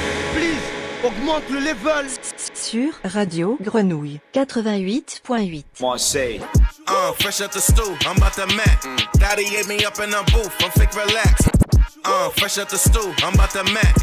Augmente 1.03 1.49
le 1.49 1.59
level. 1.59 2.07
Sur 2.53 2.91
Radio 3.05 3.57
Grenouille 3.61 4.19
88.8. 4.33 5.63
Moi, 5.79 5.97
say. 5.97 6.41
Uh, 6.87 7.13
fresh 7.19 7.39
out 7.41 7.51
the 7.51 7.59
stool, 7.59 7.95
I'm 8.05 8.17
about 8.17 8.33
to 8.33 8.45
mac. 8.55 8.83
Daddy 9.13 9.45
ate 9.57 9.67
me 9.69 9.85
up 9.85 9.97
in 9.99 10.09
the 10.09 10.23
booth, 10.33 10.51
I'm 10.61 10.71
fake 10.71 10.93
relax. 10.95 11.47
Uh, 12.03 12.29
fresh 12.31 12.57
out 12.57 12.69
the 12.69 12.77
stool, 12.77 13.13
I'm 13.23 13.33
about 13.33 13.51
to 13.51 13.63
mac. 13.71 13.95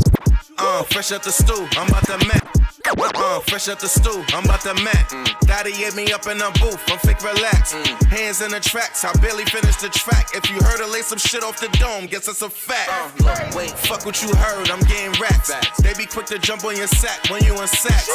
Uh, 0.59 0.83
fresh 0.85 1.13
out 1.13 1.23
the 1.23 1.31
stool, 1.31 1.69
I'm 1.77 1.89
about 1.89 2.07
to 2.07 2.27
mac. 2.27 2.43
Uh, 2.89 3.41
fresh 3.41 3.69
out 3.69 3.81
the 3.81 3.89
stool, 3.89 4.25
I'm 4.29 4.45
about 4.45 4.61
to 4.63 4.75
mac. 4.83 5.11
Daddy 5.43 5.73
ate 5.85 5.95
me 5.95 6.13
up 6.13 6.27
in 6.27 6.39
the 6.39 6.51
booth, 6.61 6.81
I'm 6.89 6.99
fake 6.99 7.23
relax. 7.23 7.73
Hands 8.09 8.41
in 8.41 8.51
the 8.53 8.61
tracks, 8.61 9.05
I 9.05 9.13
barely 9.21 9.45
finished 9.45 9.81
the 9.81 9.89
track. 9.89 10.29
If 10.35 10.49
you 10.49 10.57
heard 10.63 10.81
her 10.81 10.87
lay 10.87 11.03
some 11.03 11.19
shit 11.19 11.43
off 11.43 11.61
the 11.61 11.69
dome, 11.79 12.07
guess 12.07 12.27
that's 12.27 12.43
a 12.43 12.51
fact. 12.51 12.89
wait, 13.55 13.71
fuck 13.71 14.07
what 14.07 14.23
you 14.23 14.35
heard, 14.35 14.71
I'm 14.71 14.81
getting 14.81 15.13
racks. 15.21 15.53
They 15.83 15.93
be 15.95 16.07
quick 16.07 16.27
to 16.27 16.39
jump 16.39 16.65
on 16.65 16.77
your 16.77 16.89
sack 16.89 17.29
when 17.31 17.45
you 17.45 17.53
in 17.61 17.69
sacks. 17.69 18.09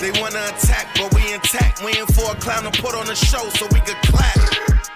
They 0.00 0.12
wanna 0.20 0.44
attack, 0.48 0.96
but 0.96 1.12
we 1.14 1.32
intact. 1.32 1.84
We 1.84 1.98
in 1.98 2.06
for 2.06 2.32
a 2.32 2.36
clown 2.36 2.64
to 2.64 2.82
put 2.82 2.94
on 2.94 3.06
the 3.06 3.14
show 3.14 3.48
so 3.50 3.66
we 3.72 3.80
could 3.80 4.00
clap. 4.08 4.87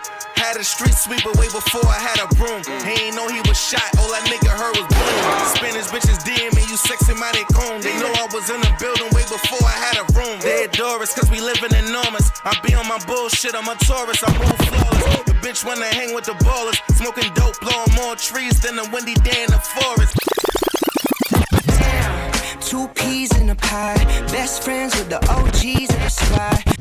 Had 0.42 0.58
a 0.58 0.64
street 0.64 0.98
sweeper 0.98 1.30
way 1.38 1.46
before 1.54 1.86
I 1.86 2.02
had 2.02 2.18
a 2.18 2.26
broom. 2.34 2.66
He 2.82 3.06
ain't 3.06 3.14
know 3.14 3.30
he 3.30 3.38
was 3.46 3.54
shot, 3.54 3.86
all 4.02 4.10
that 4.10 4.26
nigga 4.26 4.50
heard 4.50 4.74
was 4.74 4.90
boom. 4.90 5.22
Spanish 5.54 5.86
bitches 5.94 6.18
DM 6.26 6.50
and 6.50 6.66
you 6.66 6.74
sexy 6.74 7.14
mighty 7.14 7.46
coon. 7.54 7.78
They 7.78 7.94
know 8.02 8.10
I 8.10 8.26
was 8.34 8.50
in 8.50 8.58
the 8.58 8.74
building 8.82 9.06
way 9.14 9.22
before 9.30 9.62
I 9.62 9.78
had 9.78 10.02
a 10.02 10.04
room. 10.18 10.42
Adore 10.42 10.98
us 10.98 11.14
cause 11.14 11.30
we 11.30 11.38
living 11.38 11.70
enormous. 11.86 12.34
I 12.42 12.58
be 12.66 12.74
on 12.74 12.90
my 12.90 12.98
bullshit, 13.06 13.54
I'm 13.54 13.70
a 13.70 13.78
tourist, 13.86 14.26
I 14.26 14.34
move 14.34 14.58
flawless. 14.66 15.22
The 15.30 15.34
bitch 15.46 15.62
wanna 15.62 15.86
hang 15.86 16.12
with 16.12 16.26
the 16.26 16.34
ballers. 16.42 16.82
Smoking 16.98 17.30
dope, 17.38 17.54
blowing 17.62 17.94
more 17.94 18.18
trees 18.18 18.58
than 18.58 18.82
a 18.82 18.84
windy 18.90 19.14
day 19.22 19.46
in 19.46 19.50
the 19.54 19.62
forest. 19.62 20.18
Two 22.66 22.88
peas 22.98 23.30
in 23.38 23.48
a 23.48 23.54
pie. 23.54 24.02
Best 24.34 24.64
friends 24.64 24.90
with 24.98 25.08
the 25.08 25.22
OGs 25.30 25.86
of 25.94 26.00
the 26.02 26.10
squad. 26.10 26.71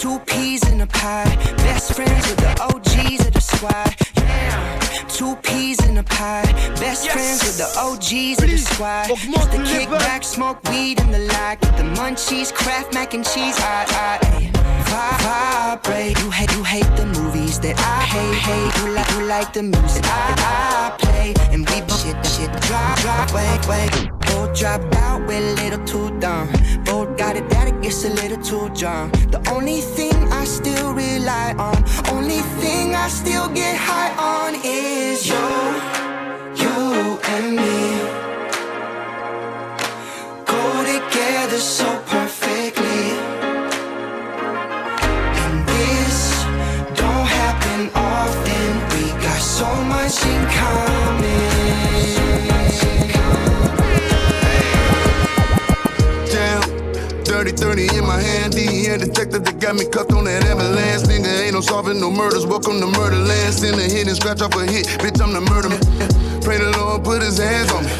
Two 0.00 0.18
peas 0.20 0.66
in 0.70 0.80
a 0.80 0.86
pie. 0.86 1.36
Best 1.58 1.92
friends 1.92 2.26
with 2.26 2.38
the 2.38 2.52
OGs 2.62 3.26
of 3.26 3.34
the 3.34 3.40
squad. 3.42 3.94
Damn. 4.14 5.08
Two 5.08 5.36
peas 5.42 5.78
in 5.86 5.98
a 5.98 6.02
pie. 6.02 6.50
Best 6.80 7.10
friends 7.10 7.42
with 7.44 7.58
the 7.58 7.68
OGs 7.78 8.42
of 8.42 8.48
the 8.48 8.56
squad. 8.56 9.10
It's 9.10 9.46
the 9.48 9.58
kickback, 9.58 10.24
smoke 10.24 10.64
weed 10.70 11.00
in 11.00 11.10
the 11.10 11.18
lot. 11.18 11.60
Get 11.60 11.76
the 11.76 11.82
munchies, 12.00 12.50
craft 12.50 12.94
mac 12.94 13.12
and 13.12 13.26
cheese. 13.26 13.58
I, 13.58 13.84
I, 13.90 14.18
ay. 14.22 15.76
Vibrate. 15.76 16.18
You 16.18 16.30
hate, 16.30 16.52
you 16.56 16.64
hate 16.64 16.96
the 16.96 17.04
movies 17.04 17.60
that 17.60 17.78
I 17.78 18.00
hate. 18.14 18.38
Hate. 18.48 18.82
You 18.82 18.94
like, 18.94 19.10
you 19.10 19.22
like 19.26 19.52
the 19.52 19.64
music 19.64 20.04
I, 20.06 20.96
I 20.96 20.96
play. 20.96 21.34
And 21.52 21.68
we 21.68 21.76
shit, 22.00 22.16
shit, 22.24 22.50
drop, 22.62 22.98
drop, 23.00 23.34
wait, 23.34 23.68
wait. 23.68 24.29
Both 24.30 24.58
dropped 24.58 24.94
out, 24.96 25.26
we're 25.26 25.38
a 25.38 25.54
little 25.62 25.84
too 25.84 26.08
dumb. 26.20 26.48
Both 26.84 27.16
got 27.16 27.36
it 27.36 27.48
that 27.50 27.66
it 27.68 27.80
gets 27.82 28.04
a 28.04 28.10
little 28.10 28.40
too 28.42 28.68
drunk. 28.80 29.12
The 29.30 29.40
only 29.50 29.80
thing 29.80 30.14
I 30.32 30.44
still 30.44 30.92
rely 30.94 31.54
on, 31.58 31.78
only 32.14 32.40
thing 32.60 32.94
I 32.94 33.08
still 33.08 33.48
get 33.48 33.76
high 33.76 34.12
on 34.34 34.54
is 34.64 35.26
you, 35.32 35.48
you 36.62 37.18
and 37.34 37.46
me. 37.56 37.80
Go 40.52 40.64
together 40.92 41.58
so 41.58 41.88
perfectly. 42.06 43.04
And 45.42 45.56
this 45.72 46.18
don't 47.00 47.26
happen 47.40 47.80
often. 47.94 48.68
We 48.92 49.02
got 49.26 49.40
so 49.58 49.68
much 49.94 50.16
in 50.26 50.42
common. 50.56 50.99
30 57.40 57.56
30 57.56 57.96
in 57.96 58.04
my 58.04 58.20
hand, 58.20 58.52
DEA 58.52 59.00
detective 59.00 59.40
that 59.48 59.56
got 59.58 59.72
me 59.72 59.88
cuffed 59.88 60.12
on 60.12 60.28
that 60.28 60.44
ambulance. 60.44 61.08
Nigga, 61.08 61.48
ain't 61.48 61.56
no 61.56 61.62
solving 61.62 61.98
no 61.98 62.10
murders. 62.12 62.44
Welcome 62.44 62.84
to 62.84 62.86
Murderland. 62.92 63.56
Send 63.56 63.80
a 63.80 63.88
hit 63.88 64.08
and 64.08 64.16
scratch 64.16 64.42
off 64.44 64.52
a 64.60 64.68
hit. 64.68 64.84
Bitch, 65.00 65.16
I'm 65.24 65.32
the 65.32 65.40
murder 65.40 65.72
man. 65.72 65.80
Pray 66.44 66.60
the 66.60 66.68
Lord 66.76 67.00
put 67.00 67.24
his 67.24 67.40
hands 67.40 67.72
on 67.72 67.88
me. 67.88 67.92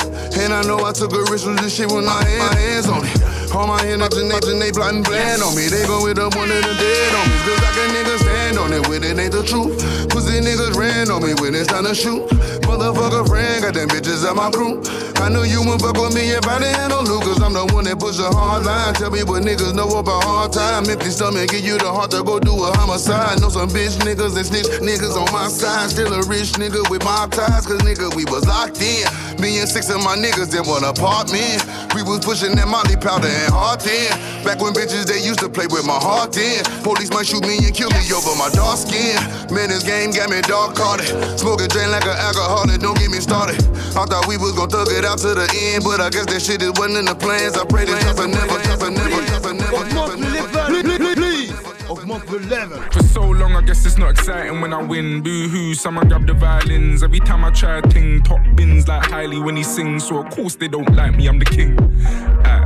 And 0.45 0.53
I 0.53 0.61
know 0.69 0.85
I 0.85 0.93
took 0.93 1.17
a 1.17 1.25
risk 1.33 1.49
with 1.49 1.57
this 1.65 1.73
shit 1.73 1.89
with 1.89 2.05
I 2.05 2.21
my 2.21 2.53
hands 2.53 2.85
on 2.85 3.01
it. 3.01 3.17
All 3.57 3.67
my 3.67 3.81
and 3.81 4.61
they 4.61 4.73
plotting 4.77 5.03
plan 5.03 5.41
on 5.41 5.57
me. 5.57 5.73
They 5.73 5.89
go 5.89 6.05
with 6.05 6.21
up 6.21 6.37
one 6.37 6.53
of 6.53 6.61
the 6.61 6.75
dead 6.77 7.13
on 7.17 7.25
me. 7.25 7.37
Cause 7.49 7.61
like 7.65 7.81
a 7.81 7.87
nigga 7.97 8.17
stand 8.21 8.59
on 8.61 8.73
it 8.77 8.85
when 8.93 9.01
it 9.03 9.17
ain't 9.17 9.33
the 9.33 9.43
truth. 9.43 9.73
Pussy 10.13 10.37
niggas 10.37 10.77
on 11.09 11.23
me 11.23 11.33
when 11.41 11.55
it's 11.55 11.69
time 11.69 11.85
to 11.85 11.95
shoot. 11.95 12.29
Motherfucker 12.69 13.27
friend, 13.27 13.63
got 13.63 13.75
them 13.75 13.89
bitches 13.89 14.29
at 14.29 14.37
my 14.37 14.51
crew. 14.51 14.83
I 15.21 15.29
knew 15.29 15.45
you 15.45 15.61
would 15.65 15.81
fuck 15.81 15.97
with 15.97 16.15
me 16.15 16.33
if 16.33 16.45
I 16.49 16.59
didn't 16.59 16.77
have 16.77 16.91
no. 16.91 17.21
Cause 17.21 17.41
I'm 17.41 17.53
the 17.53 17.65
one 17.73 17.85
that 17.85 18.01
push 18.01 18.19
a 18.19 18.29
hard 18.33 18.65
line. 18.65 18.95
Tell 18.95 19.11
me 19.11 19.23
what 19.23 19.43
niggas 19.45 19.75
know 19.75 19.89
about 20.01 20.25
hard 20.25 20.53
time. 20.53 20.89
Empty 20.89 21.13
stomach, 21.13 21.51
give 21.51 21.65
you 21.65 21.79
the 21.79 21.89
heart 21.89 22.11
to 22.13 22.25
go 22.25 22.41
do 22.41 22.53
a 22.53 22.73
homicide. 22.77 23.41
Know 23.41 23.49
some 23.49 23.69
bitch 23.69 23.97
niggas 24.01 24.37
and 24.37 24.47
snitch 24.47 24.69
niggas 24.81 25.17
on 25.17 25.29
my 25.33 25.49
side. 25.49 25.91
Still 25.91 26.13
a 26.13 26.25
rich 26.25 26.57
nigga 26.57 26.85
with 26.91 27.05
my 27.05 27.29
ties. 27.31 27.69
Cause 27.69 27.81
nigga, 27.85 28.13
we 28.17 28.25
was 28.33 28.49
locked 28.49 28.81
in. 28.81 29.05
Me 29.41 29.61
and 29.61 29.69
six 29.69 29.89
of 29.89 30.01
my 30.05 30.17
niggas 30.17 30.57
in 30.57 30.65
one 30.65 30.85
apartment. 30.85 31.65
We 31.93 32.01
was 32.03 32.25
pushing 32.25 32.57
that 32.57 32.69
molly 32.69 32.97
powder 32.97 33.29
and 33.29 33.53
hard 33.53 33.81
tin. 33.81 34.09
Back 34.41 34.65
when 34.65 34.73
bitches 34.73 35.05
they 35.05 35.21
used 35.21 35.41
to 35.41 35.49
play 35.49 35.69
with 35.69 35.85
my 35.85 36.01
heart 36.01 36.37
in. 36.37 36.65
Police 36.81 37.13
might 37.13 37.29
shoot 37.29 37.45
me 37.45 37.61
and 37.61 37.73
kill 37.77 37.93
me 37.93 38.01
over 38.13 38.33
my 38.41 38.49
dark 38.57 38.81
skin. 38.81 39.21
Man, 39.53 39.69
this 39.69 39.85
game 39.85 40.17
got 40.17 40.33
me 40.33 40.41
dark 40.49 40.77
carded. 40.91 41.39
Smoking 41.39 41.69
drain 41.69 41.91
like 41.91 42.05
an 42.05 42.19
alcoholic, 42.19 42.81
don't 42.81 42.99
get 42.99 43.11
me 43.11 43.21
started. 43.21 43.61
I 43.95 44.05
thought 44.07 44.27
we 44.27 44.37
was 44.37 44.53
gon' 44.53 44.69
thug 44.69 44.89
it 44.91 45.05
out 45.05 45.19
to 45.19 45.35
the 45.35 45.49
end, 45.53 45.85
but 45.85 46.01
I 46.01 46.11
guess 46.11 46.27
that 46.27 46.43
shit 46.43 46.63
it 46.63 46.79
wasn't 46.79 46.99
in 46.99 47.05
the 47.07 47.15
plans. 47.15 47.57
I 47.57 47.65
pray 47.65 47.85
that 47.85 48.01
just 48.03 48.19
never, 48.19 48.59
just 48.63 48.83
never, 48.83 49.23
just 49.27 49.45
never, 49.45 49.85
just 49.89 50.19
never. 50.19 51.21
Augmente 51.91 52.49
level. 52.49 52.81
For 52.93 53.03
so 53.03 53.23
long, 53.23 53.57
I 53.57 53.63
guess 53.63 53.85
it's 53.85 53.99
not 53.99 54.11
exciting 54.11 54.61
when 54.61 54.73
I 54.73 54.81
win. 54.81 55.23
Boo 55.23 55.49
hoo, 55.49 55.75
someone 55.75 56.07
grab 56.07 56.25
the 56.25 56.35
violins. 56.35 57.03
Every 57.03 57.19
time 57.19 57.45
I 57.45 57.51
try 57.51 57.79
a 57.79 57.83
ting, 57.83 58.23
top 58.23 58.39
bins 58.55 58.87
like 58.87 59.11
Hailey 59.11 59.41
when 59.41 59.57
he 59.57 59.65
sings. 59.65 60.07
So, 60.07 60.19
of 60.19 60.31
course, 60.31 60.55
they 60.55 60.69
don't 60.69 60.95
like 60.95 61.17
me, 61.17 61.27
I'm 61.27 61.41
the 61.41 61.45
king. 61.45 61.77
Uh, 62.47 62.60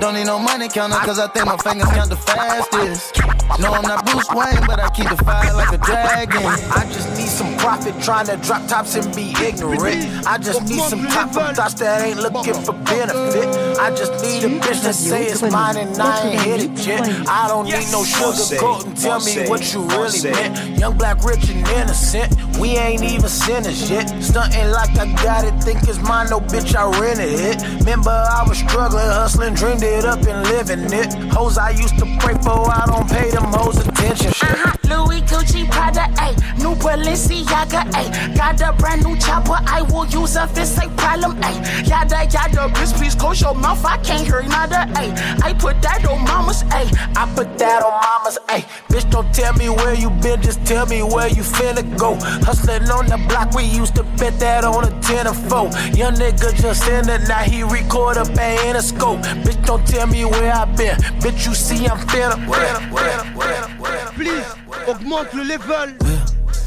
Don't 0.00 0.14
need 0.14 0.26
no 0.26 0.40
money 0.40 0.68
counter, 0.68 0.96
cause 0.96 1.20
I 1.20 1.28
think 1.28 1.46
my 1.46 1.56
fingers 1.58 1.88
count 1.90 2.10
the 2.10 2.16
fastest. 2.16 3.22
No, 3.60 3.72
I'm 3.72 3.82
not 3.82 4.04
Bruce 4.04 4.28
Wayne, 4.34 4.66
but 4.66 4.80
I 4.80 4.90
keep 4.90 5.08
the 5.08 5.22
fire 5.24 5.54
like 5.54 5.72
a 5.72 5.78
dragon. 5.78 6.42
I 6.42 6.84
just 6.92 7.16
need 7.16 7.28
some 7.28 7.56
profit 7.58 7.94
trying 8.02 8.23
to 8.26 8.36
drop 8.38 8.66
tops 8.66 8.94
and 8.94 9.14
be 9.14 9.34
ignorant. 9.42 10.26
I 10.26 10.38
just 10.38 10.62
need 10.68 10.80
some 10.82 11.06
top 11.06 11.32
from 11.32 11.54
thoughts 11.54 11.74
that 11.74 12.02
ain't 12.02 12.18
looking 12.18 12.54
for 12.54 12.72
benefit. 12.72 13.46
I 13.78 13.90
just 13.90 14.12
need 14.22 14.44
a 14.44 14.60
bitch 14.60 14.82
that 14.82 14.94
say 14.94 15.26
it's 15.26 15.42
mine 15.42 15.76
and 15.76 15.96
I 16.00 16.30
ain't 16.30 16.40
hit 16.42 16.60
it 16.62 16.86
yet. 16.86 17.28
I 17.28 17.48
don't 17.48 17.66
need 17.66 17.90
no 17.92 18.04
sugar 18.04 18.60
coat 18.60 18.86
and 18.86 18.96
tell 18.96 19.20
me 19.20 19.48
what 19.48 19.72
you 19.72 19.82
really 19.88 20.30
meant. 20.30 20.78
Young 20.78 20.96
black 20.96 21.22
rich 21.24 21.48
and 21.50 21.66
innocent. 21.68 22.34
We 22.58 22.70
ain't 22.76 23.02
even 23.02 23.28
sinners 23.28 23.90
yet. 23.90 24.08
Stunting 24.22 24.70
like 24.70 24.96
I 24.98 25.12
got 25.22 25.44
it, 25.44 25.54
think 25.62 25.82
it's 25.88 25.98
mine, 26.00 26.28
no 26.30 26.40
bitch, 26.40 26.74
I 26.74 26.88
rented 27.00 27.40
it. 27.40 27.62
Remember, 27.80 28.10
I 28.10 28.44
was 28.48 28.58
struggling, 28.58 29.06
hustling, 29.06 29.54
dreamed 29.54 29.82
it 29.82 30.04
up 30.04 30.22
and 30.22 30.46
living 30.48 30.92
it. 30.92 31.12
Hoes 31.32 31.58
I 31.58 31.70
used 31.70 31.98
to 31.98 32.06
pray 32.20 32.34
for, 32.42 32.70
I 32.70 32.84
don't 32.86 33.08
pay 33.08 33.30
them 33.30 33.44
hoes 33.44 33.78
attention. 33.78 34.28
Uh-huh. 34.28 34.83
Louis 35.14 35.22
Gucci 35.22 35.70
Prada, 35.70 36.08
ayy. 36.18 36.34
New 36.58 36.74
Balenciaga, 36.74 37.84
ayy. 37.92 38.36
Got 38.36 38.60
a 38.60 38.72
brand 38.72 39.04
new 39.04 39.16
chopper, 39.18 39.58
I 39.66 39.82
will 39.82 40.06
use 40.06 40.36
if 40.36 40.56
it's 40.58 40.76
a 40.78 40.88
problem, 40.96 41.36
ayy. 41.40 41.88
Yada 41.88 42.24
yada, 42.24 42.72
bitch, 42.74 42.92
please 42.94 43.14
close 43.14 43.40
your 43.40 43.54
mouth, 43.54 43.84
I 43.84 43.98
can't 43.98 44.26
hear 44.26 44.42
nada, 44.42 44.86
ayy. 44.94 45.12
I 45.42 45.52
put 45.54 45.80
that 45.82 46.04
on 46.06 46.24
mamas, 46.24 46.64
ayy. 46.64 46.90
I 47.16 47.32
put 47.34 47.58
that 47.58 47.82
on 47.82 47.92
mamas, 47.92 48.38
ayy. 48.48 48.64
Bitch, 48.88 49.08
don't 49.10 49.32
tell 49.32 49.52
me 49.54 49.68
where 49.68 49.94
you 49.94 50.10
been, 50.10 50.42
just 50.42 50.64
tell 50.66 50.86
me 50.86 51.02
where 51.02 51.28
you 51.28 51.42
finna 51.42 51.84
go. 51.96 52.16
Hustling 52.44 52.90
on 52.90 53.06
the 53.06 53.18
block, 53.28 53.54
we 53.54 53.64
used 53.64 53.94
to 53.96 54.02
bet 54.18 54.38
that 54.40 54.64
on 54.64 54.84
a 54.84 55.00
10 55.02 55.28
or 55.28 55.34
4. 55.34 55.58
Young 55.94 56.14
nigga 56.14 56.54
just 56.60 56.88
in 56.88 57.08
it, 57.08 57.28
now 57.28 57.38
he 57.38 57.62
record 57.62 58.16
up 58.16 58.28
in 58.30 58.76
a 58.76 58.82
scope. 58.82 59.20
Bitch, 59.44 59.64
don't 59.64 59.86
tell 59.86 60.06
me 60.06 60.24
where 60.24 60.52
I 60.52 60.64
been. 60.64 60.96
Bitch, 61.22 61.46
you 61.46 61.54
see 61.54 61.86
I'm 61.86 61.98
finna, 62.08 62.34
finna, 62.46 62.80
finna, 62.90 63.22
finna, 63.34 63.78
finna. 63.78 64.14
Please, 64.14 64.63
augmente 64.86 65.34
le 65.34 65.44
level. 65.44 65.96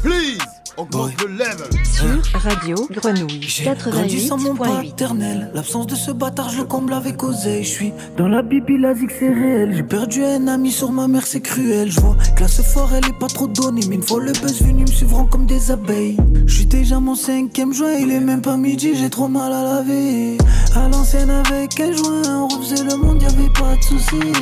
Please, 0.02 0.38
augmente 0.78 1.20
le 1.22 1.32
level. 1.32 1.68
Sur 1.84 2.40
Radio 2.40 2.88
Grenouille 2.90 3.64
grandi 3.90 4.20
sans 4.20 4.38
mon 4.38 4.54
88.8. 4.54 4.90
paternel. 4.90 5.50
L'absence 5.54 5.86
de 5.86 5.94
ce 5.94 6.10
bâtard, 6.12 6.50
je 6.50 6.58
le 6.58 6.64
comble 6.64 6.92
avec 6.92 7.22
oseille. 7.22 7.64
Je 7.64 7.68
suis 7.68 7.92
dans 8.16 8.28
la 8.28 8.42
bibi, 8.42 8.78
la 8.78 8.94
zig, 8.94 9.10
c'est 9.18 9.28
réel. 9.28 9.74
J'ai 9.74 9.82
perdu 9.82 10.24
un 10.24 10.46
ami 10.46 10.70
sur 10.70 10.92
ma 10.92 11.08
mère, 11.08 11.26
c'est 11.26 11.40
cruel. 11.40 11.90
Je 11.90 12.00
vois 12.00 12.16
que 12.36 12.42
la 12.42 12.48
ce 12.48 12.62
fort, 12.62 12.90
elle 12.94 13.04
est 13.04 13.18
pas 13.18 13.26
trop 13.26 13.48
donnée. 13.48 13.82
Mais 13.88 13.96
une 13.96 14.02
fois 14.02 14.20
le 14.20 14.32
buzz 14.32 14.62
venu, 14.62 14.82
me 14.82 14.86
suivront 14.86 15.26
comme 15.26 15.46
des 15.46 15.70
abeilles. 15.70 16.16
Je 16.46 16.54
suis 16.54 16.66
déjà 16.66 17.00
mon 17.00 17.14
cinquième 17.14 17.72
joint, 17.72 17.94
il 17.94 18.10
est 18.12 18.20
même 18.20 18.42
pas 18.42 18.56
midi, 18.56 18.94
j'ai 18.94 19.10
trop 19.10 19.28
mal 19.28 19.52
à 19.52 19.62
laver. 19.62 20.38
À 20.76 20.88
l'ancienne 20.88 21.30
avec 21.30 21.80
un 21.80 21.92
joint, 21.92 22.22
on 22.28 22.48
refaisait 22.48 22.84
le 22.84 22.96
monde, 22.96 23.20
y'avait 23.22 23.52
pas 23.58 23.74
de 23.74 23.82
soucis. 23.82 24.32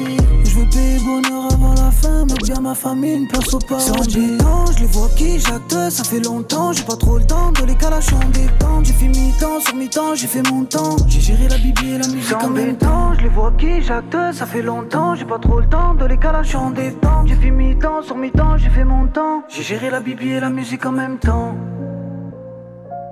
Je 0.44 0.50
veux 0.50 0.68
payer 0.68 0.98
bonheur 1.00 1.52
avant 1.52 1.74
la 1.74 1.90
fin, 1.90 2.24
mettre 2.26 2.44
bien 2.44 2.60
ma 2.60 2.74
famille, 2.74 3.14
une 3.14 3.28
place 3.28 3.54
au 3.54 3.58
paradis. 3.58 4.38
Je 4.76 4.80
les 4.80 4.86
vois 4.86 5.08
qui 5.16 5.38
j'acte, 5.38 5.90
ça 5.90 6.04
fait 6.04 6.20
longtemps, 6.26 6.72
j'ai 6.72 6.82
pas 6.82 6.96
trop 6.96 7.18
le 7.18 7.24
temps 7.24 7.52
de 7.52 7.64
les 7.64 7.74
calacher 7.74 8.14
en 8.14 8.28
détente. 8.28 8.84
J'ai 8.84 8.92
fait 8.92 9.08
mi-temps 9.08 9.60
sur 9.60 9.74
mi-temps, 9.74 10.14
j'ai 10.14 10.26
fait 10.26 10.42
mon 10.50 10.64
temps. 10.64 10.96
J'ai 11.08 11.20
géré 11.20 11.48
la 11.48 11.58
bibi 11.58 11.90
et 11.92 11.98
la 11.98 12.08
musique 12.08 12.42
en 12.42 12.50
même 12.50 12.76
temps. 12.76 13.14
Je 13.14 13.22
les 13.22 13.28
vois 13.28 13.52
qui 13.58 13.80
j'acte, 13.82 14.16
ça 14.32 14.46
fait 14.46 14.62
longtemps, 14.62 15.14
j'ai 15.14 15.24
pas 15.24 15.38
trop 15.38 15.60
le 15.60 15.68
temps 15.68 15.94
de 15.94 16.04
les 16.04 16.18
calacher 16.18 16.56
en 16.56 16.70
détente. 16.70 17.26
J'ai 17.26 17.36
fait 17.36 17.50
mi-temps 17.50 18.02
sur 18.02 18.16
mi-temps, 18.16 18.56
j'ai 18.56 18.70
fait 18.70 18.84
mon 18.84 19.06
temps. 19.06 19.44
J'ai 19.48 19.62
géré 19.62 19.90
la 19.90 20.00
bibi 20.00 20.28
et 20.30 20.40
la 20.40 20.50
musique 20.50 20.84
en 20.84 20.92
même 20.92 21.18
temps. 21.18 21.54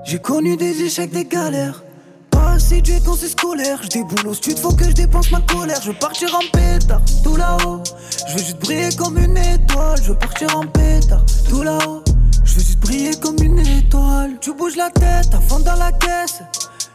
J'ai 0.04 0.18
connu 0.18 0.56
des 0.56 0.82
échecs, 0.82 1.10
des 1.10 1.24
galères. 1.24 1.82
Pas 2.30 2.52
assidué 2.52 2.98
quand 3.04 3.14
c'est 3.14 3.28
scolaire. 3.28 3.78
Je 3.82 3.88
déboule 3.88 4.28
au 4.28 4.34
stud, 4.34 4.58
faut 4.58 4.74
que 4.74 4.84
je 4.84 4.92
dépense 4.92 5.30
ma 5.30 5.40
colère. 5.40 5.80
Je 5.82 5.88
veux 5.88 5.98
partir 5.98 6.34
en 6.34 6.44
pétard, 6.52 7.00
tout 7.22 7.36
là-haut. 7.36 7.80
Je 8.28 8.32
veux 8.32 8.38
juste 8.38 8.60
briller 8.60 8.88
comme 8.98 9.16
une 9.18 9.38
étoile. 9.38 9.98
Je 10.02 10.12
veux 10.12 10.18
partir 10.18 10.56
en 10.56 10.66
pétard, 10.66 11.22
tout 11.48 11.62
là-haut. 11.62 12.03
Je 12.44 12.54
veux 12.54 12.60
juste 12.60 12.78
briller 12.80 13.14
comme 13.20 13.36
une 13.42 13.58
étoile. 13.58 14.38
Tu 14.40 14.52
bouges 14.54 14.76
la 14.76 14.90
tête 14.90 15.34
à 15.34 15.40
fond 15.40 15.60
dans 15.60 15.76
la 15.76 15.92
caisse. 15.92 16.42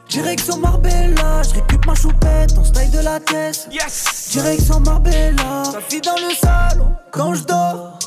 Direction 0.10 0.58
Marbella, 0.58 1.44
je 1.44 1.60
récup 1.60 1.86
ma 1.86 1.94
choupette, 1.94 2.52
on 2.58 2.64
style 2.64 2.90
de 2.92 3.00
la 3.00 3.20
caisse. 3.20 3.68
Yes! 3.72 4.30
Direction 4.32 4.80
Marbella, 4.80 5.64
sa 5.72 5.82
fille 5.82 6.02
dans 6.02 6.16
le 6.16 6.34
salon 6.36 6.96
quand 7.12 7.36
je 7.36 7.44
dors. 7.44 8.00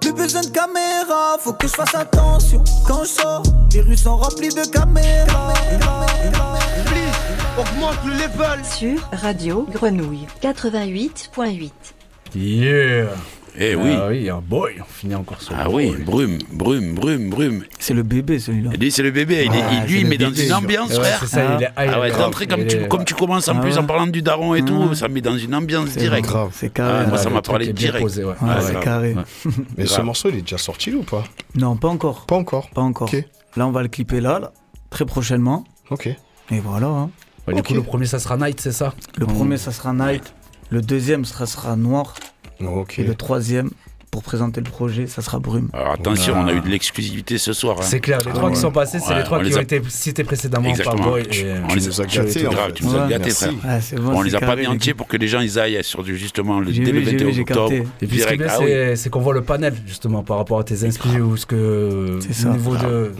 Plus 0.00 0.12
besoin 0.12 0.42
de 0.42 0.50
caméra, 0.50 1.36
faut 1.40 1.52
que 1.52 1.66
je 1.66 1.72
fasse 1.72 1.94
attention 1.94 2.62
quand 2.86 3.02
je 3.02 3.08
sors. 3.08 3.42
Les 3.72 3.80
rues 3.80 3.96
sont 3.96 4.16
remplies 4.16 4.50
de 4.50 4.64
caméras. 4.70 5.52
Please, 6.86 7.58
augmente 7.58 7.96
le 8.04 8.12
level. 8.12 8.64
Sur 8.64 9.00
Radio 9.12 9.66
Grenouille 9.72 10.26
88.8. 10.40 11.70
Yeah 12.36 13.06
Eh 13.60 13.74
oui. 13.74 13.90
Ah 13.92 14.06
oui, 14.08 14.30
un 14.30 14.40
boy, 14.40 14.76
on 14.80 14.84
finit 14.84 15.16
encore 15.16 15.42
sur 15.42 15.52
Ah 15.58 15.64
le 15.64 15.70
oui, 15.70 15.90
brume, 16.04 16.38
brume, 16.52 16.94
brume, 16.94 17.28
brume. 17.30 17.64
C'est 17.80 17.92
le 17.94 18.04
bébé 18.04 18.38
celui-là. 18.38 18.70
Et 18.72 18.76
lui, 18.76 18.92
c'est 18.92 19.02
le 19.02 19.10
bébé. 19.10 19.46
Il 19.46 19.54
est, 19.56 19.62
Ah, 19.62 19.84
il- 19.84 19.92
lui, 19.92 20.04
met 20.04 20.16
dans 20.16 20.32
une 20.32 20.52
ambiance, 20.52 20.90
Ouais, 20.90 20.94
frère. 21.00 21.18
c'est 21.22 21.26
ça, 21.26 21.56
il 21.58 21.64
est- 21.64 21.68
ah, 21.76 21.82
Ah 21.94 22.00
ouais, 22.00 22.10
d'entrée, 22.12 22.46
comme, 22.46 22.60
Il 22.60 22.66
tu, 22.68 22.76
est- 22.76 22.88
comme 22.88 23.04
tu 23.04 23.14
commences 23.14 23.48
en 23.48 23.56
Ah 23.56 23.60
plus 23.60 23.72
ouais. 23.72 23.78
en 23.78 23.84
parlant 23.84 24.06
du 24.06 24.22
daron 24.22 24.54
et 24.54 24.62
tout, 24.64 24.94
ça 24.94 25.08
met 25.08 25.20
dans 25.20 25.36
une 25.36 25.54
ambiance 25.56 25.88
C'est 25.90 25.98
directe. 26.00 26.28
grave. 26.28 26.50
C'est 26.52 26.66
Ah, 26.66 26.70
carré. 26.70 27.06
moi, 27.08 27.18
ça 27.18 27.30
m'a 27.30 27.42
parlé 27.42 27.72
direct. 27.72 28.00
posé, 28.02 28.22
ouais. 28.24 28.34
Ouais, 28.40 28.48
Ouais, 28.48 28.54
c'est 28.60 28.80
carré. 28.80 29.16
Mais 29.76 29.86
ce 29.86 30.00
morceau, 30.02 30.28
il 30.30 30.36
est 30.38 30.42
déjà 30.42 30.58
sorti 30.58 30.94
ou 30.94 31.02
pas? 31.02 31.24
Non, 31.56 31.76
pas 31.76 31.88
encore. 31.88 32.26
Pas 32.26 32.36
encore. 32.36 32.70
Pas 32.70 32.82
encore. 32.82 33.10
Là, 33.56 33.66
on 33.66 33.72
va 33.72 33.82
le 33.82 33.88
clipper 33.88 34.20
là, 34.20 34.38
là, 34.38 34.52
très 34.90 35.04
prochainement. 35.04 35.64
Ok. 35.90 36.06
Et 36.06 36.60
voilà. 36.60 36.86
hein. 36.86 37.10
Du 37.52 37.62
coup, 37.62 37.74
le 37.74 37.82
premier, 37.82 38.06
ça 38.06 38.18
sera 38.20 38.36
Night, 38.36 38.60
c'est 38.60 38.72
ça? 38.72 38.94
Le 39.16 39.26
premier, 39.26 39.56
ça 39.56 39.72
sera 39.72 39.92
Night. 39.92 40.32
Le 40.70 40.80
deuxième, 40.82 41.24
ça 41.24 41.46
sera 41.46 41.74
Noir. 41.76 42.14
Et 42.60 43.02
le 43.04 43.14
troisième, 43.14 43.70
pour 44.10 44.22
présenter 44.22 44.60
le 44.62 44.70
projet, 44.70 45.06
ça 45.06 45.20
sera 45.22 45.38
Brume. 45.38 45.68
Alors 45.74 45.92
attention, 45.92 46.32
Ah. 46.36 46.42
on 46.44 46.48
a 46.48 46.52
eu 46.54 46.60
de 46.60 46.68
l'exclusivité 46.68 47.36
ce 47.38 47.52
soir. 47.52 47.76
hein. 47.78 47.82
C'est 47.82 48.00
clair, 48.00 48.20
les 48.24 48.30
Ah 48.30 48.34
trois 48.34 48.48
qui 48.50 48.56
ouais. 48.56 48.62
sont 48.62 48.72
passés, 48.72 48.98
c'est 49.00 49.10
Ouais, 49.10 49.18
les 49.18 49.24
trois 49.24 49.38
on 49.38 49.42
qui 49.42 49.50
les 49.50 49.56
ont 49.56 49.58
a- 49.58 49.62
été 49.62 49.82
cités 49.88 50.24
précédemment 50.24 50.62
par 50.70 50.70
Exactement. 50.80 51.10
Boy. 51.10 51.26
Tu- 51.28 51.40
et- 51.44 51.52
on 51.52 51.74
les 51.74 51.80
tu- 51.82 52.16
gâtés, 52.16 52.46
en 52.46 52.50
grave, 52.50 52.72
tu 52.72 52.84
nous 52.84 52.94
as 52.96 53.02
Ouais, 53.04 53.10
gâtés, 53.10 53.30
frère. 53.30 53.52
Ah, 53.64 53.78
bon, 53.98 54.12
on 54.16 54.22
les 54.22 54.34
a 54.34 54.40
pas 54.40 54.56
mis 54.56 54.66
entiers 54.66 54.94
pour 54.94 55.06
que 55.08 55.16
les 55.18 55.28
gens 55.28 55.40
ils 55.40 55.58
aillent 55.58 55.84
sur 55.84 56.02
du 56.02 56.16
justement 56.16 56.58
le, 56.60 56.72
dès 56.72 56.80
le 56.90 56.98
vu, 57.00 57.04
j'ai 57.04 57.10
21 57.12 57.26
vu, 57.26 57.32
j'ai 57.34 57.40
octobre. 57.42 57.68
capté. 57.70 57.88
Et 58.02 58.06
puis 58.06 58.18
ce 58.20 58.26
qui 58.26 58.32
est 58.32 58.36
Direct, 58.38 58.42
bien, 58.60 58.76
ah 58.78 58.90
oui. 58.90 58.96
c'est 58.96 59.10
qu'on 59.10 59.20
voit 59.20 59.34
le 59.34 59.42
panel, 59.42 59.74
justement, 59.86 60.22
par 60.22 60.38
rapport 60.38 60.58
à 60.58 60.64
tes 60.64 60.84
inspirations 60.84 61.24
ou 61.26 61.36
ce 61.36 61.44
que. 61.46 62.18
C'est 62.22 62.32
ça. 62.32 62.48
Au 62.48 62.52
niveau 62.54 62.76
de. 62.76 63.12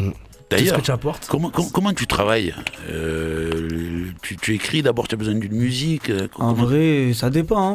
D'ailleurs, 0.50 0.76
que 0.78 0.80
tu 0.80 0.90
apportes. 0.90 1.26
comment, 1.28 1.50
comment, 1.50 1.68
comment 1.68 1.92
tu 1.92 2.06
travailles 2.06 2.54
Euh, 2.90 4.06
tu, 4.22 4.36
tu 4.36 4.54
écris 4.54 4.80
d'abord, 4.80 5.06
tu 5.06 5.14
as 5.14 5.18
besoin 5.18 5.34
d'une 5.34 5.52
musique 5.54 6.08
euh, 6.08 6.28
En 6.38 6.54
vrai, 6.54 7.10
ça 7.14 7.28
dépend. 7.28 7.72
hein. 7.72 7.74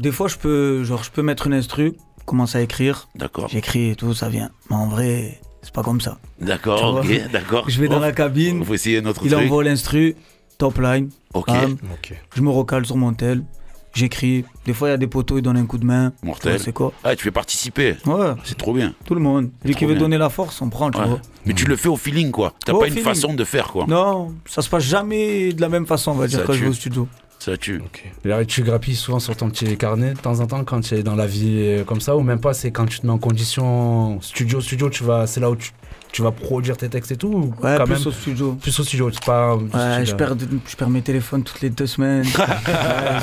Des 0.00 0.10
fois, 0.12 0.28
je 0.28 0.36
peux, 0.36 0.82
genre, 0.82 1.04
je 1.04 1.10
peux 1.10 1.22
mettre 1.22 1.46
une 1.46 1.54
instru, 1.54 1.92
commencer 2.26 2.58
à 2.58 2.62
écrire. 2.62 3.08
D'accord. 3.14 3.48
J'écris 3.48 3.90
et 3.90 3.94
tout, 3.94 4.14
ça 4.14 4.28
vient. 4.28 4.50
Mais 4.70 4.76
en 4.76 4.88
vrai, 4.88 5.40
c'est 5.62 5.72
pas 5.74 5.82
comme 5.82 6.00
ça. 6.00 6.18
D'accord, 6.40 6.96
ok, 7.04 7.30
d'accord. 7.32 7.68
Je 7.68 7.80
vais 7.80 7.88
dans 7.88 7.96
Bon, 7.96 8.00
la 8.00 8.12
cabine, 8.12 8.64
faut 8.64 8.74
essayer 8.74 9.00
notre 9.02 9.24
il 9.24 9.30
truc. 9.30 9.44
envoie 9.44 9.62
l'instru, 9.62 10.16
top 10.58 10.78
line. 10.80 11.10
Ok. 11.34 11.46
bam. 11.48 11.76
Ok. 11.92 12.14
Je 12.34 12.40
me 12.42 12.48
recale 12.50 12.86
sur 12.86 12.96
mon 12.96 13.12
tel, 13.12 13.44
j'écris. 13.92 14.44
Des 14.64 14.72
fois, 14.72 14.88
il 14.88 14.90
y 14.92 14.94
a 14.94 14.96
des 14.96 15.06
poteaux, 15.06 15.36
ils 15.38 15.42
donnent 15.42 15.58
un 15.58 15.66
coup 15.66 15.76
de 15.78 15.84
main. 15.84 16.12
Mortel. 16.22 16.58
C'est 16.58 16.72
quoi? 16.72 16.92
Ah, 17.04 17.14
tu 17.14 17.24
fais 17.24 17.30
participer. 17.30 17.96
Ouais, 18.06 18.32
C'est 18.44 18.56
trop 18.56 18.72
bien. 18.72 18.94
tout 19.04 19.14
le 19.14 19.20
monde. 19.20 19.50
Lui 19.64 19.74
qui 19.74 19.84
veut 19.84 19.92
bien. 19.92 20.00
donner 20.02 20.16
la 20.18 20.30
force, 20.30 20.62
on 20.62 20.70
prend, 20.70 20.90
tu 20.90 20.98
Ouais. 20.98 21.06
vois. 21.06 21.20
Mais 21.46 21.52
tu 21.54 21.66
le 21.66 21.76
fais 21.76 21.88
au 21.88 21.96
feeling, 21.96 22.30
quoi. 22.30 22.54
T'as 22.64 22.72
pas 22.72 22.86
une 22.86 22.92
feeling. 22.92 23.04
façon 23.04 23.34
de 23.34 23.44
faire, 23.44 23.68
quoi. 23.68 23.84
Non, 23.86 24.34
ça 24.46 24.62
se 24.62 24.68
passe 24.70 24.84
jamais 24.84 25.52
de 25.52 25.60
la 25.60 25.68
même 25.68 25.86
façon, 25.86 26.12
on 26.12 26.14
va 26.14 26.26
dire, 26.26 26.42
quand 26.44 26.52
je 26.54 26.62
vais 26.64 26.68
au 26.70 26.72
studio. 26.72 27.06
Ça 27.40 27.56
tue. 27.56 27.80
Là, 28.24 28.44
tu 28.44 28.62
grappilles 28.62 28.94
souvent 28.94 29.18
sur 29.18 29.34
ton 29.34 29.48
petit 29.48 29.76
carnet 29.78 30.12
de 30.12 30.18
temps 30.18 30.40
en 30.40 30.46
temps 30.46 30.62
quand 30.62 30.82
tu 30.82 30.94
es 30.94 31.02
dans 31.02 31.16
la 31.16 31.26
vie 31.26 31.56
euh, 31.58 31.84
comme 31.84 32.02
ça, 32.02 32.14
ou 32.14 32.20
même 32.20 32.38
pas, 32.38 32.52
c'est 32.52 32.70
quand 32.70 32.84
tu 32.84 33.00
te 33.00 33.06
mets 33.06 33.12
en 33.12 33.18
condition 33.18 34.20
studio, 34.20 34.60
studio, 34.60 34.90
tu 34.90 35.04
vas, 35.04 35.26
c'est 35.26 35.40
là 35.40 35.50
où 35.50 35.56
tu, 35.56 35.72
tu 36.12 36.20
vas 36.20 36.32
produire 36.32 36.76
tes 36.76 36.90
textes 36.90 37.12
et 37.12 37.16
tout 37.16 37.28
ou 37.28 37.54
Ouais, 37.64 37.76
quand 37.78 37.84
plus 37.86 37.94
même? 37.94 38.06
au 38.06 38.10
studio. 38.12 38.52
Plus 38.60 38.78
au 38.78 38.82
studio, 38.84 39.10
c'est 39.10 39.24
pas. 39.24 39.56
Ouais, 39.56 40.04
je 40.04 40.14
perds, 40.14 40.34
je 40.68 40.76
perds 40.76 40.90
mes 40.90 41.00
téléphones 41.00 41.42
toutes 41.42 41.62
les 41.62 41.70
deux 41.70 41.86
semaines. 41.86 42.24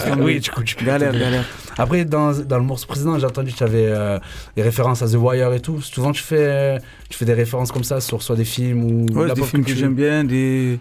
Ouais, 0.07 0.13
oui, 0.23 0.39
du 0.39 0.49
coup, 0.49 0.63
tu 0.63 0.75
peux 0.75 0.85
Galère, 0.85 1.11
galère. 1.13 1.45
Après, 1.77 2.03
dans, 2.05 2.31
dans 2.31 2.57
le 2.57 2.63
morceau 2.63 2.87
précédent, 2.87 3.19
j'ai 3.19 3.25
entendu 3.25 3.51
que 3.51 3.57
tu 3.57 3.63
avais 3.63 3.85
euh, 3.85 4.17
des 4.55 4.63
références 4.63 5.01
à 5.03 5.07
The 5.07 5.15
Wire 5.15 5.53
et 5.53 5.59
tout. 5.59 5.79
Souvent, 5.81 6.11
tu 6.11 6.23
fais, 6.23 6.37
euh, 6.39 6.79
tu 7.09 7.17
fais 7.17 7.25
des 7.25 7.33
références 7.33 7.71
comme 7.71 7.83
ça 7.83 8.01
sur 8.01 8.23
soit 8.23 8.35
des 8.35 8.45
films 8.45 8.83
ou 8.83 9.05
Ouais, 9.13 9.31
des 9.31 9.43
films 9.43 9.63
que 9.63 9.75
j'aime 9.75 9.93
bien, 9.93 10.23
des, 10.23 10.79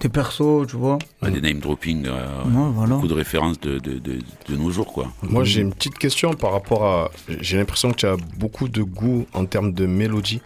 des 0.00 0.08
persos, 0.08 0.66
tu 0.68 0.76
vois. 0.76 0.98
Ouais, 1.22 1.30
des 1.30 1.40
name 1.40 1.60
dropping, 1.60 2.06
euh, 2.06 2.44
Ouais, 2.44 2.70
voilà. 2.74 2.94
beaucoup 2.96 3.08
de 3.08 3.14
références 3.14 3.58
de, 3.60 3.78
de, 3.78 3.98
de, 3.98 4.18
de 4.48 4.56
nos 4.56 4.70
jours, 4.70 4.92
quoi. 4.92 5.10
Moi, 5.22 5.44
j'ai 5.44 5.60
une 5.62 5.72
petite 5.72 5.98
question 5.98 6.34
par 6.34 6.52
rapport 6.52 6.84
à. 6.84 7.10
J'ai 7.40 7.56
l'impression 7.56 7.90
que 7.92 7.96
tu 7.96 8.06
as 8.06 8.16
beaucoup 8.36 8.68
de 8.68 8.82
goût 8.82 9.26
en 9.32 9.46
termes 9.46 9.72
de 9.72 9.86
mélodie. 9.86 10.40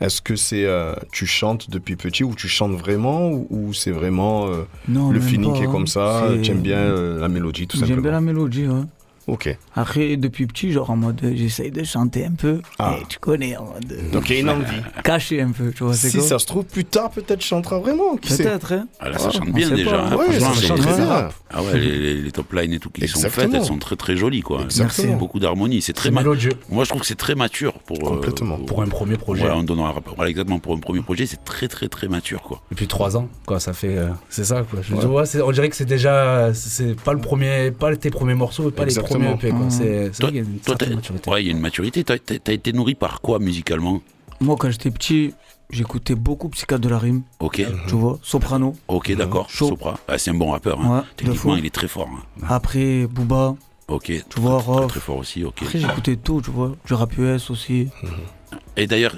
Est-ce 0.00 0.20
que 0.20 0.34
c'est 0.34 0.64
euh, 0.64 0.94
tu 1.12 1.24
chantes 1.24 1.70
depuis 1.70 1.94
petit 1.94 2.24
ou 2.24 2.34
tu 2.34 2.48
chantes 2.48 2.72
vraiment 2.72 3.30
ou, 3.30 3.46
ou 3.48 3.72
c'est 3.72 3.92
vraiment 3.92 4.48
euh, 4.48 4.64
Non, 4.88 5.10
le 5.10 5.20
feeling 5.20 5.52
pas, 5.52 5.58
qui 5.58 5.62
est 5.62 5.66
hein. 5.66 5.70
comme 5.70 5.86
ça 5.86 6.30
C'est- 6.34 6.42
Tu 6.42 6.50
aimes 6.50 6.62
bien 6.62 6.78
euh, 6.78 7.20
la 7.20 7.28
mélodie 7.28 7.68
tout 7.68 7.76
J'aime 7.76 7.86
simplement? 7.86 8.02
bien 8.02 8.10
la 8.12 8.20
mélodie, 8.20 8.66
ouais. 8.66 8.82
Ok. 9.26 9.56
Après, 9.74 10.16
depuis 10.16 10.46
petit, 10.46 10.70
genre 10.72 10.90
en 10.90 10.96
mode, 10.96 11.20
j'essaye 11.34 11.70
de 11.70 11.82
chanter 11.82 12.26
un 12.26 12.32
peu. 12.32 12.60
Ah. 12.78 12.96
Et 13.00 13.04
tu 13.08 13.18
connais, 13.18 13.56
en 13.56 13.64
mode. 13.64 14.10
Donc 14.12 14.28
il 14.28 14.34
y 14.34 14.38
a 14.38 14.40
une 14.42 14.50
envie. 14.50 14.64
Caché 15.04 15.40
un 15.40 15.50
peu, 15.50 15.72
tu 15.72 15.82
vois. 15.84 15.94
Si 15.94 16.12
quoi 16.12 16.20
ça 16.26 16.38
se 16.38 16.46
trouve, 16.46 16.64
plus 16.64 16.84
tard, 16.84 17.10
peut-être 17.10 17.38
tu 17.40 17.48
chanteras 17.48 17.78
vraiment. 17.78 18.16
Peut-être, 18.16 18.72
hein. 18.72 18.86
Ah 19.00 19.08
là, 19.08 19.18
ça 19.18 19.26
Ouais, 19.28 19.32
chante 19.32 19.52
bien 19.52 19.70
déjà. 19.70 19.90
pas. 19.92 20.08
hein. 20.08 20.16
Ouais, 20.16 20.38
ça 20.40 20.52
chante 20.52 20.78
très 20.80 20.96
bien. 20.96 21.28
Ah 21.56 21.62
ouais, 21.62 21.78
les, 21.78 21.98
les- 21.98 22.22
les 22.22 22.32
top 22.32 22.52
lines 22.52 22.72
et 22.72 22.78
tout 22.78 22.90
qui 22.90 23.06
sont 23.08 23.18
Exactement. 23.18 23.46
faites, 23.52 23.60
elles 23.60 23.66
sont 23.66 23.78
très 23.78 23.96
très 23.96 24.16
jolies 24.16 24.40
quoi. 24.42 24.62
Exactement. 24.62 25.08
C'est 25.12 25.18
beaucoup 25.18 25.38
d'harmonie, 25.38 25.80
c'est 25.82 25.92
très 25.92 26.10
mélodieux. 26.10 26.52
Moi 26.68 26.84
je 26.84 26.88
trouve 26.90 27.00
que 27.02 27.06
c'est 27.06 27.14
très 27.14 27.34
mature 27.36 27.74
pour 27.80 27.96
euh, 27.98 28.14
Complètement. 28.16 28.58
Pour 28.58 28.82
un 28.82 28.88
premier 28.88 29.16
projet. 29.16 29.42
Voilà, 29.42 29.56
on 29.58 29.62
donne 29.62 29.78
un 29.78 29.90
rapport. 29.92 30.14
Voilà, 30.16 30.30
exactement 30.30 30.58
pour 30.58 30.74
un 30.74 30.78
premier 30.80 31.00
projet, 31.02 31.26
c'est 31.26 31.44
très 31.44 31.68
très 31.68 31.88
très 31.88 32.08
mature 32.08 32.42
quoi. 32.42 32.60
Depuis 32.70 32.88
trois 32.88 33.16
ans, 33.16 33.28
quoi, 33.46 33.60
ça 33.60 33.72
fait. 33.72 33.96
euh, 33.96 34.08
c'est 34.28 34.44
ça, 34.44 34.64
quoi. 34.68 34.80
Je 34.82 34.94
Ouais. 34.94 35.00
dis, 35.00 35.06
ouais, 35.06 35.26
c'est- 35.26 35.40
on 35.42 35.52
dirait 35.52 35.68
que 35.70 35.76
c'est 35.76 35.84
déjà. 35.84 36.52
C'est 36.54 37.00
pas 37.00 37.12
le 37.12 37.20
premier. 37.20 37.70
Pas 37.70 37.94
tes 37.96 38.10
premiers 38.10 38.34
morceaux, 38.34 38.70
pas 38.72 38.82
Exactement. 38.82 39.04
les 39.04 39.08
premiers 39.13 39.13
EP, 39.22 39.50
quoi. 39.50 39.70
C'est 39.70 40.12
c'est 40.12 40.20
Toi, 40.20 40.28
vrai 40.30 40.32
qu'il 40.32 40.36
y 40.36 40.38
a 40.38 40.42
une 40.50 40.58
toi, 40.58 40.62
certaine 40.66 40.88
t'as- 40.90 40.94
maturité. 40.96 41.30
ouais, 41.30 41.42
il 41.42 41.46
y 41.46 41.48
a 41.48 41.52
une 41.52 41.60
maturité. 41.60 42.04
T'as 42.04 42.52
été 42.52 42.72
nourri 42.72 42.94
par 42.94 43.20
quoi 43.20 43.38
musicalement? 43.38 44.00
Moi, 44.40 44.56
quand 44.58 44.70
j'étais 44.70 44.90
petit, 44.90 45.32
j'écoutais 45.70 46.14
beaucoup 46.14 46.48
Psychiatre 46.48 46.80
de 46.82 46.88
la 46.88 46.98
rime. 46.98 47.22
Ok. 47.40 47.62
Tu 47.88 47.94
vois, 47.94 48.18
Soprano. 48.22 48.74
Ok, 48.88 49.14
d'accord. 49.16 49.48
Chaud. 49.48 49.68
Sopra. 49.68 49.98
Ah, 50.08 50.18
c'est 50.18 50.30
un 50.30 50.34
bon 50.34 50.50
rappeur. 50.50 50.80
hein. 50.80 50.98
Ouais, 50.98 51.04
Techniquement, 51.16 51.56
il 51.56 51.64
est 51.66 51.74
très 51.74 51.88
fort. 51.88 52.08
hein. 52.12 52.46
Après, 52.48 53.06
Booba. 53.06 53.54
Ok. 53.86 54.04
Tu 54.06 54.40
vois, 54.40 54.58
très, 54.62 54.72
Rof. 54.72 54.86
très 54.88 55.00
fort 55.00 55.18
aussi. 55.18 55.44
Ok. 55.44 55.58
Après, 55.62 55.78
j'écoutais 55.78 56.16
tout, 56.16 56.40
tu 56.42 56.50
vois. 56.50 56.72
Du 56.86 56.94
rap 56.94 57.16
US 57.18 57.50
aussi. 57.50 57.88
Et 58.76 58.86
d'ailleurs, 58.88 59.14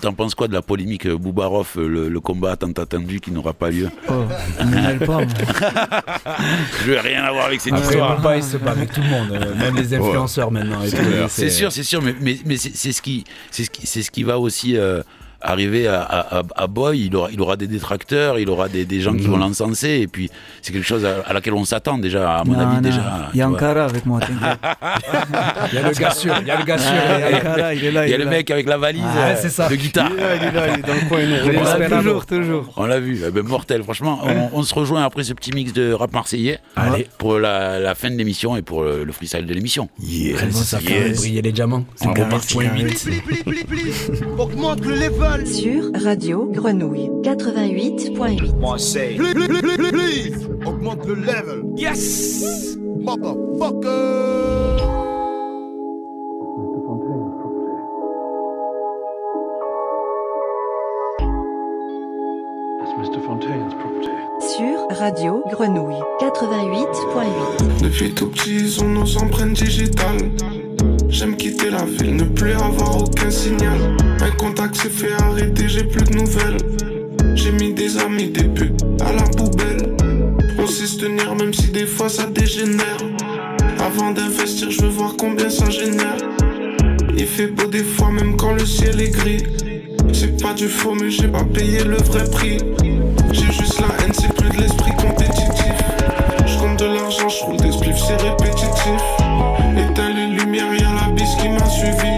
t'en 0.00 0.12
penses 0.12 0.34
quoi 0.34 0.48
de 0.48 0.52
la 0.52 0.62
polémique 0.62 1.06
euh, 1.06 1.16
Boubaroff, 1.16 1.76
euh, 1.78 1.86
le, 1.86 2.08
le 2.08 2.20
combat 2.20 2.56
tant 2.56 2.72
attendu 2.72 3.20
qui 3.20 3.30
n'aura 3.30 3.52
pas 3.52 3.70
lieu 3.70 3.88
Oh, 4.08 4.24
ne 4.64 4.98
pas, 4.98 5.06
moi. 5.06 5.26
Je 6.84 6.90
veux 6.90 6.98
rien 6.98 7.22
avoir 7.22 7.46
avec 7.46 7.60
cette 7.60 7.72
Après, 7.72 7.86
histoire. 7.86 8.16
Booba, 8.16 8.36
il 8.36 8.42
se 8.42 8.56
bat 8.56 8.72
avec 8.72 8.92
tout 8.92 9.00
le 9.00 9.08
monde, 9.08 9.28
euh, 9.30 9.54
même 9.54 9.76
les 9.76 9.94
influenceurs 9.94 10.50
maintenant. 10.50 10.82
et 10.82 10.88
C'est 11.28 11.50
sûr, 11.50 11.70
c'est 11.70 11.84
sûr, 11.84 12.02
mais, 12.02 12.14
mais, 12.20 12.38
mais 12.44 12.56
c'est 12.56 12.74
c'est 12.74 12.92
ce 12.92 13.00
qui, 13.00 13.24
c'est 13.50 13.64
ce 13.64 13.70
qui, 13.70 13.86
c'est 13.86 14.02
ce 14.02 14.10
qui 14.10 14.24
va 14.24 14.38
aussi 14.40 14.76
euh, 14.76 15.02
arriver 15.40 15.86
à, 15.88 16.42
à, 16.54 16.66
Boy. 16.66 17.06
Il 17.06 17.16
aura, 17.16 17.28
il 17.32 17.40
aura 17.40 17.56
des 17.56 17.66
détracteurs, 17.66 18.38
il 18.38 18.48
aura 18.50 18.68
des, 18.68 18.84
des 18.84 19.00
gens 19.00 19.14
qui 19.14 19.26
vont 19.26 19.36
l'encenser, 19.36 20.00
et 20.02 20.06
puis 20.06 20.30
c'est 20.62 20.72
quelque 20.72 20.86
chose 20.86 21.04
à, 21.04 21.20
à 21.28 21.32
laquelle 21.32 21.54
on 21.54 21.64
s'attend 21.64 21.98
déjà, 21.98 22.38
à 22.38 22.44
mon 22.44 22.52
Non, 22.54 22.60
avis 22.60 22.74
non, 22.76 22.80
déjà. 22.80 23.30
Il 23.34 23.38
y 23.38 23.42
a. 23.42 23.48
Ankara 23.48 23.84
avec 23.84 24.04
moi, 24.06 24.20
t'inquiète. 24.20 24.58
Il 25.72 25.74
y 25.76 25.78
a 25.78 25.88
le 25.88 25.94
gars 25.94 26.10
sûr, 26.10 26.34
il 26.40 26.46
y 26.46 26.50
a 26.50 26.58
le 26.58 26.64
gars 26.64 26.78
sûr. 26.78 26.90
Ah, 26.92 27.18
il 27.18 27.32
y 27.32 27.34
a 27.34 27.38
Ankara, 27.38 27.74
il 27.74 27.84
est 27.84 27.90
là. 27.92 28.06
Il 28.06 28.10
y 28.10 28.12
a 28.12 28.14
est 28.16 28.18
le 28.18 28.24
là. 28.24 28.30
mec 28.30 28.50
avec 28.50 28.66
la 28.66 28.78
valise 28.78 29.02
Ah, 29.06 29.28
euh, 29.28 29.34
c'est 29.40 29.48
ça. 29.50 29.68
de 29.68 29.74
guitare. 29.74 30.10
Il 30.12 30.18
est 30.18 30.22
là, 30.22 30.36
il 30.36 30.42
est 30.44 30.52
là, 30.52 30.66
il 30.68 30.78
est 30.78 30.82
dans 30.86 30.94
le 30.94 31.08
coin, 31.08 31.20
il 31.20 31.50
vu. 31.50 31.96
Toujours, 31.96 32.26
toujours. 32.26 32.72
On 32.76 32.86
l'a 32.86 33.00
vu, 33.00 33.20
Eh 33.26 33.30
ben, 33.30 33.42
mortel. 33.44 33.82
Franchement, 33.82 34.20
on, 34.24 34.58
on 34.58 34.62
se 34.62 34.74
rejoint 34.74 35.04
après 35.04 35.24
ce 35.24 35.32
petit 35.32 35.52
mix 35.52 35.72
de 35.72 35.92
rap 35.92 36.12
marseillais 36.12 36.58
Allez. 36.76 37.08
pour 37.18 37.38
la, 37.38 37.78
la 37.78 37.94
fin 37.94 38.10
de 38.10 38.16
l'émission 38.16 38.56
et 38.56 38.62
pour 38.62 38.82
le, 38.82 39.04
le 39.04 39.12
freestyle 39.12 39.46
de 39.46 39.54
l'émission. 39.54 39.88
Yes, 40.02 40.50
ça 40.50 40.78
fait 40.80 41.10
briller 41.14 41.42
les 41.42 41.52
diamants. 41.52 41.84
Point 42.00 42.64
huit. 42.74 43.08
Augmente 44.38 44.84
le 44.84 44.94
level. 44.94 45.25
Sur 45.44 45.90
Radio 45.94 46.46
Grenouille 46.50 47.10
88.8. 47.22 48.56
Moi, 48.58 48.78
c'est. 48.78 49.14
Please, 49.16 49.34
please, 49.34 49.62
please, 49.62 49.92
please. 49.92 50.48
Augmente 50.66 51.06
le 51.06 51.14
level. 51.14 51.62
Yes. 51.76 52.76
Motherfucker. 52.98 54.76
Sur 64.40 64.98
Radio 64.98 65.42
Grenouille 65.50 66.00
88.8. 66.20 67.82
Depuis 67.82 68.14
tout 68.14 68.28
petit, 68.28 68.56
ils 68.56 68.84
ont 68.84 68.88
nos 68.88 69.16
empreintes 69.18 69.52
digitales. 69.52 70.30
J'aime 71.08 71.36
quitter 71.36 71.70
la 71.70 71.84
ville, 71.84 72.16
ne 72.16 72.24
plus 72.24 72.52
avoir 72.52 73.02
aucun 73.02 73.30
signal. 73.30 73.96
Un 74.20 74.30
contact 74.32 74.76
s'est 74.76 74.90
fait 74.90 75.12
arrêter, 75.22 75.68
j'ai 75.68 75.84
plus 75.84 76.02
de 76.02 76.14
nouvelles. 76.14 76.56
J'ai 77.34 77.52
mis 77.52 77.72
des 77.72 77.98
amis, 77.98 78.28
des 78.28 78.44
putes 78.44 78.82
à 79.00 79.12
la 79.12 79.22
poubelle. 79.22 79.94
On 80.58 80.66
sait 80.66 80.86
se 80.86 80.98
tenir 80.98 81.34
même 81.36 81.54
si 81.54 81.68
des 81.68 81.86
fois 81.86 82.08
ça 82.08 82.26
dégénère. 82.26 82.98
Avant 83.78 84.10
d'investir, 84.10 84.70
je 84.70 84.82
veux 84.82 84.88
voir 84.88 85.14
combien 85.16 85.48
ça 85.48 85.70
génère. 85.70 86.16
Il 87.16 87.26
fait 87.26 87.46
beau 87.46 87.66
des 87.66 87.84
fois, 87.84 88.10
même 88.10 88.36
quand 88.36 88.52
le 88.52 88.66
ciel 88.66 89.00
est 89.00 89.10
gris. 89.10 89.44
C'est 90.12 90.42
pas 90.42 90.54
du 90.54 90.68
faux, 90.68 90.94
mais 90.94 91.10
j'ai 91.10 91.28
pas 91.28 91.44
payé 91.44 91.84
le 91.84 91.96
vrai 91.96 92.24
prix. 92.30 92.58
J'ai 93.32 93.52
juste 93.52 93.80
la 93.80 94.04
haine, 94.04 94.12
c'est 94.12 94.32
plus 94.34 94.50
de 94.50 94.62
l'esprit 94.62 94.92
compétitif. 94.92 95.74
Je 96.46 96.58
compte 96.58 96.78
de 96.78 96.86
l'argent, 96.86 97.28
je 97.28 97.44
roule 97.44 97.56
des 97.58 97.72
spliffs, 97.72 97.98
c'est 98.06 98.20
répétitif. 98.20 99.65
Suivi. 101.68 102.16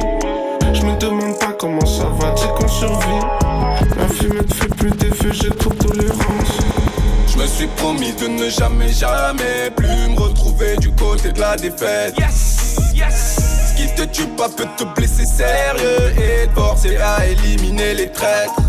Je 0.73 0.83
me 0.83 0.97
demande 0.99 1.39
pas 1.39 1.53
comment 1.59 1.87
ça 1.87 2.05
va, 2.19 2.31
tu 2.33 2.47
qu'on 2.49 2.69
survit. 2.69 3.25
La 3.97 4.09
fumée 4.09 4.45
te 4.45 4.55
fait 4.55 4.69
plus 4.69 4.91
d'effet, 4.91 5.33
j'ai 5.33 5.51
trop 5.51 5.71
de 5.71 5.79
tolérance. 5.79 6.59
Je 7.27 7.39
me 7.39 7.47
suis 7.47 7.67
promis 7.69 8.13
de 8.13 8.27
ne 8.27 8.49
jamais, 8.49 8.89
jamais 8.89 9.71
plus 9.75 10.09
me 10.09 10.21
retrouver 10.21 10.77
du 10.77 10.91
côté 10.93 11.33
de 11.33 11.41
la 11.41 11.57
défaite. 11.57 12.15
Yes, 12.19 12.77
yes. 12.95 13.71
Ce 13.71 13.77
qui 13.77 13.95
te 13.95 14.03
tue 14.03 14.27
pas 14.29 14.49
peut 14.49 14.67
te 14.77 14.85
blesser 14.85 15.25
sérieux 15.25 16.13
et 16.17 16.49
te 16.49 16.55
forcer 16.55 16.97
à 16.97 17.27
éliminer 17.27 17.95
les 17.95 18.11
traîtres. 18.11 18.61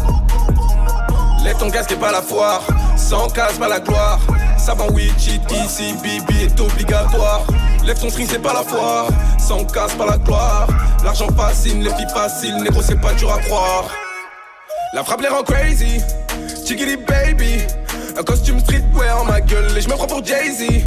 Lève 1.44 1.58
ton 1.58 1.70
casque 1.70 1.92
et 1.94 1.96
pas 1.96 2.12
la 2.12 2.22
foire, 2.22 2.62
sans 2.98 3.28
casse 3.30 3.58
pas 3.58 3.68
la 3.68 3.80
gloire. 3.80 4.20
Savant 4.58 4.88
oui, 4.94 5.12
cheat 5.18 5.42
ici, 5.52 5.94
Bibi 6.04 6.44
est 6.44 6.60
obligatoire. 6.60 7.44
Lève 7.86 8.00
ton 8.00 8.10
string, 8.10 8.28
c'est 8.30 8.42
pas 8.42 8.54
la 8.54 8.64
foire, 8.64 9.08
sans 9.40 9.66
casse 9.66 9.94
pas 9.96 10.06
la 10.06 10.18
gloire. 10.18 10.68
L'argent 11.04 11.28
fascine, 11.36 11.84
les 11.84 11.94
filles 11.96 12.10
faciles, 12.14 12.56
négro 12.58 12.82
c'est 12.82 13.00
pas 13.00 13.14
dur 13.14 13.32
à 13.32 13.40
croire. 13.40 13.90
La 14.94 15.04
frappe 15.04 15.22
les 15.22 15.28
rend 15.28 15.44
crazy, 15.44 16.02
chickity 16.66 16.98
baby. 16.98 17.62
Un 18.18 18.24
costume 18.24 18.60
streetwear 18.60 19.22
en 19.22 19.26
ma 19.26 19.40
gueule 19.40 19.78
et 19.78 19.82
je 19.82 19.88
me 19.88 19.94
prends 19.94 20.08
pour 20.08 20.26
Jay-Z. 20.26 20.84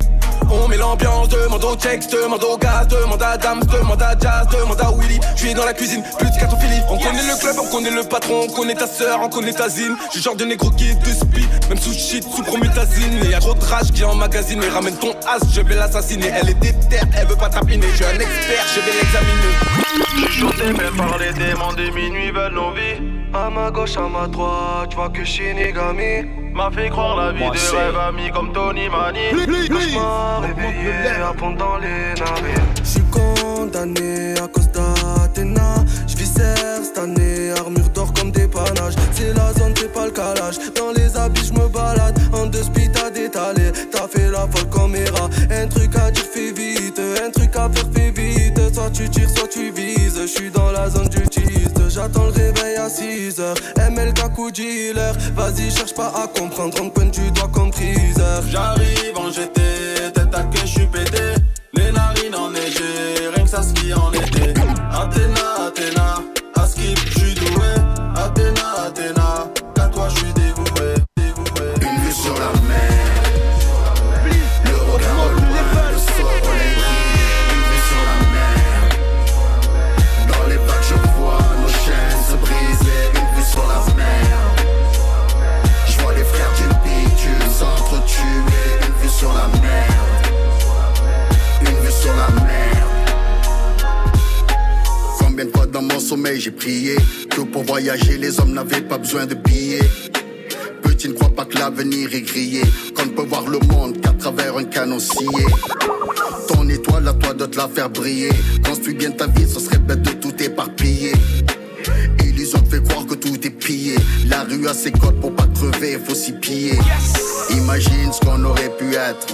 On 0.50 0.68
met 0.68 0.76
l'ambiance, 0.76 1.28
demande 1.28 1.64
au 1.64 1.76
checks, 1.76 2.10
demande 2.10 2.42
au 2.44 2.56
gaz, 2.56 2.88
demande 2.88 3.22
à 3.22 3.36
Dams, 3.36 3.62
demande 3.64 4.02
à 4.02 4.14
Jazz, 4.18 4.46
demande 4.52 4.80
à 4.80 4.90
Willy. 4.92 5.18
Je 5.36 5.46
suis 5.46 5.54
dans 5.54 5.64
la 5.64 5.72
cuisine, 5.72 6.02
plus 6.18 6.30
de 6.30 6.36
catophilie. 6.38 6.80
On 6.88 6.98
connaît 6.98 7.22
le 7.22 7.38
club, 7.40 7.56
on 7.60 7.68
connaît 7.68 7.90
le 7.90 8.04
patron, 8.04 8.46
on 8.48 8.52
connaît 8.52 8.74
ta 8.74 8.86
sœur, 8.86 9.20
on 9.22 9.28
connaît 9.28 9.52
ta 9.52 9.68
zine. 9.68 9.96
Je 10.14 10.20
genre 10.20 10.36
de 10.36 10.44
négro 10.44 10.70
qui 10.70 10.90
est 10.90 10.94
de 10.94 11.12
spi, 11.12 11.46
même 11.68 11.78
sous 11.78 11.92
shit, 11.92 12.24
sous 12.34 12.42
promutazine. 12.42 13.24
Et 13.24 13.30
y'a 13.30 13.40
trop 13.40 13.54
de 13.54 13.64
rage 13.64 13.90
qui 13.92 14.04
emmagasine, 14.04 14.60
mais 14.60 14.68
ramène 14.68 14.96
ton 14.96 15.12
as, 15.26 15.46
je 15.52 15.60
vais 15.60 15.74
l'assassiner. 15.74 16.30
Elle 16.34 16.50
est 16.50 16.54
déterre, 16.54 17.06
elle 17.16 17.26
veut 17.26 17.36
pas 17.36 17.48
tapiner. 17.48 17.86
Je 17.92 17.96
suis 17.96 18.04
un 18.04 18.20
expert, 18.20 18.64
je 18.74 18.80
vais 18.80 18.98
l'examiner. 18.98 19.81
J'ai 20.16 20.40
chanté 20.40 20.64
même 20.72 20.96
par 20.96 21.18
les 21.18 21.32
démons 21.32 21.72
des 21.74 21.90
minuit 21.90 22.30
veulent 22.30 22.54
nos 22.54 22.70
vies. 22.72 23.02
À 23.34 23.48
ma 23.50 23.70
gauche, 23.70 23.96
à 23.96 24.08
ma 24.08 24.26
droite, 24.26 24.90
tu 24.90 24.96
vois 24.96 25.08
que 25.10 25.24
Shinigami 25.24 26.26
m'a 26.54 26.70
fait 26.70 26.88
croire 26.90 27.16
la 27.16 27.32
vie 27.32 27.38
Moi, 27.44 27.50
de 27.52 27.56
c'est- 27.58 27.76
rêve 27.76 27.96
amis 27.96 28.30
comme 28.32 28.52
Tony 28.52 28.88
Mani. 28.88 29.30
Cauchemar 29.68 30.42
réveillé 30.42 30.92
à 31.22 31.32
dans 31.56 31.76
les 31.78 32.20
navires. 32.20 32.62
J'suis 32.84 33.02
condamné 33.10 34.34
à 34.42 34.48
cause 34.48 34.68
d'Athéna. 34.70 35.76
J'vis 36.06 36.26
cette 36.26 36.98
année, 36.98 37.50
armure 37.58 37.88
d'or 37.94 38.12
comme 38.12 38.30
des 38.30 38.46
panaches. 38.48 38.94
C'est 39.12 39.32
la 39.34 39.52
zone, 39.54 39.72
c'est 39.76 39.92
pas 39.92 40.04
le 40.06 40.10
calage. 40.12 40.56
Dans 40.76 40.92
les 40.94 41.16
habits, 41.16 41.46
j'me 41.46 41.68
balade. 41.68 42.18
En 42.34 42.46
deux 42.46 42.62
speed 42.62 42.94
à 42.98 43.10
détaler. 43.10 43.72
T'as 43.90 44.08
fait 44.08 44.30
la 44.30 44.46
folle 44.50 44.68
caméra. 44.70 45.28
Un 45.50 45.66
truc 45.68 45.94
à 45.96 46.10
dire, 46.10 46.24
fais 46.24 46.52
vite. 46.52 47.00
Un 47.24 47.30
truc 47.30 47.56
à 47.56 47.68
faire, 47.70 47.84
fais 47.94 48.10
vite. 48.10 48.41
Soit 48.72 48.90
tu 48.90 49.08
tires, 49.10 49.28
soit 49.28 49.48
tu 49.48 49.70
vises. 49.70 50.18
J'suis 50.26 50.50
dans 50.50 50.72
la 50.72 50.88
zone 50.88 51.08
du 51.08 51.22
tease. 51.28 51.72
J'attends 51.88 52.24
le 52.24 52.32
réveil 52.32 52.76
à 52.76 52.88
6 52.88 53.38
heures. 53.40 53.56
MLK 53.76 54.32
coup 54.34 54.50
dealer, 54.50 55.12
vas-y, 55.36 55.70
cherche 55.70 55.94
pas 55.94 56.08
à 56.08 56.26
comprendre. 56.26 56.80
En 56.80 56.88
coin, 56.88 57.10
tu 57.10 57.30
dois 57.32 57.50
teaser. 57.70 58.48
J'arrive 58.50 59.16
en 59.16 59.30
GT, 59.30 59.60
tête 60.14 60.34
à 60.34 60.42
que 60.44 60.58
je 60.58 60.66
suis 60.66 60.86
pété. 60.86 61.34
Les 61.74 61.92
narines 61.92 62.34
enneigées, 62.34 63.28
rien 63.34 63.44
que 63.44 63.50
ça 63.50 63.62
ski 63.62 63.92
en 63.92 64.10
été. 64.12 64.54
Athéna, 64.90 65.66
Athéna, 65.66 66.22
à 66.54 66.66
skip, 66.66 66.98
j'ai 96.36 96.50
prié 96.50 96.96
que 97.30 97.40
pour 97.40 97.64
voyager 97.64 98.18
les 98.18 98.38
hommes 98.38 98.52
n'avaient 98.52 98.82
pas 98.82 98.98
besoin 98.98 99.24
de 99.24 99.34
billets. 99.34 99.88
Petit 100.82 101.08
ne 101.08 101.14
crois 101.14 101.30
pas 101.30 101.46
que 101.46 101.56
l'avenir 101.58 102.14
est 102.14 102.20
grillé, 102.20 102.60
qu'on 102.94 103.06
ne 103.06 103.10
peut 103.12 103.22
voir 103.22 103.46
le 103.48 103.58
monde 103.60 103.98
qu'à 104.00 104.12
travers 104.12 104.56
un 104.58 104.64
canon 104.64 104.98
scié. 104.98 105.26
Ton 106.48 106.68
étoile 106.68 107.08
à 107.08 107.14
toi 107.14 107.32
de 107.32 107.46
te 107.46 107.56
la 107.56 107.66
faire 107.66 107.88
briller. 107.88 108.30
Construis 108.62 108.94
bien 108.94 109.10
ta 109.10 109.26
vie, 109.26 109.48
ce 109.48 109.58
serait 109.58 109.78
bête 109.78 110.02
de 110.02 110.10
tout 110.10 110.34
éparpiller. 110.42 111.12
Illusion 112.22 112.60
te 112.60 112.76
fait 112.76 112.82
croire 112.82 113.06
que 113.06 113.14
tout 113.14 113.46
est 113.46 113.50
pillé. 113.50 113.96
La 114.28 114.42
rue 114.42 114.68
a 114.68 114.74
ses 114.74 114.92
codes 114.92 115.18
pour 115.18 115.34
pas 115.34 115.46
crever, 115.54 115.98
faut 116.06 116.14
s'y 116.14 116.32
piller. 116.32 116.78
Imagine 117.50 118.12
ce 118.12 118.20
qu'on 118.20 118.44
aurait 118.44 118.76
pu 118.76 118.94
être. 118.94 119.26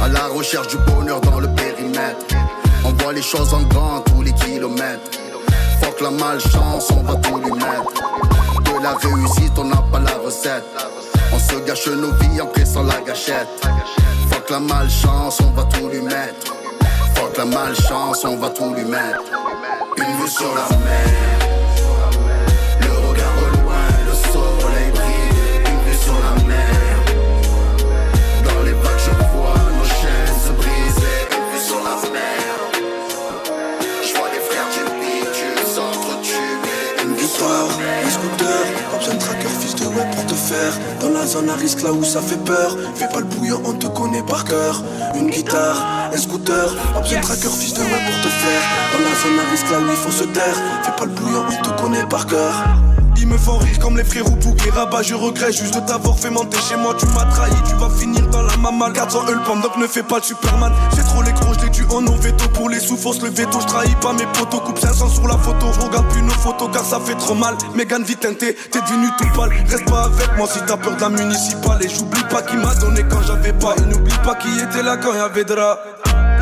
À 0.00 0.08
la 0.08 0.28
recherche 0.28 0.68
du 0.68 0.76
bonheur 0.92 1.20
dans 1.22 1.40
le 1.40 1.48
périmètre. 1.56 2.26
On 2.84 2.92
voit 3.02 3.12
les 3.12 3.22
choses 3.22 3.52
en 3.52 3.62
grand 3.64 4.00
tous 4.02 4.22
les 4.22 4.32
kilomètres. 4.32 5.29
Fuck 6.00 6.12
la 6.12 6.24
malchance, 6.24 6.90
on 6.92 7.02
va 7.02 7.14
tout 7.16 7.36
lui 7.36 7.52
mettre. 7.52 7.92
De 8.64 8.82
la 8.82 8.94
réussite, 8.94 9.52
on 9.58 9.64
n'a 9.64 9.76
pas 9.76 9.98
la 9.98 10.12
recette. 10.24 10.64
On 11.30 11.38
se 11.38 11.58
gâche 11.66 11.88
nos 11.88 12.12
vies 12.12 12.40
en 12.40 12.46
pressant 12.46 12.84
la 12.84 13.00
gâchette. 13.02 13.68
Fuck 14.30 14.48
la 14.48 14.60
malchance, 14.60 15.40
on 15.42 15.50
va 15.50 15.64
tout 15.64 15.88
lui 15.88 16.00
mettre. 16.00 16.54
Fuck 17.14 17.36
la 17.36 17.44
malchance, 17.44 18.24
on 18.24 18.36
va 18.38 18.48
tout 18.48 18.72
lui 18.72 18.84
mettre. 18.84 19.24
Une 19.98 20.22
vue 20.22 20.30
sur 20.30 20.54
la 20.54 20.74
mer. 20.78 21.39
Zone 41.30 41.48
à 41.48 41.54
risque, 41.54 41.82
là 41.82 41.92
où 41.92 42.02
ça 42.02 42.20
fait 42.20 42.42
peur. 42.44 42.76
Fais 42.96 43.08
pas 43.08 43.20
le 43.20 43.26
bouillon, 43.26 43.60
on 43.64 43.72
te 43.72 43.86
connaît 43.86 44.22
par 44.22 44.44
cœur. 44.44 44.82
Une 45.14 45.30
guitare, 45.30 46.10
un 46.12 46.16
scooter, 46.16 46.74
besoin 47.00 47.20
de 47.20 47.22
tracker, 47.22 47.48
fils 47.48 47.74
de 47.74 47.80
web 47.80 48.02
pour 48.06 48.20
te 48.22 48.28
faire. 48.28 48.62
Dans 48.92 48.98
la 48.98 49.14
zone 49.22 49.38
à 49.38 49.50
risque, 49.50 49.70
là 49.70 49.78
où 49.78 49.90
il 49.90 49.96
faut 49.96 50.10
se 50.10 50.24
taire. 50.24 50.56
Fais 50.82 50.92
pas 50.98 51.04
le 51.04 51.12
bouillon, 51.12 51.44
on 51.48 51.62
te 51.62 51.80
connaît 51.80 52.06
par 52.06 52.26
cœur. 52.26 52.64
Ils 53.16 53.28
me 53.28 53.36
font 53.36 53.58
rire 53.58 53.78
comme 53.78 53.98
les 53.98 54.04
frérots 54.04 54.30
Bouk 54.30 54.66
et 54.66 54.70
Rabat 54.70 55.02
Je 55.02 55.14
regrette 55.14 55.52
juste 55.52 55.74
de 55.74 55.80
t'avoir 55.80 56.18
fait 56.18 56.30
monter 56.30 56.56
chez 56.66 56.76
moi 56.76 56.94
Tu 56.98 57.04
m'as 57.08 57.26
trahi, 57.26 57.52
tu 57.68 57.74
vas 57.74 57.90
finir 57.90 58.26
dans 58.28 58.40
la 58.40 58.56
mamale 58.56 58.94
400 58.94 59.24
E 59.28 59.32
le 59.32 59.62
donc 59.62 59.76
ne 59.76 59.86
fais 59.86 60.02
pas 60.02 60.16
le 60.16 60.22
Superman 60.22 60.72
J'ai 60.96 61.02
trop 61.02 61.20
les 61.20 61.32
gros, 61.32 61.49
dû 61.70 61.84
en 61.90 62.06
au 62.06 62.16
veto 62.16 62.48
Pour 62.54 62.68
les 62.68 62.80
sous, 62.80 62.96
force 62.96 63.20
le 63.22 63.30
veto, 63.30 63.60
je 63.60 63.66
trahis 63.66 63.94
pas 64.00 64.12
mes 64.12 64.26
potos 64.26 64.60
Coupe 64.60 64.78
500 64.78 65.08
sur 65.08 65.26
la 65.26 65.38
photo, 65.38 65.66
je 65.74 65.80
regarde 65.86 66.08
plus 66.08 66.22
nos 66.22 66.30
photos 66.30 66.68
Car 66.72 66.84
ça 66.84 67.00
fait 67.00 67.16
trop 67.16 67.34
mal, 67.34 67.56
Mégane 67.74 68.04
vite 68.04 68.20
T'es 68.20 68.80
devenu 68.80 69.08
tout 69.18 69.26
pâle, 69.36 69.50
reste 69.68 69.88
pas 69.88 70.04
avec 70.04 70.36
moi 70.36 70.46
Si 70.46 70.58
t'as 70.66 70.76
peur 70.76 70.96
de 70.96 71.00
la 71.00 71.08
municipale. 71.08 71.84
Et 71.84 71.88
j'oublie 71.88 72.22
pas 72.30 72.42
qui 72.42 72.56
m'a 72.56 72.74
donné 72.74 73.02
quand 73.08 73.22
j'avais 73.22 73.52
pas. 73.52 73.74
Et 73.78 73.86
n'oublie 73.86 74.16
pas 74.24 74.34
qui 74.36 74.48
était 74.58 74.82
là 74.82 74.96
quand 74.96 75.14
y'avait 75.14 75.44
drap 75.44 75.78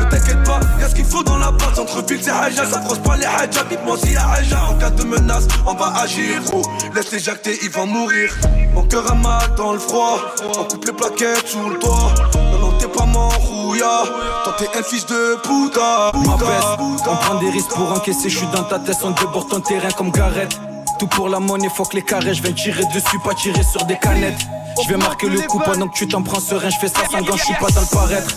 t'inquiète 0.09 0.43
pas, 0.43 0.59
y'a 0.79 0.89
ce 0.89 0.95
qu'il 0.95 1.05
faut 1.05 1.23
dans 1.23 1.37
la 1.37 1.51
base 1.51 1.75
Centre-ville 1.75 2.19
c'est 2.21 2.31
Haja, 2.31 2.65
ça 2.65 2.81
froisse 2.81 2.99
pas 2.99 3.17
les 3.17 3.25
Haja 3.25 3.63
Dites-moi 3.69 3.97
si 3.97 4.13
y'a 4.13 4.29
Haja, 4.29 4.65
en 4.69 4.75
cas 4.75 4.89
de 4.89 5.03
menace 5.03 5.47
On 5.65 5.73
va 5.73 5.93
agir, 6.01 6.41
gros, 6.43 6.63
laisse 6.93 7.11
les 7.11 7.19
jacter, 7.19 7.57
ils 7.63 7.69
vont 7.69 7.85
mourir 7.85 8.33
Mon 8.73 8.83
cœur 8.83 9.09
a 9.09 9.15
mal 9.15 9.55
dans 9.55 9.73
le 9.73 9.79
froid 9.79 10.19
On 10.57 10.63
coupe 10.63 10.85
les 10.85 10.93
plaquettes 10.93 11.47
sous 11.47 11.69
le 11.69 11.79
toit 11.79 12.13
Non, 12.35 12.59
non, 12.59 12.77
t'es 12.77 12.87
pas 12.87 13.05
mon 13.05 13.29
rouilla 13.29 14.03
Toi 14.43 14.55
t'es 14.57 14.77
un 14.77 14.83
fils 14.83 15.05
de 15.05 15.35
puta 15.43 16.11
Ma 16.13 16.37
baisse, 16.37 17.05
on 17.07 17.15
prend 17.15 17.35
des 17.35 17.49
risques 17.49 17.69
pour 17.69 17.91
encaisser, 17.91 18.29
je 18.29 18.37
suis 18.37 18.47
dans 18.47 18.63
ta 18.63 18.79
tête, 18.79 18.97
on 19.03 19.11
déborde 19.11 19.49
ton 19.49 19.61
terrain 19.61 19.91
comme 19.91 20.11
Gareth. 20.11 20.59
Tout 20.99 21.07
pour 21.07 21.29
la 21.29 21.39
monnaie, 21.39 21.69
faut 21.69 21.85
que 21.85 21.95
les 21.95 22.01
carrés, 22.01 22.33
je 22.33 22.43
viens 22.43 22.51
tirer 22.51 22.83
dessus, 22.93 23.19
pas 23.23 23.33
tirer 23.33 23.63
sur 23.63 23.85
des 23.85 23.97
canettes. 23.97 24.39
Je 24.83 24.89
vais 24.89 24.97
marquer 24.97 25.29
le 25.29 25.39
coup 25.41 25.59
pendant 25.59 25.87
que 25.87 25.97
tu 25.97 26.07
t'en 26.07 26.21
prends 26.21 26.39
serein, 26.39 26.69
je 26.69 26.77
fais 26.77 26.87
ça 26.87 27.05
sans 27.09 27.21
gants, 27.21 27.37
je 27.37 27.43
suis 27.43 27.53
pas 27.55 27.69
dans 27.69 27.81
le 27.81 27.87
paraître. 27.87 28.35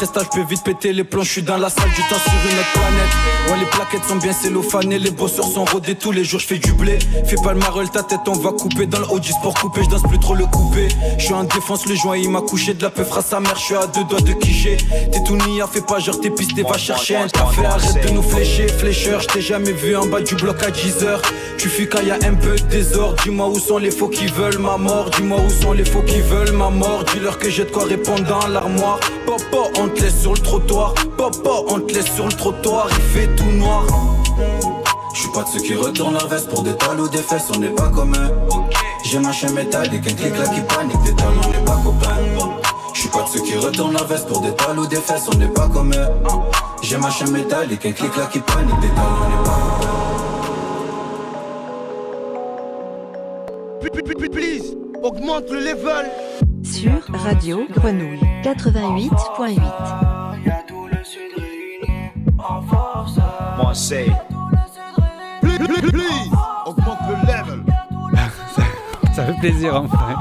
Stable, 0.00 0.26
je 0.32 0.40
peux 0.40 0.46
vite 0.48 0.64
péter 0.64 0.92
les 0.92 1.04
plombs, 1.04 1.22
je 1.22 1.30
suis 1.30 1.42
dans 1.42 1.56
la 1.56 1.70
salle 1.70 1.90
du 1.90 2.02
temps 2.02 2.18
sur 2.18 2.32
une 2.50 2.58
autre 2.58 2.72
planète. 2.72 3.50
Ouais, 3.50 3.58
les 3.58 3.66
plaquettes 3.66 4.04
sont 4.08 4.16
bien 4.16 4.32
cellophanées, 4.32 4.98
les 4.98 5.10
bosseurs 5.10 5.46
sont 5.46 5.64
rodés 5.64 5.94
tous 5.94 6.10
les 6.10 6.24
jours, 6.24 6.40
je 6.40 6.46
fais 6.46 6.58
du 6.58 6.72
blé. 6.72 6.98
Fais 7.26 7.36
pas 7.42 7.52
le 7.52 7.60
marol, 7.60 7.88
ta 7.90 8.02
tête, 8.02 8.20
on 8.26 8.32
va 8.32 8.50
couper 8.50 8.86
dans 8.86 8.98
le 8.98 9.10
Audi 9.10 9.30
Sport 9.32 9.54
coupé, 9.54 9.82
je 9.84 9.90
danse 9.90 10.02
plus 10.02 10.18
trop 10.18 10.34
le 10.34 10.46
coupé. 10.46 10.88
Je 11.18 11.24
suis 11.24 11.34
en 11.34 11.44
défense, 11.44 11.86
le 11.86 11.94
joint 11.94 12.16
il 12.16 12.30
m'a 12.30 12.40
couché, 12.40 12.74
de 12.74 12.82
la 12.82 12.90
peu 12.90 13.04
à 13.16 13.22
sa 13.22 13.38
mère, 13.38 13.56
je 13.56 13.62
suis 13.62 13.74
à 13.74 13.86
deux 13.86 14.04
doigts 14.04 14.20
de 14.20 14.32
quicher. 14.32 14.76
T'es 15.12 15.22
tout 15.24 15.36
nia, 15.36 15.66
fais 15.66 15.82
pas 15.82 15.98
genre 16.00 16.18
t'es 16.20 16.30
pisté, 16.30 16.62
va 16.62 16.78
chercher 16.78 17.16
un 17.16 17.28
café, 17.28 17.64
arrête 17.64 18.06
de 18.06 18.12
nous 18.12 18.22
flécher, 18.22 18.66
flécheur, 18.68 19.20
je 19.20 19.28
t'ai 19.28 19.40
jamais 19.40 19.72
vu 19.72 19.94
en 19.94 20.06
bas 20.06 20.20
du 20.20 20.34
bloc 20.34 20.62
à 20.62 20.70
10 20.70 21.04
heures. 21.04 21.22
Tu 21.58 21.68
fuis 21.68 21.88
quand 21.88 22.00
y 22.02 22.10
a 22.10 22.14
un 22.14 22.34
peu 22.34 22.56
de 22.56 22.62
désordre, 22.70 23.22
dis-moi 23.22 23.48
où 23.48 23.58
sont 23.58 23.78
les 23.78 23.90
faux 23.90 24.08
qui 24.08 24.26
veulent 24.26 24.58
ma 24.58 24.76
mort, 24.76 25.10
dis-moi 25.10 25.38
où 25.40 25.50
sont 25.50 25.72
les 25.72 25.84
faux 25.84 26.02
qui 26.02 26.20
veulent 26.20 26.52
ma 26.52 26.70
mort, 26.70 27.04
dis-leur 27.12 27.38
que 27.38 27.50
j'ai 27.50 27.64
de 27.64 27.70
quoi 27.70 27.84
répondre 27.84 28.24
dans 28.24 28.46
l'armoire. 28.48 28.98
Papa, 29.26 29.68
on 29.82 29.88
te 29.88 30.00
laisse 30.00 30.20
sur 30.20 30.32
le 30.32 30.38
trottoir, 30.38 30.94
papa, 31.16 31.50
on 31.68 31.80
te 31.80 31.94
laisse 31.94 32.12
sur 32.14 32.26
le 32.26 32.32
trottoir, 32.32 32.86
il 32.90 33.02
fait 33.02 33.36
tout 33.36 33.50
noir. 33.52 33.84
Je 35.14 35.20
suis 35.20 35.30
pas 35.32 35.42
de 35.42 35.48
ceux 35.48 35.60
qui 35.60 35.74
retournent 35.74 36.14
leur 36.14 36.28
veste 36.28 36.48
pour 36.48 36.62
des 36.62 36.74
talons 36.76 37.06
des 37.06 37.18
fesses, 37.18 37.50
on 37.54 37.58
n'est 37.58 37.68
pas 37.68 37.88
comme 37.88 38.14
eux. 38.14 38.30
J'ai 39.04 39.18
ma 39.18 39.32
chaîne 39.32 39.54
métallique, 39.54 40.06
un 40.06 40.14
clic 40.14 40.38
là 40.38 40.46
qui 40.46 40.60
panique, 40.60 41.02
des 41.04 41.14
talons, 41.14 41.40
on 41.44 41.50
n'est 41.50 41.64
pas 41.64 41.80
copains. 41.84 42.16
Je 42.94 43.00
suis 43.00 43.08
pas 43.08 43.22
de 43.22 43.28
ceux 43.28 43.40
qui 43.40 43.56
retournent 43.56 43.94
leur 43.94 44.06
veste 44.06 44.28
pour 44.28 44.40
des 44.40 44.54
talons 44.54 44.82
ou 44.82 44.86
des 44.86 44.96
fesses, 44.96 45.28
on 45.32 45.36
n'est 45.36 45.48
pas 45.48 45.68
comme 45.68 45.92
eux. 45.92 46.08
J'ai 46.82 46.96
ma 46.96 47.10
chaîne 47.10 47.30
métallique, 47.30 47.84
un 47.84 47.92
clic 47.92 48.16
là 48.16 48.26
qui 48.26 48.38
panique, 48.38 48.80
des 48.80 48.88
talons, 48.88 49.18
on 49.24 49.28
n'est 49.28 49.44
pas 49.44 49.50
copains. 49.50 49.88
Please, 54.32 54.76
augmente 55.02 55.50
le 55.50 55.58
level. 55.58 56.21
Sur 56.82 57.00
Radio 57.12 57.68
Grenouille 57.70 58.18
88.8. 58.42 59.60
Moi, 63.56 63.72
c'est. 63.72 64.06
Please, 65.42 65.58
please, 65.58 65.92
please, 65.92 66.32
augmente 66.66 66.98
le 67.08 67.14
level. 67.24 67.62
Ça 69.14 69.26
fait 69.26 69.38
plaisir 69.38 69.76
enfin. 69.76 70.16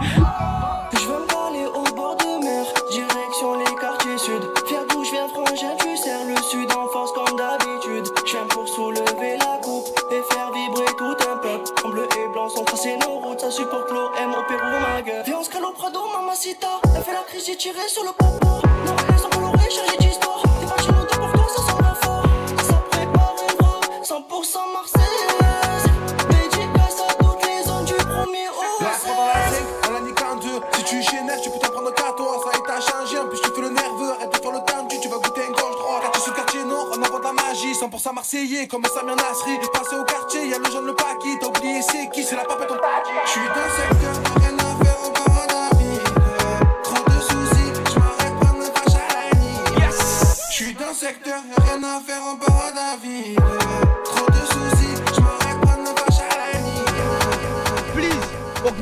Tiré 17.61 17.87
sur 17.87 18.03
le 18.03 18.11
popo. 18.13 18.47
Non, 18.87 18.95
elles 19.07 19.19
sont 19.19 19.29
colorées, 19.29 19.69
chargées 19.69 19.97
d'histoire. 19.99 20.41
T'es 20.41 20.65
pas 20.65 20.81
chez 20.81 20.87
t'es 20.87 21.17
pour 21.19 21.31
toi, 21.31 21.45
ça 21.47 21.61
sent 21.61 21.77
la 21.83 21.93
fort. 21.93 22.25
Ça 22.57 22.73
prépare 22.89 23.35
un 23.37 23.53
bras, 23.61 23.79
100% 24.01 24.73
Marseillaise. 24.73 25.85
Dédicace 26.31 26.97
à 27.05 27.13
toutes 27.21 27.45
les 27.45 27.61
zones 27.61 27.85
du 27.85 27.93
premier 27.93 28.49
au 28.49 28.81
La 28.81 28.97
dans 29.05 29.25
la 29.29 29.37
zinc, 29.53 29.67
à 29.85 29.91
la 29.91 29.99
nicanture. 29.99 30.61
Si 30.73 30.83
tu 30.85 31.03
génères, 31.03 31.39
tu 31.39 31.51
peux 31.51 31.59
t'en 31.59 31.69
prendre 31.69 31.93
qu'à 31.93 32.11
toi. 32.17 32.41
Ça 32.41 32.57
y 32.57 32.63
t'a 32.65 32.81
changé, 32.81 33.19
en 33.19 33.27
plus 33.27 33.39
tu 33.41 33.51
fais 33.53 33.61
le 33.61 33.69
nerveux. 33.69 34.09
Arrête 34.09 34.33
de 34.33 34.41
faire 34.41 34.53
le 34.53 34.65
tendu, 34.65 34.99
tu 34.99 35.07
vas 35.07 35.17
goûter 35.17 35.41
un 35.47 35.51
gorge 35.51 35.77
droit. 35.77 36.01
Quartier 36.01 36.21
sous 36.23 36.33
quartier 36.33 36.63
nord, 36.63 36.87
on 36.97 37.03
envoie 37.03 37.19
de 37.19 37.25
la 37.25 37.33
magie. 37.33 37.73
100% 37.73 38.15
marseillais, 38.15 38.65
comme 38.65 38.83
Samir 38.85 39.15
Nasri. 39.15 39.59
Passé 39.71 39.95
au 40.01 40.03
quartier, 40.03 40.47
y'a 40.47 40.57
le 40.57 40.65
jaune, 40.65 40.87
le 40.87 40.95
paquis. 40.95 41.37
T'as 41.39 41.45
oublié 41.45 41.83
c'est 41.83 42.09
qui, 42.09 42.23
c'est 42.23 42.35
la 42.35 42.43
papette, 42.43 42.71
on 42.71 42.81
t'a 42.81 43.05
dit. 43.05 43.13
J'suis 43.27 43.45
dans 43.53 44.00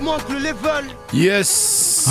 augmente 0.09 0.29
le 0.29 0.39
level. 0.39 0.85
Yes 1.13 2.09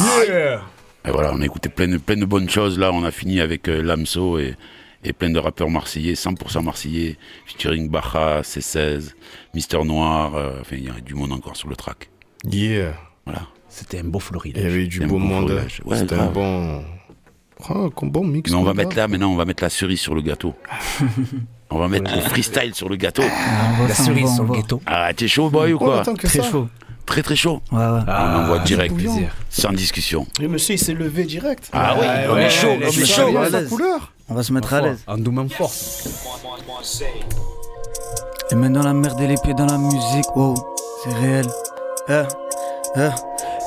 Et 1.04 1.10
voilà, 1.10 1.32
on 1.32 1.40
a 1.40 1.44
écouté 1.44 1.68
plein 1.68 1.88
de, 1.88 1.96
plein 1.98 2.16
de 2.16 2.24
bonnes 2.24 2.48
choses. 2.48 2.78
Là, 2.78 2.92
on 2.92 3.04
a 3.04 3.10
fini 3.10 3.40
avec 3.40 3.68
euh, 3.68 3.82
Lamso 3.82 4.38
et, 4.38 4.54
et 5.04 5.12
plein 5.12 5.30
de 5.30 5.38
rappeurs 5.38 5.70
marseillais, 5.70 6.14
100% 6.14 6.62
marseillais, 6.62 7.16
featuring 7.46 7.88
Baja, 7.88 8.42
C16, 8.42 9.12
Mister 9.54 9.82
Noir, 9.84 10.34
euh, 10.34 10.58
enfin, 10.60 10.76
il 10.76 10.84
y 10.84 10.90
a 10.90 11.00
du 11.00 11.14
monde 11.14 11.32
encore 11.32 11.56
sur 11.56 11.68
le 11.68 11.76
track. 11.76 12.10
Yeah. 12.44 12.94
Voilà. 13.24 13.42
C'était 13.68 14.00
un 14.00 14.04
beau 14.04 14.20
florilège. 14.20 14.62
Il 14.62 14.68
y 14.68 14.70
avait 14.70 14.84
eu 14.84 14.88
du 14.88 15.00
beau 15.00 15.06
beau 15.06 15.18
monde. 15.18 15.60
Ouais, 15.84 15.96
C'était 15.98 16.14
un 16.14 16.26
bon. 16.26 16.84
Oh, 17.68 17.90
un 18.02 18.06
bon 18.06 18.24
mix. 18.24 18.50
Mais 18.50 18.56
on 18.56 18.62
va 18.62 18.74
mettre 18.74 18.96
là, 18.96 19.08
maintenant, 19.08 19.32
on 19.32 19.36
va 19.36 19.44
mettre 19.44 19.62
la 19.64 19.70
cerise 19.70 20.00
sur 20.00 20.14
le 20.14 20.22
gâteau. 20.22 20.54
on 21.70 21.78
va 21.78 21.88
mettre 21.88 22.14
le 22.14 22.20
freestyle 22.22 22.74
sur 22.74 22.88
le 22.88 22.96
gâteau. 22.96 23.24
La 23.88 23.94
cerise 23.94 24.32
sur 24.34 24.44
le 24.44 24.54
gâteau. 24.54 24.80
Ah, 24.86 25.12
t'es 25.12 25.26
chaud, 25.26 25.50
boy, 25.50 25.72
ou 25.72 25.78
quoi 25.78 26.02
Très 26.02 26.28
ça. 26.28 26.42
chaud. 26.48 26.68
Très, 27.08 27.22
très 27.22 27.36
chaud. 27.36 27.62
Ouais, 27.72 27.78
ouais. 27.78 28.00
on 28.06 28.36
envoie 28.36 28.58
direct, 28.58 28.94
bouillant. 28.94 29.30
sans 29.48 29.72
discussion. 29.72 30.26
Le 30.40 30.46
monsieur, 30.46 30.74
il 30.74 30.78
s'est 30.78 30.92
levé 30.92 31.24
direct. 31.24 31.70
Ah 31.72 31.96
oui, 31.98 32.06
on 32.30 32.36
est 32.36 32.50
chaud, 32.50 32.68
ouais, 32.68 32.84
on 32.84 32.88
est 32.90 33.06
chaud. 33.06 33.32
la 33.50 33.62
couleur. 33.62 34.12
On 34.28 34.34
va 34.34 34.42
se 34.42 34.52
mettre 34.52 34.74
à 34.74 34.82
l'aise. 34.82 34.98
Un 35.08 35.16
doux 35.16 35.34
fort. 35.48 35.72
Les 38.50 38.56
mains 38.56 38.68
dans 38.68 38.82
la 38.82 38.92
merde 38.92 39.18
et 39.22 39.26
les 39.26 39.36
pieds 39.42 39.54
dans 39.54 39.64
la 39.64 39.78
musique, 39.78 40.36
wow, 40.36 40.54
c'est 41.02 41.14
réel. 41.14 41.46
Eh, 42.10 42.22
eh. 42.96 43.08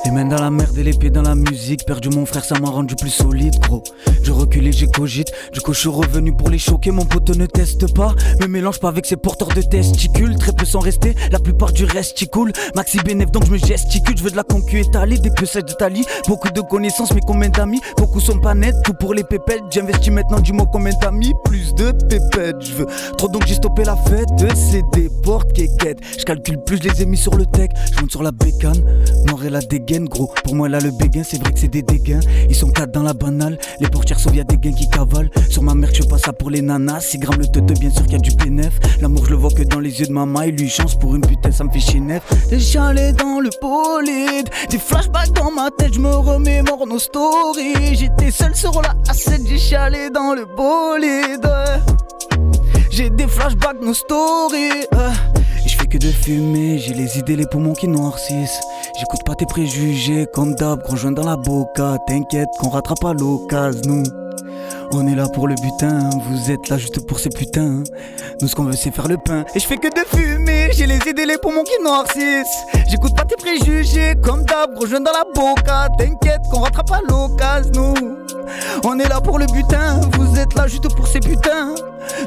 Les 0.04 0.10
mains 0.10 0.24
dans 0.24 0.40
la 0.40 0.50
merde 0.50 0.76
et 0.76 0.82
les 0.82 0.94
pieds 0.94 1.10
dans 1.10 1.22
la 1.22 1.36
musique. 1.36 1.84
Perdu 1.86 2.08
mon 2.08 2.26
frère, 2.26 2.44
ça 2.44 2.58
m'a 2.58 2.68
rendu 2.68 2.96
plus 2.96 3.10
solide, 3.10 3.54
gros. 3.60 3.84
Je 4.22 4.32
recule 4.32 4.66
et 4.66 4.72
j'ai 4.72 4.88
cogite. 4.88 5.30
Du 5.52 5.60
coup, 5.60 5.72
je 5.72 5.78
suis 5.78 5.88
revenu 5.88 6.34
pour 6.34 6.50
les 6.50 6.58
choquer. 6.58 6.90
Mon 6.90 7.04
poteau 7.04 7.34
ne 7.34 7.46
teste 7.46 7.94
pas. 7.94 8.14
Me 8.40 8.46
mélange 8.48 8.80
pas 8.80 8.88
avec 8.88 9.06
ces 9.06 9.16
porteurs 9.16 9.48
de 9.48 9.62
testicules. 9.62 10.36
Très 10.36 10.52
peu 10.52 10.64
sont 10.64 10.80
restés. 10.80 11.14
La 11.30 11.38
plupart 11.38 11.72
du 11.72 11.84
reste 11.84 12.20
y 12.20 12.26
coule. 12.26 12.52
Maxi 12.74 12.98
bénéf, 12.98 13.30
donc 13.30 13.46
je 13.46 13.52
me 13.52 13.58
gesticule. 13.58 14.16
Je 14.18 14.24
veux 14.24 14.30
de 14.32 14.36
la 14.36 14.42
concu 14.42 14.80
étalée, 14.80 15.18
des 15.18 15.30
c'est 15.44 15.64
d'Italie. 15.64 16.04
Beaucoup 16.26 16.50
de 16.50 16.60
connaissances, 16.62 17.12
mais 17.14 17.20
combien 17.24 17.48
d'amis? 17.48 17.80
Beaucoup 17.96 18.18
sont 18.18 18.40
pas 18.40 18.54
nets. 18.54 18.74
Tout 18.84 18.94
pour 18.94 19.14
les 19.14 19.24
pépettes. 19.24 19.62
J'investis 19.70 20.12
maintenant, 20.12 20.40
dis-moi 20.40 20.66
combien 20.72 20.92
d'amis 21.00 21.32
Plus 21.44 21.74
de 21.74 21.92
pépettes. 21.92 22.60
Je 22.60 22.74
veux 22.74 22.86
trop, 23.18 23.28
donc 23.28 23.46
j'ai 23.46 23.54
stoppé 23.54 23.84
la 23.84 23.96
fête. 23.96 24.28
C'est 24.54 24.82
des 24.94 25.08
portes 25.22 25.52
quéquettes. 25.52 26.00
Je 26.18 26.24
calcule 26.24 26.58
plus, 26.64 26.78
je 26.82 26.88
les 26.88 27.02
ai 27.02 27.06
mis 27.06 27.16
sur 27.16 27.36
le 27.36 27.46
tech. 27.46 27.70
Je 27.94 28.00
monte 28.00 28.10
sur 28.10 28.24
la 28.24 28.32
bécane. 28.32 28.82
Mort 29.28 29.44
et 29.44 29.50
la 29.50 29.60
gros. 30.00 30.32
Pour 30.44 30.54
moi, 30.54 30.68
là, 30.68 30.78
le 30.80 30.90
béguin, 30.90 31.22
c'est 31.24 31.38
vrai 31.40 31.52
que 31.52 31.58
c'est 31.58 31.68
des 31.68 31.82
dégains. 31.82 32.20
Ils 32.48 32.54
sont 32.56 32.70
quatre 32.70 32.92
dans 32.92 33.02
la 33.02 33.14
banale. 33.14 33.58
Les 33.80 33.88
portières 33.88 34.18
sauvent, 34.20 34.34
y'a 34.34 34.44
des 34.44 34.56
gains 34.56 34.72
qui 34.72 34.88
cavalent. 34.88 35.30
Sur 35.48 35.62
ma 35.62 35.74
mère, 35.74 35.90
je 35.92 36.02
fais 36.02 36.08
pas 36.08 36.18
ça 36.18 36.32
pour 36.32 36.50
les 36.50 36.62
nanas. 36.62 37.00
6 37.00 37.18
grammes 37.18 37.40
le 37.40 37.46
teute, 37.46 37.78
bien 37.78 37.90
sûr 37.90 38.02
qu'il 38.04 38.12
y 38.12 38.16
a 38.16 38.18
du 38.18 38.32
bénéf. 38.32 38.72
L'amour, 39.00 39.24
je 39.26 39.30
le 39.30 39.36
vois 39.36 39.50
que 39.50 39.62
dans 39.62 39.80
les 39.80 40.00
yeux 40.00 40.06
de 40.06 40.12
maman. 40.12 40.42
Il 40.42 40.56
lui 40.56 40.68
chance 40.68 40.98
pour 40.98 41.14
une 41.14 41.22
putain, 41.22 41.50
ça 41.52 41.64
me 41.64 41.70
fait 41.70 41.80
chier 41.80 42.00
neuf. 42.00 42.22
Des 42.50 42.60
chalets 42.60 43.16
dans 43.16 43.40
le 43.40 43.50
bolide. 43.60 44.48
Des 44.70 44.78
flashbacks 44.78 45.32
dans 45.32 45.50
ma 45.50 45.70
tête, 45.70 45.94
je 45.94 46.00
me 46.00 46.14
remémore 46.14 46.86
nos 46.86 46.98
stories. 46.98 47.94
J'étais 47.94 48.30
seul 48.30 48.54
sur 48.54 48.80
la 48.82 48.94
A7, 49.12 49.46
j'ai 49.46 49.58
chialé 49.58 50.10
dans 50.10 50.34
le 50.34 50.44
bolide. 50.56 51.48
J'ai 52.90 53.10
des 53.10 53.26
flashbacks, 53.26 53.80
nos 53.82 53.94
stories. 53.94 54.86
euh. 54.94 55.10
Que 55.92 55.98
de 55.98 56.10
j'ai 56.78 56.94
les 56.94 57.18
idées, 57.18 57.36
les 57.36 57.44
poumons 57.44 57.74
qui 57.74 57.86
noircissent. 57.86 58.62
J'écoute 58.98 59.24
pas 59.26 59.34
tes 59.34 59.44
préjugés, 59.44 60.24
comme 60.32 60.54
d'hab, 60.54 60.80
gros 60.82 60.96
joint 60.96 61.12
dans 61.12 61.22
la 61.22 61.36
boca. 61.36 61.98
T'inquiète 62.06 62.48
qu'on 62.58 62.70
rattrape 62.70 63.04
à 63.04 63.12
l'occasion, 63.12 63.82
nous. 63.84 64.02
On 64.92 65.06
est 65.06 65.14
là 65.14 65.28
pour 65.28 65.48
le 65.48 65.54
butin, 65.56 66.08
vous 66.30 66.50
êtes 66.50 66.70
là 66.70 66.78
juste 66.78 67.06
pour 67.06 67.18
ces 67.18 67.28
putains. 67.28 67.84
Nous 68.40 68.48
ce 68.48 68.54
qu'on 68.54 68.64
veut 68.64 68.72
c'est 68.72 68.90
faire 68.90 69.06
le 69.06 69.18
pain. 69.18 69.44
Et 69.54 69.60
je 69.60 69.66
fais 69.66 69.76
que 69.76 69.88
de 69.88 70.06
fumer, 70.08 70.70
j'ai 70.72 70.86
les 70.86 70.98
idées, 71.06 71.26
les 71.26 71.36
poumons 71.36 71.62
qui 71.62 71.82
noircissent. 71.84 72.64
J'écoute 72.88 73.14
pas 73.14 73.26
tes 73.26 73.36
préjugés, 73.36 74.14
comme 74.22 74.44
d'hab, 74.44 74.74
gros 74.74 74.86
joint 74.86 75.00
dans 75.00 75.12
la 75.12 75.24
boca. 75.34 75.88
T'inquiète 75.98 76.40
qu'on 76.50 76.60
rattrape 76.60 76.90
à 76.90 77.00
l'occasion, 77.06 77.70
nous. 77.74 78.16
On 78.84 78.98
est 78.98 79.08
là 79.10 79.20
pour 79.20 79.38
le 79.38 79.44
butin, 79.44 80.00
vous 80.14 80.38
êtes 80.38 80.54
là 80.54 80.66
juste 80.68 80.88
pour 80.96 81.06
ces 81.06 81.20
putains. 81.20 81.74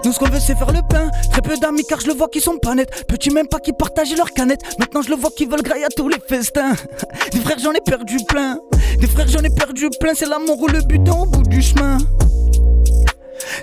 Nous 0.03 0.11
ce 0.11 0.19
qu'on 0.19 0.25
veut 0.29 0.39
c'est 0.39 0.55
faire 0.57 0.71
le 0.71 0.81
pain. 0.89 1.09
Très 1.31 1.41
peu 1.41 1.57
d'amis 1.57 1.83
car 1.87 1.99
je 1.99 2.07
le 2.07 2.13
vois 2.13 2.27
qui 2.29 2.41
sont 2.41 2.57
pas 2.57 2.75
nets. 2.75 2.89
Petits 3.07 3.29
même 3.31 3.47
pas 3.47 3.59
qui 3.59 3.73
partagent 3.73 4.15
leurs 4.15 4.31
canettes. 4.31 4.61
Maintenant 4.79 5.01
je 5.01 5.09
le 5.09 5.15
vois 5.15 5.31
qui 5.35 5.45
veulent 5.45 5.61
grailler 5.63 5.85
à 5.85 5.89
tous 5.89 6.07
les 6.09 6.19
festins. 6.27 6.73
Des 7.31 7.39
frères 7.39 7.59
j'en 7.59 7.73
ai 7.73 7.81
perdu 7.81 8.17
plein. 8.27 8.59
Des 8.99 9.07
frères 9.07 9.27
j'en 9.27 9.41
ai 9.41 9.49
perdu 9.49 9.89
plein. 9.99 10.13
C'est 10.15 10.27
l'amour 10.27 10.61
ou 10.61 10.67
le 10.67 10.81
butin 10.81 11.13
au 11.21 11.25
bout 11.25 11.43
du 11.43 11.61
chemin. 11.61 11.97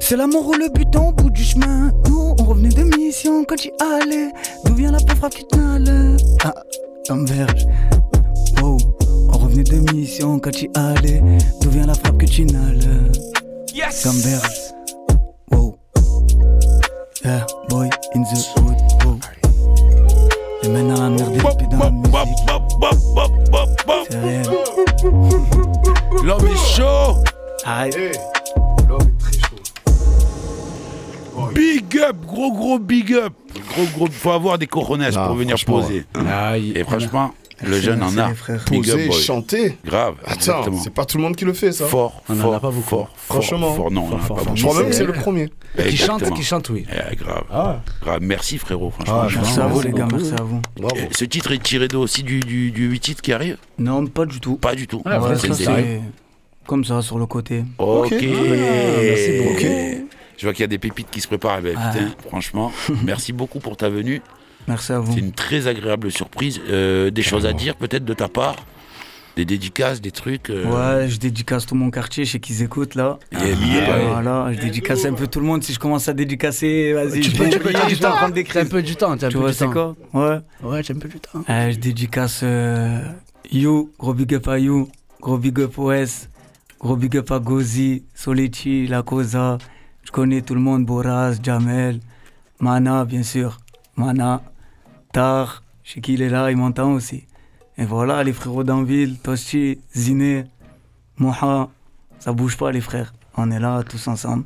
C'est 0.00 0.16
l'amour 0.16 0.48
ou 0.48 0.52
le 0.54 0.68
butin 0.68 1.00
au 1.08 1.12
bout 1.12 1.30
du 1.30 1.42
chemin. 1.42 1.90
Nous 2.08 2.34
on 2.38 2.44
revenait 2.44 2.68
de 2.70 2.82
mission 2.96 3.44
quand 3.44 3.56
tu 3.56 3.70
allais. 3.80 4.30
D'où 4.64 4.74
vient 4.74 4.90
la 4.92 4.98
pauvre 4.98 5.28
qui 5.30 5.44
t'allait 5.46 6.16
Ah, 6.44 6.54
comme 7.08 7.26
verge. 7.26 7.66
Wow. 8.60 8.76
On 9.32 9.38
revenait 9.38 9.64
de 9.64 9.76
mission 9.94 10.38
quand 10.38 10.50
tu 10.50 10.68
allais. 10.74 11.22
D'où 11.60 11.70
vient 11.70 11.86
la 11.86 11.94
frappe 11.94 12.18
que 12.18 12.26
tu 12.26 12.44
n'allais 12.44 13.10
Yes. 13.74 14.02
Comme 14.02 14.18
verge. 14.20 14.72
Wow. 15.50 15.76
Yeah, 17.24 17.44
boy 17.68 17.88
in 18.14 18.22
the 18.24 18.52
hood. 18.56 18.76
Wow. 19.04 19.18
Les 20.62 20.68
mains 20.68 20.82
dans 20.94 21.02
la 21.02 21.08
merde 21.10 21.34
et 21.36 21.66
dans 21.66 21.78
la 21.78 21.90
musique. 21.90 22.14
C'est 24.10 24.18
réel. 24.18 24.42
L'homme 26.24 26.46
est 26.46 26.76
chaud 26.76 27.22
Aïe. 27.64 27.90
Big 31.54 31.98
up, 31.98 32.16
gros 32.26 32.52
gros 32.52 32.78
big 32.78 33.12
up. 33.14 33.32
Gros 33.74 33.84
gros, 33.96 34.06
faut 34.10 34.30
avoir 34.32 34.58
des 34.58 34.66
cojones 34.66 35.02
Ah, 35.14 35.26
pour 35.26 35.36
venir 35.36 35.56
poser. 35.64 36.04
Ah, 36.28 36.56
il- 36.58 36.76
Et 36.76 36.84
franchement, 36.84 37.32
le 37.64 37.80
jeune 37.80 38.02
en 38.02 38.16
a. 38.18 38.34
frères. 38.34 38.64
Poser, 38.64 39.10
chanter. 39.12 39.76
Grave, 39.84 40.14
Attends, 40.24 40.64
c'est 40.82 40.92
pas 40.92 41.04
tout 41.04 41.16
le 41.18 41.22
monde 41.22 41.36
qui 41.36 41.44
le 41.44 41.52
fait, 41.52 41.72
ça. 41.72 41.86
Fort, 41.86 42.22
On 42.28 42.32
en 42.34 42.36
fort, 42.36 42.54
a 42.54 42.60
pas 42.60 42.70
beaucoup. 42.70 42.82
fort, 42.88 43.10
Franchement. 43.16 43.58
fort, 43.68 43.76
fort, 43.76 43.90
non, 43.90 44.08
on 44.10 44.14
en 44.14 44.16
a 44.16 44.20
Fort, 44.20 44.36
beaucoup. 44.38 44.56
Je 44.56 44.62
crois 44.66 44.78
même 44.80 44.88
que 44.90 44.94
C'est- 44.96 45.04
le 45.04 45.12
premier. 45.12 45.48
Qui 45.88 45.96
chante, 45.96 46.34
qui 46.34 46.42
chante, 46.42 46.68
oui. 46.70 46.86
Eh, 46.90 47.16
grave. 47.16 47.44
Ah. 47.50 47.80
grave. 48.02 48.18
Merci 48.22 48.58
frérot, 48.58 48.90
franchement. 48.90 49.22
Ah, 49.24 49.28
Merci 49.34 49.60
à 49.60 49.66
vous 49.66 49.80
les 49.80 49.92
gars, 49.92 50.06
merci 50.10 50.32
à 50.38 50.42
vous. 50.42 50.60
Bravo. 50.76 50.94
Eh, 50.98 51.08
Ce 51.16 51.24
titre 51.24 51.52
est 51.52 51.62
tiré 51.62 51.88
aussi 51.94 52.22
du, 52.22 52.40
du, 52.40 52.70
du 52.70 52.88
8 52.88 53.00
titres 53.00 53.22
qui 53.22 53.32
arrive 53.32 53.56
Non, 53.78 54.06
pas 54.06 54.26
du 54.26 54.38
tout. 54.40 54.56
Pas 54.56 54.74
du 54.74 54.86
tout. 54.86 55.02
Ah, 55.04 55.20
Ouais, 55.20 55.34
C'est 55.36 56.00
comme 56.66 56.84
ça 56.84 57.02
sur 57.02 57.18
le 57.18 57.26
côté. 57.26 57.64
Ok. 57.78 58.12
Ok. 58.12 58.22
merci 58.22 59.38
beaucoup. 59.38 59.54
Ok. 59.54 59.66
Je 60.38 60.46
vois 60.46 60.52
qu'il 60.54 60.62
y 60.62 60.64
a 60.64 60.68
des 60.68 60.78
pépites 60.78 61.08
qui 61.10 61.20
se 61.20 61.28
préparent. 61.28 61.58
Eh 61.60 61.62
ben, 61.62 61.76
Ah. 61.78 61.90
putain, 61.92 62.06
franchement, 62.28 62.72
merci 63.04 63.32
beaucoup 63.32 63.58
pour 63.60 63.76
ta 63.76 63.88
venue. 63.88 64.20
Merci 64.68 64.92
à 64.92 64.98
vous. 64.98 65.12
C'est 65.12 65.20
une 65.20 65.32
très 65.32 65.66
agréable 65.66 66.10
surprise. 66.10 66.60
Euh, 66.68 67.10
des 67.10 67.22
choses 67.22 67.46
à 67.46 67.52
dire 67.52 67.76
peut-être 67.76 68.04
de 68.04 68.14
ta 68.14 68.28
part? 68.28 68.56
Des 69.34 69.46
dédicaces, 69.46 70.02
des 70.02 70.10
trucs 70.10 70.50
euh, 70.50 70.64
Ouais, 70.66 71.08
je 71.08 71.16
dédicace 71.18 71.64
tout 71.64 71.74
mon 71.74 71.90
quartier, 71.90 72.26
je 72.26 72.32
sais 72.32 72.38
qu'ils 72.40 72.62
écoutent 72.62 72.94
là. 72.94 73.18
Yeah, 73.32 73.40
up, 73.44 73.58
ouais. 73.58 74.06
Voilà, 74.10 74.52
je 74.52 74.60
dédicace 74.60 75.06
un 75.06 75.14
peu 75.14 75.26
tout 75.26 75.40
le 75.40 75.46
monde. 75.46 75.62
Si 75.64 75.72
je 75.72 75.78
commence 75.78 76.06
à 76.06 76.12
dédicacer, 76.12 76.92
vas-y, 76.92 77.20
Tu 77.20 77.30
peux, 77.30 77.48
tu 77.48 77.58
peux, 77.58 77.72
du 77.88 77.96
temps. 77.96 78.10
prendre 78.12 78.34
des 78.34 78.46
un 78.54 78.66
peu 78.66 78.82
du 78.82 78.94
temps, 78.94 79.16
Tu 79.16 79.26
peu 79.28 79.38
vois, 79.38 79.52
c'est 79.54 79.64
temps. 79.64 79.72
quoi? 79.72 79.96
Ouais. 80.12 80.38
Ouais, 80.62 80.82
j'ai 80.82 80.92
un 80.94 80.98
peu 80.98 81.08
du 81.08 81.18
temps. 81.18 81.42
Euh, 81.48 81.70
je 81.72 81.78
dédicace 81.78 82.40
euh, 82.42 83.00
You, 83.50 83.90
gros 83.98 84.12
big 84.12 84.34
up 84.34 84.48
à 84.48 84.58
You, 84.58 84.90
gros 85.22 85.38
big 85.38 85.58
up 85.60 85.78
OS, 85.78 86.28
gros 86.78 86.96
big 86.96 87.16
up 87.16 87.30
à 87.30 87.38
Gozi, 87.38 88.02
Solechi, 88.14 88.86
La 88.86 89.02
Cosa. 89.02 89.56
Je 90.04 90.10
connais 90.10 90.42
tout 90.42 90.54
le 90.54 90.60
monde, 90.60 90.84
Boraz, 90.84 91.38
Jamel, 91.42 92.00
Mana, 92.60 93.06
bien 93.06 93.22
sûr. 93.22 93.56
Mana, 93.96 94.42
Tar, 95.12 95.62
je 95.84 95.92
sais 95.92 96.00
qu'il 96.00 96.22
est 96.22 96.30
là, 96.30 96.50
il 96.50 96.56
m'entend 96.56 96.92
aussi. 96.92 97.26
Et 97.76 97.84
voilà, 97.84 98.24
les 98.24 98.32
frérots 98.32 98.64
d'Anville, 98.64 99.18
Toshi, 99.18 99.78
Ziné, 99.94 100.44
Moha, 101.18 101.68
ça 102.18 102.32
bouge 102.32 102.56
pas 102.56 102.72
les 102.72 102.80
frères. 102.80 103.12
On 103.36 103.50
est 103.50 103.60
là 103.60 103.82
tous 103.82 104.08
ensemble. 104.08 104.44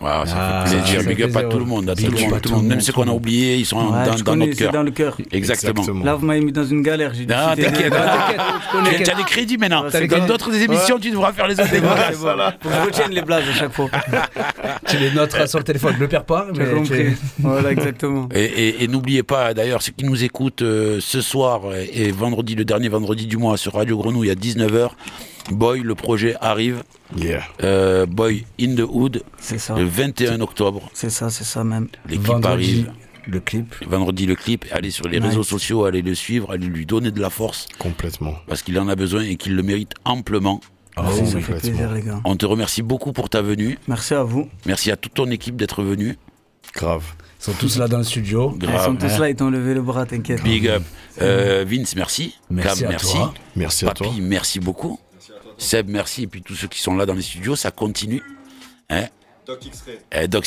Ouais, 0.00 0.08
ça 0.26 0.34
Ah, 0.36 0.66
fait 0.66 0.76
plaisir. 0.76 1.02
ça 1.02 1.08
Big 1.08 1.22
up 1.22 1.36
à 1.36 1.42
tout 1.44 1.58
le 1.58 1.64
monde. 1.64 1.88
à 1.88 1.94
tout 1.94 2.02
le 2.02 2.10
monde, 2.10 2.34
à 2.34 2.40
tout 2.40 2.48
le 2.50 2.56
monde. 2.56 2.66
Même 2.66 2.80
ceux 2.80 2.92
qu'on 2.92 3.06
a 3.08 3.12
oubliés, 3.12 3.56
ils 3.56 3.64
sont 3.64 3.76
Ouais, 3.78 4.04
dans, 4.04 4.16
je 4.16 4.24
dans 4.24 4.32
connais, 4.32 4.46
notre 4.46 4.58
cœur. 4.58 4.72
dans 4.72 4.82
le 4.82 4.90
cœur. 4.90 5.16
Exactement. 5.30 5.84
Là, 6.04 6.14
vous 6.16 6.26
m'avez 6.26 6.40
mis 6.40 6.50
dans 6.50 6.64
une 6.64 6.82
galère. 6.82 7.12
J'ai 7.14 7.26
Non, 7.26 7.54
décidé 7.54 7.62
de- 7.62 7.90
t'inquiète, 7.90 7.92
je. 8.98 9.04
Tu 9.04 9.10
as 9.10 9.14
des 9.14 9.22
crédits 9.22 9.56
maintenant. 9.56 9.84
Dans 10.10 10.26
d'autres 10.26 10.52
émissions, 10.54 10.98
tu 10.98 11.10
devras 11.12 11.32
faire 11.32 11.46
les 11.46 11.54
autres. 11.60 11.68
Faut 11.68 12.68
que 12.68 12.74
je 12.74 12.86
retienne 12.86 13.10
les 13.12 13.22
blagues 13.22 13.44
à 13.48 13.54
chaque 13.54 13.72
fois. 13.72 13.88
Tu 14.88 14.98
les 14.98 15.10
noteras 15.12 15.46
sur 15.46 15.58
le 15.58 15.64
téléphone, 15.64 15.94
ne 15.94 16.00
le 16.00 16.08
perds 16.08 16.24
pas. 16.24 16.46
Voilà, 17.38 17.70
exactement. 17.72 18.28
Et, 18.34 18.86
n'oubliez 18.88 19.22
pas, 19.22 19.54
d'ailleurs, 19.54 19.80
ceux 19.82 19.92
qui 19.92 20.04
nous 20.04 20.24
écoutent 20.24 20.62
euh, 20.62 20.98
ce 21.00 21.20
soir 21.20 21.62
et, 21.74 22.08
et 22.08 22.12
vendredi, 22.12 22.54
le 22.54 22.64
dernier 22.64 22.88
vendredi 22.88 23.26
du 23.26 23.36
mois 23.36 23.56
sur 23.56 23.74
Radio 23.74 23.96
Grenouille 23.96 24.30
à 24.30 24.34
19h, 24.34 24.90
Boy, 25.50 25.80
le 25.80 25.94
projet 25.94 26.34
arrive. 26.40 26.82
Yeah. 27.16 27.42
Euh, 27.62 28.06
Boy 28.06 28.44
in 28.60 28.74
the 28.74 28.84
Hood, 28.88 29.22
C'est 29.38 29.58
ça. 29.58 29.74
le 29.76 29.84
21 29.84 30.40
octobre. 30.40 30.88
C'est 30.94 31.10
ça, 31.10 31.30
c'est 31.30 31.44
ça 31.44 31.64
même. 31.64 31.88
L'équipe 32.08 32.26
Vendredi, 32.26 32.52
arrive. 32.86 32.92
Le 33.26 33.40
clip. 33.40 33.74
Vendredi, 33.86 34.26
le 34.26 34.34
clip. 34.34 34.64
Allez 34.70 34.90
sur 34.90 35.06
les 35.08 35.18
Nice. 35.20 35.28
réseaux 35.30 35.42
sociaux, 35.44 35.84
allez 35.84 36.02
le 36.02 36.14
suivre, 36.14 36.50
allez 36.52 36.66
lui 36.66 36.84
donner 36.86 37.10
de 37.10 37.20
la 37.20 37.30
force 37.30 37.68
Complètement. 37.78 38.34
parce 38.46 38.62
qu'il 38.62 38.78
en 38.78 38.88
a 38.88 38.96
besoin 38.96 39.22
et 39.22 39.36
qu'il 39.36 39.54
le 39.56 39.62
mérite 39.62 39.92
amplement. 40.04 40.60
Merci, 40.96 41.20
oui, 41.22 41.26
ça 41.26 41.32
fait 41.32 41.52
complètement. 41.52 41.58
plaisir, 41.70 41.92
les 41.92 42.02
gars. 42.02 42.20
On 42.24 42.36
te 42.36 42.46
remercie 42.46 42.82
beaucoup 42.82 43.12
pour 43.12 43.28
ta 43.30 43.42
venue. 43.42 43.78
Merci 43.88 44.14
à 44.14 44.22
vous. 44.22 44.48
Merci 44.66 44.90
à 44.90 44.96
toute 44.96 45.14
ton 45.14 45.30
équipe 45.30 45.56
d'être 45.56 45.82
venue. 45.82 46.16
Grave. 46.74 47.04
Ils 47.40 47.44
sont 47.44 47.52
tous 47.58 47.78
là 47.78 47.88
dans 47.88 47.98
le 47.98 48.04
studio. 48.04 48.56
Ils 48.62 48.78
sont 48.80 48.96
tous 48.96 49.18
là, 49.18 49.28
ils 49.28 49.36
t'ont 49.36 49.50
levé 49.50 49.74
le 49.74 49.82
bras, 49.82 50.06
t'inquiète. 50.06 50.42
Big 50.42 50.68
up. 50.68 50.82
Euh, 51.20 51.64
Vince, 51.68 51.94
merci. 51.96 52.34
Merci 52.50 52.80
Cam, 52.80 52.88
à 52.88 52.90
merci. 52.92 53.12
toi. 53.16 53.34
Merci 53.56 53.84
à 53.84 53.88
Papy, 53.88 54.02
toi. 54.04 54.12
merci 54.20 54.60
beaucoup. 54.60 54.98
Seb, 55.58 55.88
merci. 55.88 56.24
Et 56.24 56.26
puis 56.26 56.42
tous 56.42 56.54
ceux 56.54 56.68
qui 56.68 56.80
sont 56.80 56.96
là 56.96 57.06
dans 57.06 57.14
les 57.14 57.22
studios, 57.22 57.56
ça 57.56 57.70
continue. 57.70 58.22
Hein 58.90 59.06
Doc 59.46 59.64
X-Ray. 59.66 59.98
Eh, 60.12 60.26
Doc 60.26 60.46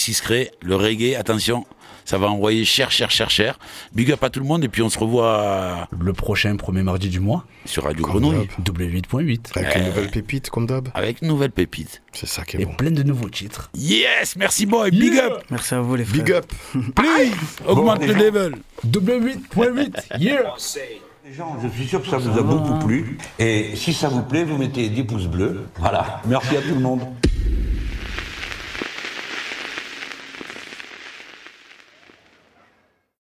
le 0.64 0.76
reggae, 0.76 1.16
attention, 1.16 1.68
ça 2.04 2.18
va 2.18 2.30
envoyer 2.30 2.66
cher, 2.66 2.90
cher, 2.90 3.12
cher, 3.12 3.30
cher. 3.30 3.60
Big 3.94 4.12
up 4.12 4.24
à 4.24 4.32
tout 4.32 4.40
le 4.40 4.46
monde 4.48 4.64
et 4.64 4.70
puis 4.70 4.82
on 4.82 4.90
se 4.90 4.98
revoit 4.98 5.88
Le 6.00 6.14
prochain 6.14 6.56
premier 6.56 6.82
mardi 6.82 7.08
du 7.10 7.20
mois. 7.20 7.46
sur 7.66 7.84
Radio 7.84 8.04
Comme 8.04 8.22
Grenouille. 8.24 8.48
W8.8. 8.64 9.52
Avec 9.56 9.72
Eh. 9.76 9.80
une 9.80 9.86
nouvelle 9.86 10.10
pépite, 10.10 10.50
comme 10.50 10.66
d'hab. 10.66 10.90
Avec 10.96 11.22
une 11.22 11.28
nouvelle 11.28 11.52
pépite. 11.52 12.02
C'est 12.12 12.26
ça 12.28 12.44
qui 12.44 12.58
est 12.58 12.62
Et 12.62 12.66
bon. 12.66 12.74
plein 12.74 12.90
de 12.90 13.04
nouveaux 13.04 13.30
titres. 13.30 13.70
Yes, 13.76 14.36
merci 14.36 14.66
boy, 14.66 14.90
big 14.90 15.16
up. 15.20 15.44
Merci 15.52 15.76
à 15.76 15.82
vous, 15.82 15.96
les 15.96 16.04
frères. 16.04 16.24
Big 16.24 16.34
up. 16.34 16.52
Please, 16.96 17.36
augmente 17.68 18.04
le 18.04 18.14
level. 18.14 18.56
W8.8. 18.88 20.18
Yeah. 20.20 20.56
Je 21.62 21.68
suis 21.68 21.88
sûr 21.88 22.02
que 22.02 22.08
ça 22.08 22.18
vous 22.18 22.38
a 22.38 22.42
beaucoup 22.42 22.86
plu. 22.86 23.18
Et 23.38 23.76
si 23.76 23.94
ça 23.94 24.08
vous 24.08 24.22
plaît, 24.22 24.46
vous 24.46 24.58
mettez 24.58 24.88
des 24.90 25.04
pouces 25.04 25.28
bleus. 25.28 25.66
Voilà. 25.78 26.22
Merci 26.26 26.56
à 26.56 26.62
tout 26.62 26.74
le 26.74 26.80
monde. 26.80 27.02